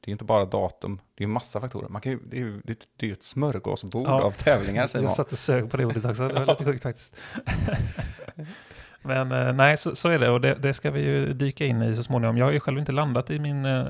det 0.00 0.08
är 0.08 0.10
ju 0.10 0.12
inte 0.12 0.24
bara 0.24 0.44
datum, 0.44 1.00
det 1.14 1.24
är 1.24 1.28
ju 1.28 1.32
massa 1.32 1.60
faktorer. 1.60 1.88
Man 1.88 2.00
kan 2.02 2.12
ju, 2.12 2.18
det, 2.26 2.36
är 2.36 2.40
ju, 2.40 2.60
det, 2.64 2.78
det 2.96 3.06
är 3.06 3.08
ju 3.08 3.12
ett 3.12 3.22
smörgåsbord 3.22 4.06
Ja. 4.08 4.22
av 4.22 4.30
tävlingar 4.30 4.86
säger 4.86 5.02
Jag 5.04 5.08
man. 5.08 5.14
satt 5.14 5.32
och 5.32 5.38
sög 5.38 5.70
på 5.70 5.76
det 5.76 5.84
ordet 5.86 6.04
också. 6.04 6.28
Det 6.28 6.34
var 6.34 6.46
lite 6.46 6.64
sjukt 6.64 6.82
faktiskt. 6.82 7.16
Men 9.02 9.32
eh, 9.32 9.52
nej, 9.52 9.76
så, 9.76 9.94
så 9.94 10.08
är 10.08 10.18
det 10.18 10.30
och 10.30 10.40
det, 10.40 10.54
det 10.54 10.74
ska 10.74 10.90
vi 10.90 11.00
ju 11.00 11.32
dyka 11.32 11.66
in 11.66 11.82
i 11.82 11.96
så 11.96 12.02
småningom. 12.02 12.36
Jag 12.38 12.44
har 12.44 12.52
ju 12.52 12.60
själv 12.60 12.78
inte 12.78 12.92
landat 12.92 13.30
i 13.30 13.38
min... 13.38 13.64
eh, 13.64 13.80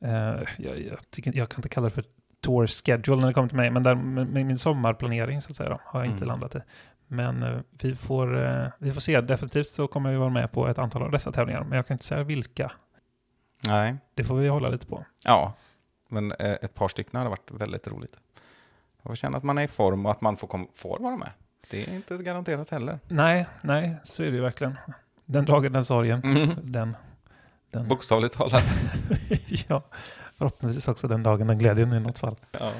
eh, 0.00 0.40
jag, 0.58 0.80
jag, 0.90 1.10
tycker, 1.10 1.32
jag 1.36 1.48
kan 1.48 1.58
inte 1.58 1.68
kalla 1.68 1.88
det 1.88 1.94
för 1.94 2.04
tour 2.40 2.66
schedule 2.66 3.20
när 3.20 3.26
det 3.28 3.34
kommer 3.34 3.48
till 3.48 3.56
mig, 3.56 3.70
men 3.70 3.82
där, 3.82 3.94
med 3.94 4.46
min 4.46 4.58
sommarplanering 4.58 5.42
så 5.42 5.50
att 5.50 5.56
säga 5.56 5.68
då, 5.68 5.80
har 5.84 6.00
jag 6.00 6.06
inte 6.06 6.16
Mm. 6.24 6.28
landat 6.28 6.54
i. 6.54 6.58
Men 7.06 7.42
eh, 7.42 7.58
vi, 7.70 7.94
får, 7.96 8.44
eh, 8.46 8.66
vi 8.78 8.92
får 8.92 9.00
se. 9.00 9.20
Definitivt 9.20 9.68
så 9.68 9.86
kommer 9.86 10.10
vi 10.10 10.16
vara 10.16 10.30
med 10.30 10.52
på 10.52 10.68
ett 10.68 10.78
antal 10.78 11.02
av 11.02 11.10
dessa 11.10 11.32
tävlingar, 11.32 11.64
men 11.64 11.76
jag 11.76 11.86
kan 11.86 11.94
inte 11.94 12.04
säga 12.04 12.22
vilka. 12.22 12.72
Nej, 13.68 13.96
Det 14.14 14.24
får 14.24 14.34
vi 14.36 14.48
hålla 14.48 14.68
lite 14.68 14.86
på. 14.86 15.04
ja. 15.24 15.52
Men 16.08 16.32
eh, 16.32 16.52
ett 16.52 16.74
par 16.74 16.88
stycken 16.88 17.18
hade 17.18 17.30
varit 17.30 17.50
väldigt 17.50 17.86
roligt. 17.88 18.16
Jag 19.02 19.10
får 19.10 19.14
känna 19.14 19.38
att 19.38 19.44
man 19.44 19.58
är 19.58 19.62
i 19.62 19.68
form 19.68 20.06
och 20.06 20.12
att 20.12 20.20
man 20.20 20.36
får, 20.36 20.66
får 20.74 20.98
vara 20.98 21.16
med. 21.16 21.30
Det 21.70 21.88
är 21.88 21.94
inte 21.94 22.16
garanterat 22.16 22.70
heller. 22.70 22.98
Nej, 23.08 23.46
nej, 23.62 23.96
så 24.02 24.22
är 24.22 24.26
det 24.30 24.36
ju 24.36 24.40
verkligen. 24.42 24.76
Den 25.24 25.44
dagen, 25.44 25.72
den 25.72 25.84
sorgen, 25.84 26.22
Mm. 26.24 26.50
den... 26.62 26.96
den 27.70 27.88
Bokstavligt 27.88 28.34
talat. 28.36 28.64
ja, 29.68 29.82
förhoppningsvis 30.36 30.88
också 30.88 31.08
den 31.08 31.22
dagen, 31.22 31.46
den 31.46 31.58
glädjen 31.58 31.92
i 31.92 32.00
något 32.00 32.18
fall. 32.18 32.36
Ja. 32.50 32.72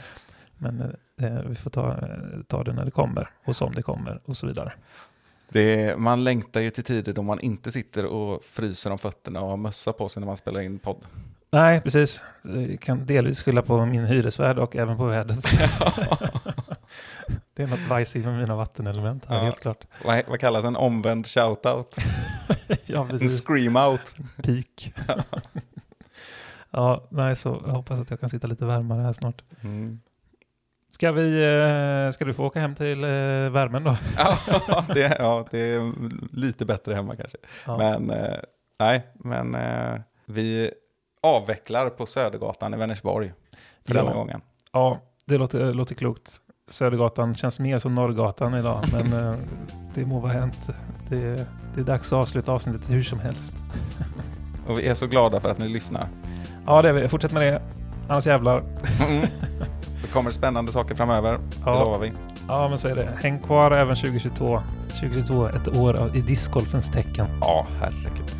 Men 0.58 0.80
eh, 1.20 1.38
vi 1.46 1.54
får 1.54 1.70
ta, 1.70 1.96
ta 2.48 2.64
det 2.64 2.72
när 2.72 2.84
det 2.84 2.90
kommer 2.90 3.30
och 3.44 3.56
som 3.56 3.72
det 3.74 3.82
kommer 3.82 4.20
och 4.24 4.36
så 4.36 4.46
vidare. 4.46 4.72
Är, 5.52 5.96
man 5.96 6.24
längtar 6.24 6.60
ju 6.60 6.70
till 6.70 6.84
tider 6.84 7.12
då 7.12 7.22
man 7.22 7.40
inte 7.40 7.72
sitter 7.72 8.06
och 8.06 8.44
fryser 8.44 8.90
om 8.90 8.98
fötterna 8.98 9.40
och 9.40 9.48
har 9.48 9.56
mössa 9.56 9.92
på 9.92 10.08
sig 10.08 10.20
när 10.20 10.26
man 10.26 10.36
spelar 10.36 10.60
in 10.60 10.78
podd. 10.78 11.04
Nej, 11.50 11.80
precis. 11.80 12.24
Jag 12.42 12.80
kan 12.80 13.06
delvis 13.06 13.42
skylla 13.42 13.62
på 13.62 13.86
min 13.86 14.04
hyresvärd 14.04 14.58
och 14.58 14.76
även 14.76 14.96
på 14.96 15.04
vädret. 15.04 15.38
det 17.54 17.62
är 17.62 17.66
något 17.66 17.88
vajs 17.88 18.14
med 18.14 18.38
mina 18.38 18.56
vattenelement 18.56 19.24
här, 19.24 19.36
Ja. 19.36 19.42
helt 19.42 19.60
klart. 19.60 19.84
Vad, 20.04 20.22
vad 20.28 20.40
kallas 20.40 20.64
en 20.64 20.76
omvänd 20.76 21.26
shoutout? 21.26 21.96
ja, 22.86 23.02
En 23.02 23.08
precis. 23.08 23.42
scream-out. 23.46 24.14
Peak. 24.42 24.94
ja, 26.70 27.06
nej, 27.10 27.36
så 27.36 27.62
jag 27.66 27.72
hoppas 27.72 28.00
att 28.00 28.10
jag 28.10 28.20
kan 28.20 28.28
sitta 28.28 28.46
lite 28.46 28.64
varmare 28.64 29.02
här 29.02 29.12
snart. 29.12 29.42
Mm. 29.60 30.00
Ska, 30.94 31.12
vi, 31.12 31.44
eh, 31.44 32.12
ska 32.12 32.24
du 32.24 32.34
få 32.34 32.44
åka 32.46 32.60
hem 32.60 32.74
till 32.74 33.04
eh, 33.04 33.10
värmen 33.50 33.84
då? 33.84 33.96
Ja, 34.68 34.84
det, 34.94 35.02
är- 35.02 35.16
ja, 35.22 35.46
det 35.50 35.58
är 35.74 35.92
lite 36.36 36.64
bättre 36.64 36.94
hemma 36.94 37.16
kanske. 37.16 37.38
Ja. 37.66 37.78
Men 37.78 38.10
eh, 38.10 38.36
nej, 38.78 39.06
men 39.14 39.56
vi 40.26 40.70
avvecklar 41.22 41.88
på 41.90 42.06
Södergatan 42.06 42.74
i 42.74 42.76
Vänersborg 42.76 43.32
för 43.86 43.94
Ja. 43.94 44.02
denna 44.02 44.14
gången. 44.14 44.40
Ja, 44.72 45.00
det 45.26 45.36
låter, 45.38 45.74
låter 45.74 45.94
klokt. 45.94 46.38
Södergatan 46.68 47.34
känns 47.34 47.60
mer 47.60 47.78
som 47.78 47.94
Norrgatan 47.94 48.54
idag, 48.54 48.84
men 48.92 49.36
det 49.94 50.04
må 50.04 50.20
vara 50.20 50.32
hänt. 50.32 50.68
Det, 51.08 51.46
det 51.74 51.80
är 51.80 51.84
dags 51.84 52.12
att 52.12 52.18
avsluta 52.18 52.52
avsnittet 52.52 52.90
hur 52.90 53.02
som 53.02 53.18
helst. 53.18 53.54
Och 54.68 54.78
vi 54.78 54.86
är 54.88 54.94
så 54.94 55.06
glada 55.06 55.40
för 55.40 55.48
att 55.50 55.58
ni 55.58 55.68
lyssnar. 55.68 56.08
Ja, 56.66 56.82
det 56.82 56.88
är 56.88 56.92
vi. 56.92 57.08
Fortsätt 57.08 57.32
med 57.32 57.42
det. 57.42 57.62
Annars 58.08 58.26
jävlar. 58.26 58.58
Mm. 59.08 59.26
Det 60.14 60.16
kommer 60.18 60.30
spännande 60.30 60.72
saker 60.72 60.94
framöver, 60.94 61.32
det 61.32 61.38
Ja. 61.64 61.84
lovar 61.84 61.98
vi. 61.98 62.12
Ja, 62.48 62.68
men 62.68 62.78
så 62.78 62.88
är 62.88 62.94
det. 62.96 63.08
Häng 63.22 63.38
kvar 63.38 63.70
även 63.70 63.96
2022. 63.96 64.62
2022, 65.00 65.46
ett 65.48 65.76
år 65.76 65.94
av- 65.96 66.16
i 66.16 66.20
discgolfens 66.20 66.90
tecken. 66.90 67.26
Ja, 67.40 67.66
herregud. 67.80 68.32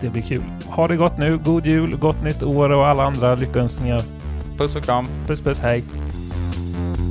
Det 0.00 0.08
blir 0.08 0.22
kul. 0.22 0.42
Ha 0.66 0.88
det 0.88 0.96
gott 0.96 1.18
nu. 1.18 1.38
God 1.38 1.66
jul, 1.66 1.96
gott 1.96 2.22
nytt 2.22 2.42
år 2.42 2.70
och 2.70 2.86
alla 2.86 3.04
andra 3.04 3.34
lyckönskningar. 3.34 4.02
Puss 4.58 4.76
och 4.76 4.82
kram. 4.82 5.06
Puss 5.26 5.40
puss, 5.40 5.58
hej. 5.58 5.84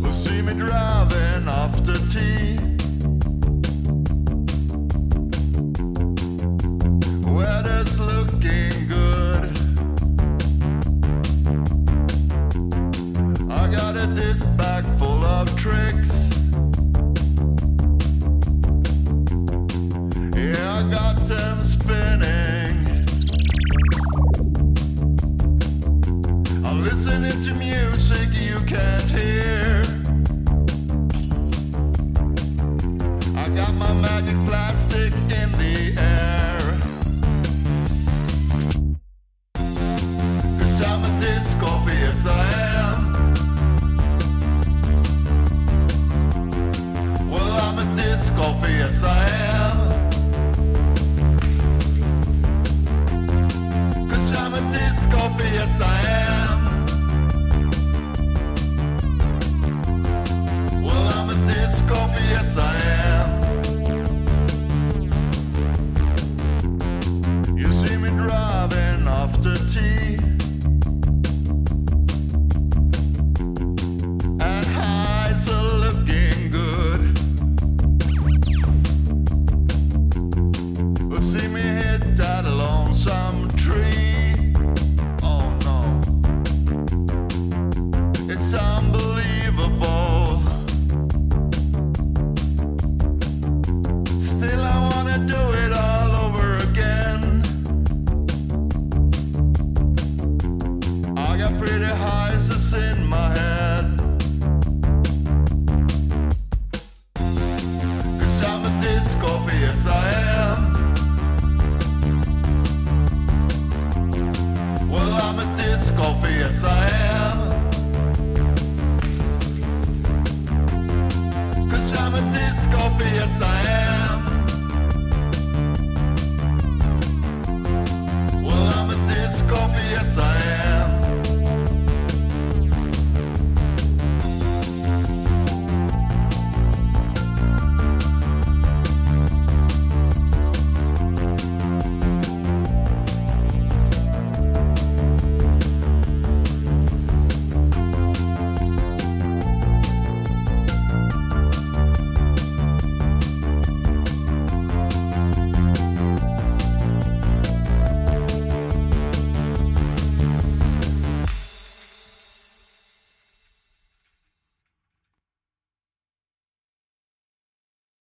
Will 0.04 0.14
see 0.14 0.42
me 0.42 0.52
Disc 14.18 14.48
bag 14.58 14.84
full 14.98 15.24
of 15.24 15.48
tricks. 15.56 16.32
Yeah, 20.36 20.74
I 20.74 20.90
got 20.90 21.28
them 21.28 21.64
spinning. 21.64 22.78
I'm 26.66 26.82
listening 26.82 27.40
to 27.44 27.54
music 27.54 28.30
you 28.34 28.60
can't 28.66 29.04
hear. 29.04 29.84
I 33.38 33.50
got 33.50 33.76
my 33.76 33.94
magic 33.94 34.38
plastic 34.48 35.14
in 35.14 35.52
the 35.62 35.94
air. 35.96 36.60
Cause 40.60 40.82
I'm 40.88 41.04
a 41.04 41.20
disc 41.20 41.60
golfer, 41.60 41.92
yes 41.92 42.26
I 42.26 42.62
am. 42.62 42.67
Yes 55.68 55.82
I 55.82 56.00
am. 56.12 56.47